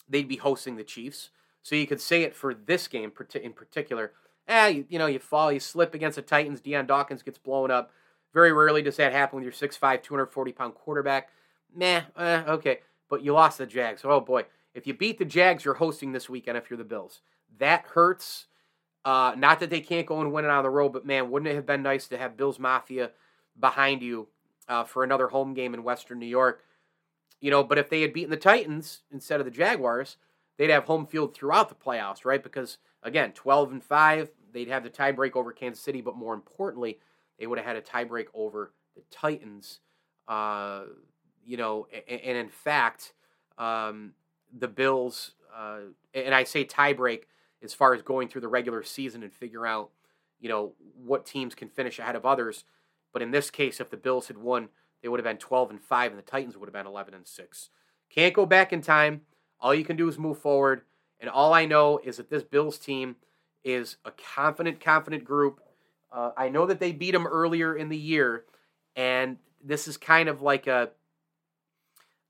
they'd 0.08 0.28
be 0.28 0.37
hosting 0.37 0.76
the 0.76 0.84
Chiefs. 0.84 1.30
So 1.62 1.76
you 1.76 1.87
could 1.87 2.00
say 2.00 2.22
it 2.22 2.34
for 2.34 2.52
this 2.52 2.88
game 2.88 3.10
in 3.34 3.52
particular 3.52 4.12
eh, 4.48 4.68
you, 4.68 4.87
you 4.88 4.98
know, 4.98 5.06
you 5.06 5.18
fall, 5.18 5.52
you 5.52 5.60
slip 5.60 5.94
against 5.94 6.16
the 6.16 6.22
Titans. 6.22 6.60
Dion 6.60 6.87
Dawkins 6.87 7.22
gets 7.22 7.38
blown 7.38 7.70
up. 7.70 7.90
Very 8.32 8.52
rarely 8.52 8.82
does 8.82 8.96
that 8.96 9.12
happen 9.12 9.37
with 9.37 9.44
your 9.44 9.52
6'5", 9.52 10.02
240 10.02 10.52
pound 10.52 10.74
quarterback. 10.74 11.30
Meh, 11.74 12.02
eh, 12.16 12.42
okay. 12.48 12.80
But 13.08 13.22
you 13.22 13.32
lost 13.32 13.58
the 13.58 13.66
Jags. 13.66 14.02
Oh 14.04 14.20
boy, 14.20 14.44
if 14.74 14.87
you 14.87 14.94
beat 14.94 15.18
the 15.18 15.24
Jags, 15.24 15.64
you're 15.64 15.74
hosting 15.74 16.12
this 16.12 16.28
weekend 16.28 16.58
if 16.58 16.70
you're 16.70 16.78
the 16.78 16.84
Bills. 16.84 17.20
That 17.58 17.84
hurts. 17.94 18.46
Uh, 19.04 19.34
not 19.37 19.60
that 19.60 19.68
they 19.68 19.80
can't 19.80 20.06
go 20.06 20.20
and 20.20 20.32
win 20.32 20.46
it 20.46 20.50
on 20.50 20.62
the 20.62 20.70
road, 20.70 20.90
but 20.90 21.04
man, 21.06 21.30
wouldn't 21.30 21.50
it 21.50 21.54
have 21.54 21.66
been 21.66 21.82
nice 21.82 22.08
to 22.08 22.16
have 22.16 22.37
Bills 22.37 22.58
Mafia 22.58 23.10
behind 23.60 24.02
you 24.02 24.28
uh, 24.66 24.84
for 24.84 25.04
another 25.04 25.28
home 25.28 25.52
game 25.52 25.74
in 25.74 25.84
Western 25.84 26.18
New 26.18 26.26
York? 26.26 26.64
You 27.40 27.50
know, 27.50 27.62
but 27.62 27.76
if 27.76 27.90
they 27.90 28.00
had 28.00 28.14
beaten 28.14 28.31
the 28.31 28.37
Titans 28.38 29.02
instead 29.12 29.40
of 29.40 29.44
the 29.44 29.52
Jaguars, 29.52 30.16
they'd 30.56 30.70
have 30.70 30.85
home 30.85 31.06
field 31.06 31.35
throughout 31.35 31.68
the 31.68 31.75
playoffs, 31.75 32.25
right? 32.25 32.42
Because 32.42 32.79
again, 33.02 33.33
12 33.33 33.72
and 33.72 33.85
5, 33.85 34.31
they'd 34.52 34.68
have 34.68 34.83
the 34.83 34.90
tiebreak 34.90 35.37
over 35.37 35.52
Kansas 35.52 35.85
City, 35.85 36.00
but 36.00 36.16
more 36.16 36.33
importantly, 36.33 36.98
they 37.38 37.46
would 37.46 37.58
have 37.58 37.66
had 37.66 37.77
a 37.77 37.83
tiebreak 37.83 38.27
over 38.33 38.72
the 38.96 39.02
Titans. 39.10 39.81
Uh, 40.27 40.85
you 41.47 41.57
know, 41.57 41.87
and, 42.09 42.37
in 42.37 42.49
fact, 42.49 43.13
um, 43.59 44.13
the 44.57 44.69
Bills, 44.69 45.33
uh, 45.57 45.79
and 46.13 46.35
I 46.35 46.45
say 46.45 46.65
tiebreak 46.65 47.23
as 47.63 47.75
far 47.75 47.95
as 47.95 48.03
going 48.03 48.29
through 48.29 48.42
the 48.42 48.49
regular 48.49 48.83
season 48.83 49.23
and 49.23 49.33
figure 49.33 49.67
out, 49.67 49.90
you 50.40 50.49
know, 50.49 50.73
what 51.03 51.27
teams 51.27 51.55
can 51.55 51.69
finish 51.69 51.99
ahead 51.99 52.17
of 52.17 52.27
others. 52.27 52.65
But 53.13 53.23
in 53.23 53.31
this 53.31 53.51
case, 53.51 53.81
if 53.81 53.90
the 53.90 53.97
Bills 53.97 54.29
had 54.29 54.38
won, 54.38 54.69
they 55.03 55.09
would 55.09 55.21
have 55.21 55.25
been 55.25 55.38
12 55.38 55.71
and 55.71 55.81
5, 55.83 56.13
and 56.13 56.19
the 56.19 56.23
Titans 56.23 56.57
would 56.57 56.67
have 56.67 56.73
been 56.75 56.87
11 56.87 57.15
and 57.15 57.27
6. 57.27 57.71
Can't 58.11 58.35
go 58.35 58.47
back 58.47 58.73
in 58.73 58.81
time. 58.81 59.23
All 59.61 59.75
you 59.75 59.85
can 59.85 59.97
do 59.97 60.09
is 60.09 60.19
move 60.19 60.38
forward. 60.38 60.83
And 61.21 61.31
all 61.31 61.55
I 61.55 61.65
know 61.65 62.01
is 62.03 62.17
that 62.19 62.31
this 62.31 62.42
Bills 62.42 62.79
team 62.79 63.17
is 63.63 63.97
a 64.05 64.11
confident, 64.13 64.81
confident 64.81 65.25
group. 65.25 65.61
Uh, 66.13 66.31
I 66.37 66.49
know 66.49 66.67
that 66.67 66.81
they 66.81 66.92
beat 66.92 67.13
them 67.13 67.27
earlier 67.27 67.75
in 67.75 67.88
the 67.88 67.97
year, 67.97 68.45
and 68.95 69.38
this 69.63 69.88
is 69.88 69.97
kind 69.97 70.29
of 70.29 70.42
like 70.42 70.67
a. 70.67 70.90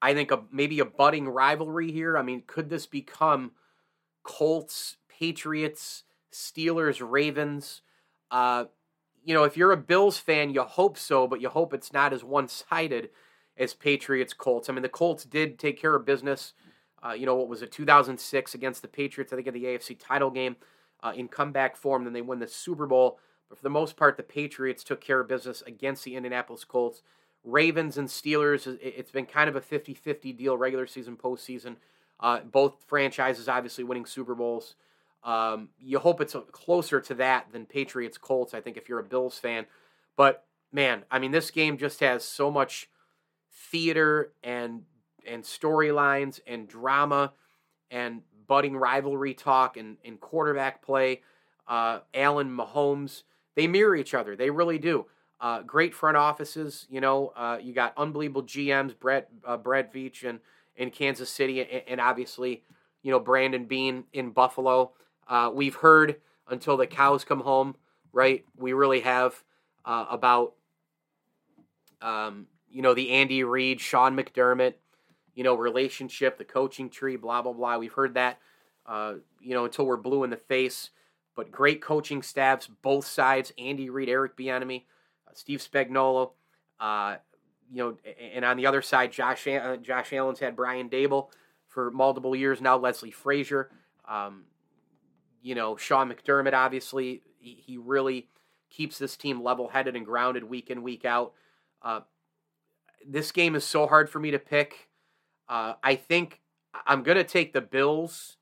I 0.05 0.13
think 0.13 0.31
a, 0.31 0.43
maybe 0.53 0.81
a 0.81 0.85
budding 0.85 1.27
rivalry 1.27 1.91
here. 1.91 2.19
I 2.19 2.23
mean, 2.23 2.43
could 2.47 2.69
this 2.69 2.85
become 2.85 3.53
Colts, 4.23 4.99
Patriots, 5.09 6.03
Steelers, 6.31 7.01
Ravens? 7.03 7.81
Uh, 8.31 8.67
you 9.25 9.33
know, 9.33 9.45
if 9.45 9.57
you're 9.57 9.73
a 9.73 9.79
Bills 9.79 10.19
fan, 10.19 10.51
you 10.51 10.61
hope 10.63 10.99
so, 10.99 11.27
but 11.27 11.41
you 11.41 11.49
hope 11.49 11.73
it's 11.73 11.91
not 11.91 12.13
as 12.13 12.23
one 12.23 12.49
sided 12.49 13.09
as 13.57 13.73
Patriots 13.73 14.35
Colts. 14.35 14.69
I 14.69 14.75
mean, 14.75 14.83
the 14.83 14.91
Colts 14.91 15.25
did 15.25 15.59
take 15.59 15.81
care 15.81 15.97
of 15.97 16.05
business. 16.05 16.53
Uh, 17.03 17.15
you 17.15 17.25
know, 17.25 17.37
what 17.37 17.49
was 17.49 17.63
it, 17.63 17.73
2006 17.73 18.55
against 18.55 18.83
the 18.83 18.89
Patriots, 18.89 19.33
I 19.33 19.37
think, 19.37 19.49
in 19.49 19.55
the 19.55 19.65
AFC 19.65 19.97
title 19.99 20.31
game 20.31 20.57
uh, 21.03 21.15
in 21.17 21.29
comeback 21.29 21.79
form. 21.79 22.05
Then 22.05 22.13
they 22.13 22.21
win 22.21 22.41
the 22.41 22.47
Super 22.47 22.87
Bowl. 22.87 23.19
But 23.49 23.57
for 23.57 23.65
the 23.65 23.71
most 23.71 23.97
part, 23.97 24.19
the 24.19 24.23
Patriots 24.23 24.85
took 24.85 25.01
care 25.01 25.21
of 25.21 25.29
business 25.29 25.63
against 25.67 26.05
the 26.05 26.15
Indianapolis 26.15 26.65
Colts. 26.65 27.01
Ravens 27.45 27.99
and 27.99 28.09
Steelers, 28.09 28.67
it's 28.83 29.11
been 29.11 29.27
kind 29.27 29.49
of 29.49 29.57
a 29.57 29.61
50 29.61 29.95
50 29.95 30.33
deal, 30.33 30.57
regular 30.57 30.87
season, 30.87 31.17
postseason. 31.17 31.77
Uh, 32.19 32.41
both 32.41 32.77
franchises 32.87 33.49
obviously 33.49 33.85
winning 33.85 34.07
Super 34.07 34.35
Bowls. 34.35 34.77
Um, 35.23 35.71
you 35.79 35.99
hope 35.99 36.21
it's 36.21 36.37
closer 36.53 37.01
to 37.03 37.15
that 37.15 37.47
than 37.53 37.67
Patriots 37.67 38.19
Colts, 38.19 38.55
I 38.55 38.61
think, 38.61 38.77
if 38.77 38.89
you're 38.89 38.99
a 38.99 39.05
Bills 39.05 39.39
fan. 39.39 39.67
But 40.17 40.45
man, 40.73 41.05
I 41.11 41.19
mean, 41.19 41.33
this 41.33 41.51
game 41.51 41.77
just 41.77 42.01
has 42.01 42.25
so 42.25 42.51
much 42.51 42.89
theater 43.71 44.33
and 44.43 44.83
and 45.27 45.43
storylines 45.43 46.41
and 46.47 46.69
drama 46.69 47.33
and 47.91 48.21
budding 48.47 48.77
rivalry 48.77 49.33
talk 49.33 49.77
and, 49.77 49.97
and 50.05 50.21
quarterback 50.21 50.83
play. 50.83 51.23
Uh, 51.67 52.01
Allen 52.13 52.55
Mahomes, 52.55 53.23
they 53.55 53.67
mirror 53.67 53.97
each 53.97 54.13
other. 54.13 54.37
They 54.37 54.51
really 54.51 54.79
do. 54.79 55.07
Uh, 55.45 55.61
great 55.61 55.95
front 55.95 56.17
offices. 56.17 56.87
You 56.89 57.03
know, 57.03 57.31
uh, 57.37 57.59
you 57.63 57.75
got 57.75 57.93
unbelievable 57.99 58.45
GMs, 58.45 58.99
Brett 58.99 59.29
uh, 59.45 59.59
Brett 59.59 59.93
Veach 59.93 60.25
in, 60.25 60.41
in 60.75 60.91
Kansas 60.91 61.29
City, 61.29 61.61
and, 61.61 61.83
and, 61.87 62.01
obviously, 62.01 62.65
you 63.03 63.11
know 63.11 63.21
Brandon 63.21 63.67
Beane 63.67 64.05
in 64.15 64.31
Buffalo. 64.31 64.93
Uh, 65.29 65.51
we've 65.53 65.75
heard 65.75 66.17
until 66.49 66.79
the 66.79 66.87
cows 66.87 67.25
come 67.25 67.41
home, 67.41 67.77
right? 68.11 68.43
We 68.57 68.73
really 68.73 69.01
have 69.01 69.45
uh, 69.85 70.07
about, 70.11 70.55
um, 72.01 72.47
you 72.71 72.81
know, 72.81 72.95
the 72.95 73.11
Andy 73.11 73.45
Reid, 73.45 73.83
Sean 73.83 74.17
McDermott, 74.17 74.77
you 75.35 75.45
know, 75.45 75.57
relationship, 75.57 76.39
the 76.39 76.45
coaching 76.47 76.89
tree, 76.89 77.17
blah 77.17 77.43
blah 77.43 77.53
blah. 77.53 77.77
We've 77.77 77.93
heard 77.93 78.15
that, 78.15 78.39
uh, 78.87 79.17
you 79.43 79.53
know, 79.53 79.67
until 79.67 79.85
we're 79.85 79.99
blue 79.99 80.25
in 80.25 80.31
the 80.31 80.39
face. 80.39 80.89
But 81.37 81.53
great 81.53 81.83
coaching 81.83 82.23
staffs, 82.23 82.67
both 82.67 83.07
sides. 83.07 83.53
Andy 83.59 83.91
Reid, 83.91 84.09
Eric 84.09 84.39
Bieniemy, 84.39 84.85
Steve 85.35 85.61
Spagnuolo. 85.61 86.33
Uh, 86.81 87.17
you 87.73 87.83
know, 87.83 87.97
and 88.35 88.45
on 88.45 88.57
the 88.57 88.67
other 88.67 88.83
side, 88.83 89.13
Josh 89.13 89.47
uh, 89.47 89.77
Josh 89.77 90.13
Allen's 90.13 90.41
had 90.41 90.57
Brian 90.57 90.89
Daboll 90.89 91.29
for 91.69 91.91
multiple 91.91 92.37
years 92.37 92.61
now. 92.61 92.77
Leslie 92.77 93.11
Frazier. 93.11 93.71
Um, 94.09 94.45
you 95.43 95.55
know, 95.55 95.77
Sean 95.77 96.11
McDermott, 96.11 96.55
obviously, 96.55 97.23
he, 97.39 97.63
he 97.67 97.77
really 97.77 98.29
keeps 98.71 98.99
this 98.99 99.17
team 99.17 99.43
level 99.43 99.69
headed 99.69 99.97
and 99.97 100.05
grounded 100.05 100.45
week 100.45 100.71
in, 100.71 100.83
week 100.83 101.05
out. 101.05 101.33
Uh, 101.83 102.01
this 103.07 103.31
game 103.31 103.55
is 103.55 103.65
so 103.65 103.87
hard 103.87 104.09
for 104.09 104.19
me 104.19 104.31
to 104.31 104.39
pick. 104.39 104.89
Uh, 105.49 105.75
I 105.83 105.97
think 105.97 106.41
I'm 106.87 107.03
going 107.03 107.19
to 107.19 107.25
take 107.25 107.53
the 107.53 107.61
Bills 107.61 108.37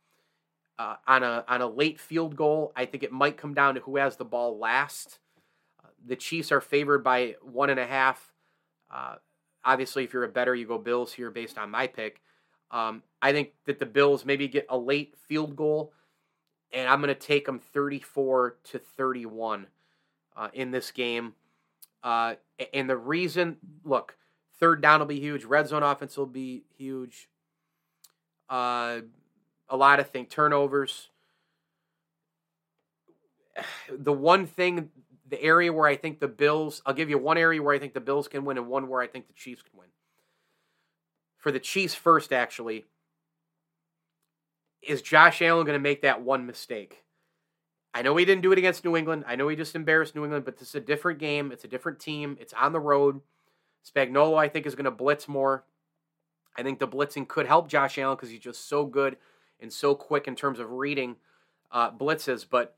uh, 0.79 0.97
on 1.07 1.23
a 1.23 1.45
on 1.49 1.61
a 1.61 1.67
late 1.67 2.01
field 2.01 2.37
goal. 2.37 2.73
I 2.77 2.87
think 2.87 3.03
it 3.03 3.13
might 3.13 3.37
come 3.37 3.55
down 3.55 3.75
to 3.75 3.81
who 3.81 3.97
has 3.97 4.17
the 4.17 4.25
ball 4.25 4.59
last. 4.59 5.19
The 6.07 6.17
Chiefs 6.17 6.53
are 6.53 6.61
favored 6.61 7.05
by 7.05 7.37
one 7.43 7.71
and 7.71 7.81
a 7.81 7.87
half. 7.87 8.33
Uh, 8.93 9.17
obviously, 9.65 10.05
if 10.05 10.13
you're 10.13 10.25
a 10.25 10.29
better, 10.29 10.55
you 10.55 10.67
go 10.67 10.79
Bills 10.79 11.13
here 11.13 11.31
based 11.31 11.59
on 11.59 11.71
my 11.71 11.87
pick. 11.87 12.21
Um, 12.71 13.03
I 13.21 13.33
think 13.33 13.51
that 13.67 13.79
the 13.79 13.87
Bills 13.87 14.25
maybe 14.25 14.49
get 14.49 14.67
a 14.69 14.79
late 14.79 15.15
field 15.29 15.57
goal 15.57 15.93
and 16.73 16.89
I'm 16.89 17.01
going 17.01 17.15
to 17.15 17.21
take 17.21 17.47
them 17.47 17.59
34 17.59 18.57
to 18.65 18.79
31 18.79 19.67
uh, 20.37 20.49
in 20.53 20.71
this 20.71 20.91
game. 20.91 21.35
Uh, 22.03 22.35
and 22.73 22.89
the 22.89 22.97
reason, 22.97 23.59
look, 23.85 24.17
third 24.59 24.81
down 24.81 25.01
will 25.01 25.07
be 25.07 25.21
huge. 25.21 25.45
Red 25.45 25.69
zone 25.69 25.83
offense 25.83 26.17
will 26.17 26.27
be 26.27 26.65
huge. 26.77 27.29
Uh, 28.49 29.01
a 29.69 29.77
lot 29.77 30.01
of 30.01 30.11
things, 30.11 30.29
turnovers. 30.31 31.09
The 33.95 34.13
one 34.13 34.47
thing, 34.47 34.89
the 35.33 35.43
area 35.43 35.73
where 35.73 35.89
I 35.89 35.97
think 35.97 36.21
the 36.21 36.29
Bills, 36.29 36.83
I'll 36.85 36.93
give 36.93 37.09
you 37.09 37.17
one 37.17 37.39
area 37.39 37.63
where 37.63 37.75
I 37.75 37.79
think 37.79 37.95
the 37.95 38.01
Bills 38.01 38.29
can 38.29 38.45
win 38.45 38.59
and 38.59 38.69
one 38.69 38.87
where 38.87 39.01
I 39.01 39.07
think 39.07 39.29
the 39.29 39.33
Chiefs 39.33 39.63
can 39.63 39.79
win. 39.79 39.89
For 41.39 41.51
the 41.51 41.59
Chiefs 41.59 41.95
first, 41.95 42.35
actually, 42.35 42.85
is 44.83 45.01
Josh 45.01 45.41
Allen 45.41 45.65
going 45.65 45.79
to 45.79 45.83
make 45.83 46.03
that 46.03 46.21
one 46.21 46.45
mistake? 46.45 47.05
I 47.95 48.03
know 48.03 48.15
he 48.15 48.27
didn't 48.27 48.43
do 48.43 48.53
it 48.53 48.59
against 48.59 48.85
New 48.85 48.95
England. 48.95 49.25
I 49.27 49.37
know 49.37 49.49
he 49.49 49.57
just 49.57 49.75
embarrassed 49.75 50.15
New 50.15 50.25
England, 50.25 50.45
but 50.45 50.59
this 50.59 50.69
is 50.69 50.75
a 50.75 50.81
different 50.81 51.19
game. 51.19 51.51
It's 51.51 51.65
a 51.65 51.69
different 51.69 51.99
team. 51.99 52.37
It's 52.39 52.53
on 52.53 52.75
the 52.75 52.81
road. 52.81 53.23
Spagnuolo, 53.91 54.39
I 54.39 54.49
think, 54.49 54.67
is 54.67 54.75
going 54.75 54.85
to 54.85 54.91
blitz 54.91 55.29
more. 55.29 55.65
I 56.59 56.63
think 56.63 56.79
the 56.79 56.87
blitzing 56.87 57.27
could 57.27 57.47
help 57.47 57.69
Josh 57.69 57.97
Allen 57.97 58.17
because 58.17 58.29
he's 58.29 58.39
just 58.39 58.69
so 58.69 58.85
good 58.85 59.17
and 59.61 59.73
so 59.73 59.95
quick 59.95 60.29
in 60.29 60.37
terms 60.37 60.59
of 60.59 60.73
reading 60.73 61.17
uh, 61.71 61.91
blitzes. 61.91 62.45
But 62.49 62.77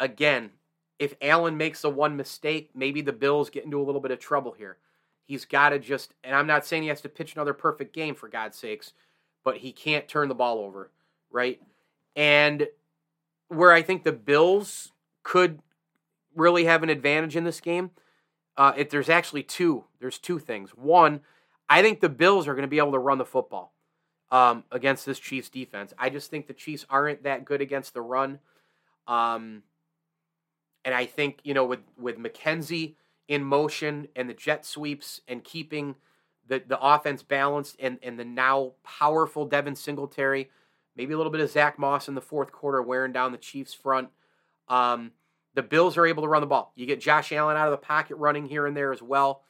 again, 0.00 0.50
if 0.98 1.14
Allen 1.20 1.56
makes 1.56 1.82
the 1.82 1.90
one 1.90 2.16
mistake, 2.16 2.70
maybe 2.74 3.00
the 3.00 3.12
Bills 3.12 3.50
get 3.50 3.64
into 3.64 3.80
a 3.80 3.84
little 3.84 4.00
bit 4.00 4.10
of 4.10 4.18
trouble 4.18 4.52
here. 4.52 4.78
He's 5.24 5.44
got 5.44 5.70
to 5.70 5.78
just, 5.78 6.14
and 6.22 6.34
I'm 6.34 6.46
not 6.46 6.64
saying 6.64 6.82
he 6.82 6.88
has 6.88 7.00
to 7.02 7.08
pitch 7.08 7.34
another 7.34 7.52
perfect 7.52 7.94
game 7.94 8.14
for 8.14 8.28
God's 8.28 8.56
sakes, 8.56 8.92
but 9.44 9.58
he 9.58 9.72
can't 9.72 10.08
turn 10.08 10.28
the 10.28 10.34
ball 10.34 10.58
over 10.58 10.90
right? 11.30 11.60
And 12.14 12.66
where 13.48 13.72
I 13.72 13.82
think 13.82 14.02
the 14.02 14.12
Bills 14.12 14.92
could 15.22 15.60
really 16.34 16.64
have 16.64 16.82
an 16.82 16.88
advantage 16.88 17.36
in 17.36 17.44
this 17.44 17.60
game, 17.60 17.90
uh, 18.56 18.72
if 18.76 18.90
there's 18.90 19.08
actually 19.08 19.42
two, 19.42 19.84
there's 20.00 20.18
two 20.18 20.38
things. 20.38 20.70
One, 20.70 21.20
I 21.68 21.82
think 21.82 22.00
the 22.00 22.08
Bills 22.08 22.48
are 22.48 22.54
going 22.54 22.62
to 22.62 22.68
be 22.68 22.78
able 22.78 22.92
to 22.92 22.98
run 22.98 23.18
the 23.18 23.24
football 23.24 23.74
um, 24.30 24.64
against 24.72 25.04
this 25.04 25.18
Chiefs 25.18 25.50
defense. 25.50 25.92
I 25.98 26.10
just 26.10 26.30
think 26.30 26.46
the 26.46 26.54
Chiefs 26.54 26.86
aren't 26.88 27.24
that 27.24 27.44
good 27.44 27.60
against 27.60 27.92
the 27.92 28.02
run. 28.02 28.38
Um, 29.06 29.62
and 30.86 30.94
I 30.94 31.04
think 31.04 31.40
you 31.44 31.52
know 31.52 31.66
with 31.66 31.80
with 31.98 32.16
McKenzie 32.16 32.94
in 33.28 33.44
motion 33.44 34.08
and 34.16 34.30
the 34.30 34.34
jet 34.34 34.64
sweeps 34.64 35.20
and 35.28 35.44
keeping 35.44 35.96
the 36.48 36.62
the 36.66 36.80
offense 36.80 37.22
balanced 37.22 37.76
and 37.78 37.98
and 38.02 38.18
the 38.18 38.24
now 38.24 38.72
powerful 38.82 39.44
Devin 39.44 39.76
Singletary 39.76 40.48
Maybe 40.96 41.12
a 41.12 41.16
little 41.16 41.32
bit 41.32 41.42
of 41.42 41.50
Zach 41.50 41.78
Moss 41.78 42.08
in 42.08 42.14
the 42.14 42.22
fourth 42.22 42.52
quarter 42.52 42.82
wearing 42.82 43.12
down 43.12 43.32
the 43.32 43.38
Chiefs' 43.38 43.74
front. 43.74 44.08
Um, 44.68 45.12
the 45.54 45.62
Bills 45.62 45.96
are 45.96 46.06
able 46.06 46.22
to 46.22 46.28
run 46.28 46.40
the 46.40 46.46
ball. 46.46 46.72
You 46.74 46.86
get 46.86 47.00
Josh 47.00 47.32
Allen 47.32 47.56
out 47.56 47.66
of 47.66 47.72
the 47.72 47.86
pocket 47.86 48.16
running 48.16 48.46
here 48.46 48.66
and 48.66 48.76
there 48.76 48.92
as 48.92 49.02
well. 49.02 49.42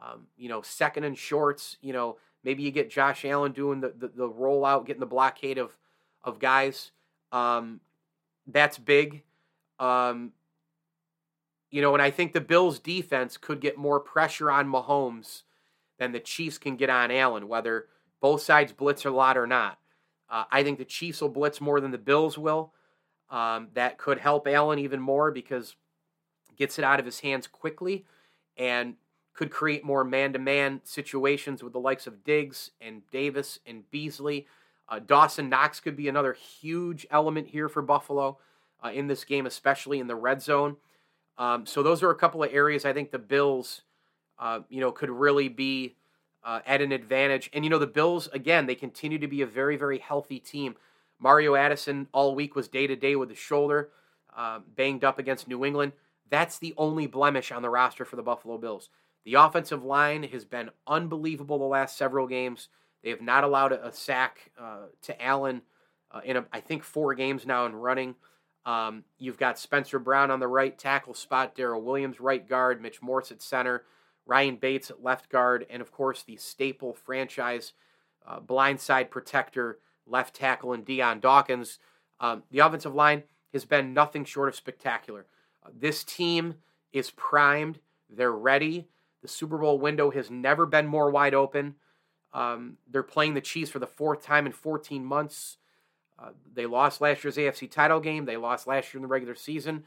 Um, 0.00 0.26
you 0.36 0.48
know, 0.48 0.60
second 0.60 1.04
and 1.04 1.16
shorts. 1.16 1.76
You 1.80 1.92
know, 1.92 2.18
maybe 2.42 2.64
you 2.64 2.70
get 2.70 2.90
Josh 2.90 3.24
Allen 3.24 3.52
doing 3.52 3.80
the, 3.80 3.94
the, 3.96 4.08
the 4.08 4.28
rollout, 4.28 4.86
getting 4.86 5.00
the 5.00 5.06
blockade 5.06 5.58
of 5.58 5.76
of 6.24 6.40
guys. 6.40 6.90
Um, 7.30 7.80
that's 8.46 8.76
big. 8.78 9.22
Um, 9.78 10.32
you 11.70 11.82
know, 11.82 11.92
and 11.92 12.02
I 12.02 12.10
think 12.10 12.32
the 12.32 12.40
Bills' 12.40 12.78
defense 12.78 13.36
could 13.36 13.60
get 13.60 13.76
more 13.76 14.00
pressure 14.00 14.50
on 14.50 14.68
Mahomes 14.68 15.42
than 15.98 16.12
the 16.12 16.20
Chiefs 16.20 16.58
can 16.58 16.76
get 16.76 16.90
on 16.90 17.10
Allen, 17.10 17.48
whether 17.48 17.86
both 18.20 18.42
sides 18.42 18.72
blitz 18.72 19.04
a 19.04 19.10
lot 19.10 19.36
or 19.36 19.46
not. 19.46 19.78
Uh, 20.30 20.44
I 20.50 20.62
think 20.62 20.78
the 20.78 20.84
Chiefs 20.84 21.20
will 21.20 21.28
blitz 21.28 21.60
more 21.60 21.80
than 21.80 21.90
the 21.90 21.98
Bills 21.98 22.38
will. 22.38 22.72
Um, 23.30 23.68
that 23.74 23.98
could 23.98 24.18
help 24.18 24.46
Allen 24.46 24.78
even 24.78 25.00
more 25.00 25.30
because 25.30 25.76
gets 26.56 26.78
it 26.78 26.84
out 26.84 26.98
of 26.98 27.06
his 27.06 27.20
hands 27.20 27.46
quickly 27.46 28.04
and 28.56 28.94
could 29.32 29.50
create 29.50 29.84
more 29.84 30.02
man-to-man 30.02 30.80
situations 30.82 31.62
with 31.62 31.72
the 31.72 31.78
likes 31.78 32.06
of 32.06 32.24
Diggs 32.24 32.72
and 32.80 33.02
Davis 33.12 33.60
and 33.64 33.88
Beasley. 33.90 34.46
Uh, 34.88 34.98
Dawson 34.98 35.48
Knox 35.48 35.78
could 35.78 35.96
be 35.96 36.08
another 36.08 36.32
huge 36.32 37.06
element 37.10 37.46
here 37.48 37.68
for 37.68 37.82
Buffalo 37.82 38.38
uh, 38.84 38.88
in 38.88 39.06
this 39.06 39.24
game, 39.24 39.46
especially 39.46 40.00
in 40.00 40.08
the 40.08 40.16
red 40.16 40.42
zone. 40.42 40.76
Um, 41.38 41.64
so 41.64 41.82
those 41.82 42.02
are 42.02 42.10
a 42.10 42.16
couple 42.16 42.42
of 42.42 42.52
areas 42.52 42.84
I 42.84 42.92
think 42.92 43.10
the 43.10 43.18
Bills, 43.18 43.82
uh, 44.38 44.60
you 44.68 44.80
know, 44.80 44.90
could 44.90 45.10
really 45.10 45.48
be 45.48 45.96
uh, 46.44 46.60
at 46.66 46.82
an 46.82 46.92
advantage. 46.92 47.48
And 47.52 47.64
you 47.64 47.70
know, 47.70 47.78
the 47.78 47.86
Bills 47.86 48.28
again, 48.32 48.66
they 48.66 48.74
continue 48.74 49.18
to 49.18 49.28
be 49.28 49.42
a 49.42 49.46
very, 49.46 49.76
very 49.76 49.98
healthy 49.98 50.40
team. 50.40 50.74
Mario 51.20 51.54
Addison 51.54 52.08
all 52.12 52.34
week 52.34 52.54
was 52.54 52.68
day 52.68 52.86
to 52.86 52.96
day 52.96 53.16
with 53.16 53.28
the 53.28 53.34
shoulder, 53.34 53.90
uh, 54.36 54.60
banged 54.76 55.04
up 55.04 55.18
against 55.18 55.48
New 55.48 55.64
England. 55.64 55.92
That's 56.30 56.58
the 56.58 56.74
only 56.76 57.06
blemish 57.06 57.50
on 57.50 57.62
the 57.62 57.70
roster 57.70 58.04
for 58.04 58.16
the 58.16 58.22
Buffalo 58.22 58.58
Bills. 58.58 58.90
The 59.24 59.34
offensive 59.34 59.84
line 59.84 60.22
has 60.24 60.44
been 60.44 60.70
unbelievable 60.86 61.58
the 61.58 61.64
last 61.64 61.96
several 61.96 62.26
games. 62.26 62.68
They 63.02 63.10
have 63.10 63.20
not 63.20 63.44
allowed 63.44 63.72
a, 63.72 63.92
sack 63.92 64.50
uh, 64.58 64.86
to 65.02 65.22
Allen 65.22 65.62
uh, 66.10 66.20
in, 66.24 66.36
a, 66.36 66.46
I 66.52 66.60
think, 66.60 66.82
four 66.82 67.14
games 67.14 67.46
now 67.46 67.66
in 67.66 67.74
running. 67.74 68.14
Um, 68.68 69.04
you've 69.18 69.38
got 69.38 69.58
Spencer 69.58 69.98
Brown 69.98 70.30
on 70.30 70.40
the 70.40 70.46
right 70.46 70.78
tackle 70.78 71.14
spot, 71.14 71.56
Daryl 71.56 71.82
Williams 71.82 72.20
right 72.20 72.46
guard, 72.46 72.82
Mitch 72.82 73.00
Morse 73.00 73.32
at 73.32 73.40
center. 73.40 73.84
Ryan 74.26 74.56
Bates 74.56 74.90
at 74.90 75.02
left 75.02 75.30
guard, 75.30 75.64
and 75.70 75.80
of 75.80 75.90
course 75.90 76.22
the 76.22 76.36
staple 76.36 76.92
franchise 76.92 77.72
uh, 78.26 78.40
blindside 78.40 79.08
protector, 79.08 79.78
left 80.06 80.36
tackle, 80.36 80.74
and 80.74 80.84
Dion 80.84 81.18
Dawkins. 81.18 81.78
Um, 82.20 82.42
the 82.50 82.58
offensive 82.58 82.94
line 82.94 83.22
has 83.54 83.64
been 83.64 83.94
nothing 83.94 84.26
short 84.26 84.50
of 84.50 84.54
spectacular. 84.54 85.24
Uh, 85.64 85.70
this 85.74 86.04
team 86.04 86.56
is 86.92 87.10
primed. 87.12 87.78
They're 88.10 88.30
ready. 88.30 88.88
The 89.22 89.28
Super 89.28 89.56
Bowl 89.56 89.78
window 89.78 90.10
has 90.10 90.30
never 90.30 90.66
been 90.66 90.86
more 90.86 91.10
wide 91.10 91.32
open. 91.32 91.76
Um, 92.34 92.76
they're 92.86 93.02
playing 93.02 93.32
the 93.32 93.40
Chiefs 93.40 93.70
for 93.70 93.78
the 93.78 93.86
fourth 93.86 94.22
time 94.22 94.44
in 94.44 94.52
14 94.52 95.06
months. 95.06 95.56
Uh, 96.18 96.30
they 96.54 96.66
lost 96.66 97.00
last 97.00 97.22
year's 97.22 97.36
AFC 97.36 97.70
title 97.70 98.00
game. 98.00 98.24
They 98.24 98.36
lost 98.36 98.66
last 98.66 98.92
year 98.92 98.98
in 98.98 99.02
the 99.02 99.08
regular 99.08 99.34
season. 99.34 99.84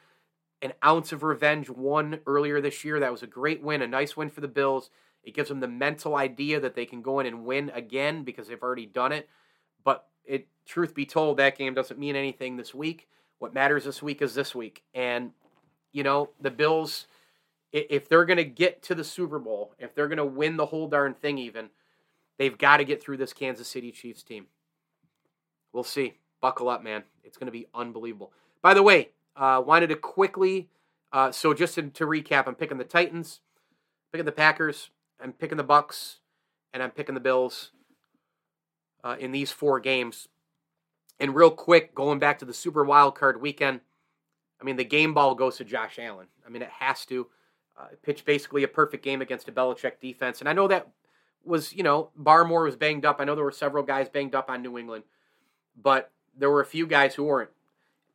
An 0.61 0.73
ounce 0.85 1.11
of 1.11 1.23
revenge 1.23 1.69
won 1.69 2.19
earlier 2.25 2.61
this 2.61 2.85
year. 2.85 2.99
That 2.99 3.11
was 3.11 3.23
a 3.23 3.27
great 3.27 3.61
win, 3.61 3.81
a 3.81 3.87
nice 3.87 4.15
win 4.15 4.29
for 4.29 4.41
the 4.41 4.47
Bills. 4.47 4.89
It 5.23 5.35
gives 5.35 5.49
them 5.49 5.59
the 5.59 5.67
mental 5.67 6.15
idea 6.15 6.59
that 6.59 6.75
they 6.75 6.85
can 6.85 7.01
go 7.01 7.19
in 7.19 7.25
and 7.25 7.45
win 7.45 7.71
again 7.73 8.23
because 8.23 8.47
they've 8.47 8.61
already 8.61 8.85
done 8.85 9.11
it. 9.11 9.27
But 9.83 10.07
it, 10.25 10.47
truth 10.65 10.95
be 10.95 11.05
told, 11.05 11.37
that 11.37 11.57
game 11.57 11.73
doesn't 11.73 11.99
mean 11.99 12.15
anything 12.15 12.57
this 12.57 12.73
week. 12.73 13.07
What 13.39 13.53
matters 13.53 13.85
this 13.85 14.01
week 14.01 14.21
is 14.21 14.33
this 14.33 14.55
week. 14.55 14.83
And, 14.93 15.31
you 15.91 16.03
know, 16.03 16.29
the 16.39 16.51
Bills, 16.51 17.07
if 17.71 18.07
they're 18.07 18.25
going 18.25 18.37
to 18.37 18.43
get 18.43 18.81
to 18.83 18.95
the 18.95 19.03
Super 19.03 19.39
Bowl, 19.39 19.73
if 19.79 19.93
they're 19.93 20.07
going 20.07 20.17
to 20.17 20.25
win 20.25 20.57
the 20.57 20.67
whole 20.67 20.87
darn 20.87 21.13
thing, 21.13 21.37
even, 21.37 21.69
they've 22.37 22.57
got 22.57 22.77
to 22.77 22.83
get 22.83 23.01
through 23.01 23.17
this 23.17 23.33
Kansas 23.33 23.67
City 23.67 23.91
Chiefs 23.91 24.23
team. 24.23 24.47
We'll 25.73 25.83
see. 25.83 26.15
Buckle 26.41 26.69
up, 26.69 26.83
man. 26.83 27.03
It's 27.23 27.37
going 27.37 27.45
to 27.45 27.51
be 27.51 27.67
unbelievable. 27.73 28.31
By 28.61 28.73
the 28.73 28.83
way, 28.83 29.09
uh, 29.35 29.61
wanted 29.65 29.87
to 29.87 29.95
quickly, 29.95 30.69
uh, 31.13 31.31
so 31.31 31.53
just 31.53 31.75
to, 31.75 31.83
to 31.83 32.05
recap, 32.05 32.47
I'm 32.47 32.55
picking 32.55 32.77
the 32.77 32.83
Titans, 32.83 33.39
picking 34.11 34.25
the 34.25 34.31
Packers, 34.31 34.89
I'm 35.21 35.33
picking 35.33 35.57
the 35.57 35.63
Bucks, 35.63 36.17
and 36.73 36.81
I'm 36.81 36.91
picking 36.91 37.15
the 37.15 37.21
Bills 37.21 37.71
uh, 39.03 39.15
in 39.19 39.31
these 39.31 39.51
four 39.51 39.79
games. 39.79 40.27
And 41.19 41.35
real 41.35 41.51
quick, 41.51 41.93
going 41.93 42.19
back 42.19 42.39
to 42.39 42.45
the 42.45 42.53
Super 42.53 42.83
Wild 42.83 43.15
Card 43.15 43.41
weekend, 43.41 43.81
I 44.59 44.63
mean, 44.63 44.75
the 44.75 44.83
game 44.83 45.13
ball 45.13 45.35
goes 45.35 45.57
to 45.57 45.63
Josh 45.63 45.99
Allen. 45.99 46.27
I 46.45 46.49
mean, 46.49 46.61
it 46.61 46.69
has 46.79 47.05
to. 47.07 47.27
Uh, 47.77 47.85
pitch 48.03 48.25
basically 48.25 48.63
a 48.63 48.67
perfect 48.67 49.03
game 49.03 49.21
against 49.21 49.47
a 49.47 49.51
Belichick 49.51 49.99
defense. 50.01 50.39
And 50.39 50.49
I 50.49 50.53
know 50.53 50.67
that 50.67 50.89
was, 51.43 51.73
you 51.73 51.83
know, 51.83 52.09
Barmore 52.19 52.65
was 52.65 52.75
banged 52.75 53.05
up. 53.05 53.17
I 53.19 53.23
know 53.23 53.33
there 53.33 53.43
were 53.43 53.51
several 53.51 53.83
guys 53.83 54.09
banged 54.09 54.35
up 54.35 54.49
on 54.49 54.61
New 54.61 54.77
England, 54.77 55.03
but 55.81 56.11
there 56.37 56.49
were 56.49 56.61
a 56.61 56.65
few 56.65 56.87
guys 56.87 57.15
who 57.15 57.23
weren't. 57.23 57.49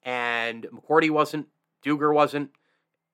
And 0.02 0.66
McCourty 0.72 1.10
wasn't, 1.10 1.48
Dugger 1.84 2.14
wasn't, 2.14 2.50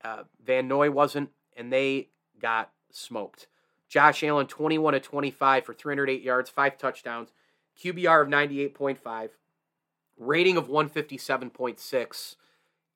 uh, 0.05 0.25
Van 0.45 0.69
Noy 0.69 0.91
wasn't, 0.91 1.31
and 1.57 1.73
they 1.73 2.09
got 2.41 2.71
smoked. 2.91 3.47
Josh 3.89 4.23
Allen, 4.25 4.47
21 4.47 4.95
to 4.95 5.01
25 5.01 5.65
for 5.65 5.75
308 5.75 6.23
yards, 6.23 6.51
five 6.51 6.79
touchdowns, 6.79 7.31
QBR 7.83 8.23
of 8.23 8.29
98.5, 8.29 9.31
rating 10.19 10.57
of 10.57 10.69
157.6, 10.69 12.37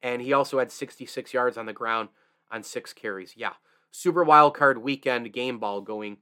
and 0.02 0.22
he 0.22 0.32
also 0.32 0.58
had 0.58 0.72
66 0.72 1.34
yards 1.34 1.58
on 1.58 1.66
the 1.66 1.72
ground 1.72 2.08
on 2.50 2.62
six 2.62 2.92
carries. 2.92 3.34
Yeah, 3.36 3.54
super 3.90 4.24
wild 4.24 4.54
card 4.54 4.78
weekend 4.78 5.32
game 5.32 5.58
ball 5.58 5.80
going 5.80 6.18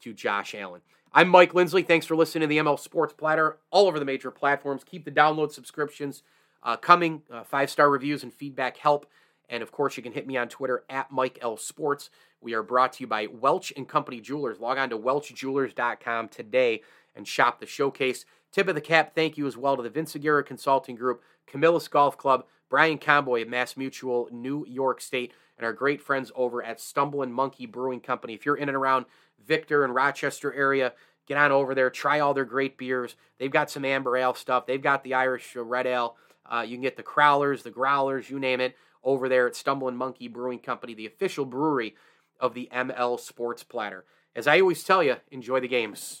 to 0.00 0.12
Josh 0.12 0.54
Allen. 0.54 0.82
I'm 1.12 1.28
Mike 1.28 1.54
Lindsley. 1.54 1.82
Thanks 1.82 2.06
for 2.06 2.14
listening 2.14 2.42
to 2.42 2.46
the 2.46 2.58
ML 2.58 2.78
Sports 2.78 3.14
Platter 3.14 3.56
all 3.72 3.88
over 3.88 3.98
the 3.98 4.04
major 4.04 4.30
platforms. 4.30 4.84
Keep 4.84 5.04
the 5.04 5.10
download 5.10 5.50
subscriptions 5.50 6.22
uh, 6.62 6.76
coming. 6.76 7.22
Uh, 7.28 7.42
Five 7.42 7.68
star 7.68 7.90
reviews 7.90 8.22
and 8.22 8.32
feedback 8.32 8.76
help. 8.76 9.06
And 9.48 9.60
of 9.60 9.72
course, 9.72 9.96
you 9.96 10.04
can 10.04 10.12
hit 10.12 10.28
me 10.28 10.36
on 10.36 10.48
Twitter 10.48 10.84
at 10.88 11.10
Mike 11.10 11.40
L 11.42 11.56
Sports. 11.56 12.10
We 12.40 12.54
are 12.54 12.62
brought 12.62 12.92
to 12.94 13.02
you 13.02 13.08
by 13.08 13.26
Welch 13.26 13.72
and 13.76 13.88
Company 13.88 14.20
Jewelers. 14.20 14.60
Log 14.60 14.78
on 14.78 14.88
to 14.90 14.98
welchjewelers.com 14.98 16.28
today 16.28 16.82
and 17.16 17.26
shop 17.26 17.58
the 17.58 17.66
showcase. 17.66 18.24
Tip 18.52 18.68
of 18.68 18.76
the 18.76 18.80
cap, 18.80 19.12
thank 19.12 19.36
you 19.36 19.48
as 19.48 19.56
well 19.56 19.76
to 19.76 19.82
the 19.82 19.90
Vince 19.90 20.14
Aguirre 20.14 20.44
Consulting 20.44 20.94
Group, 20.94 21.24
Camillus 21.48 21.88
Golf 21.88 22.16
Club, 22.18 22.44
Brian 22.68 22.98
Comboy 22.98 23.42
of 23.42 23.48
Mass 23.48 23.76
Mutual, 23.76 24.28
New 24.30 24.64
York 24.68 25.00
State, 25.00 25.32
and 25.60 25.66
our 25.66 25.74
great 25.74 26.00
friends 26.00 26.32
over 26.34 26.62
at 26.62 26.80
Stumbling 26.80 27.32
Monkey 27.32 27.66
Brewing 27.66 28.00
Company. 28.00 28.32
If 28.32 28.46
you're 28.46 28.56
in 28.56 28.70
and 28.70 28.76
around 28.76 29.04
Victor 29.46 29.84
and 29.84 29.94
Rochester 29.94 30.50
area, 30.54 30.94
get 31.26 31.36
on 31.36 31.52
over 31.52 31.74
there, 31.74 31.90
try 31.90 32.18
all 32.18 32.32
their 32.32 32.46
great 32.46 32.78
beers. 32.78 33.14
They've 33.38 33.50
got 33.50 33.70
some 33.70 33.84
amber 33.84 34.16
ale 34.16 34.32
stuff. 34.32 34.64
They've 34.64 34.80
got 34.80 35.04
the 35.04 35.12
Irish 35.12 35.54
red 35.54 35.86
ale. 35.86 36.16
Uh, 36.50 36.64
you 36.66 36.76
can 36.76 36.82
get 36.82 36.96
the 36.96 37.02
crowlers, 37.02 37.62
the 37.62 37.70
growlers, 37.70 38.30
you 38.30 38.40
name 38.40 38.62
it, 38.62 38.74
over 39.04 39.28
there 39.28 39.46
at 39.46 39.54
Stumbling 39.54 39.96
Monkey 39.96 40.28
Brewing 40.28 40.60
Company, 40.60 40.94
the 40.94 41.04
official 41.04 41.44
brewery 41.44 41.94
of 42.40 42.54
the 42.54 42.70
ML 42.72 43.20
Sports 43.20 43.62
Platter. 43.62 44.06
As 44.34 44.46
I 44.46 44.60
always 44.60 44.82
tell 44.82 45.02
you, 45.02 45.16
enjoy 45.30 45.60
the 45.60 45.68
games. 45.68 46.20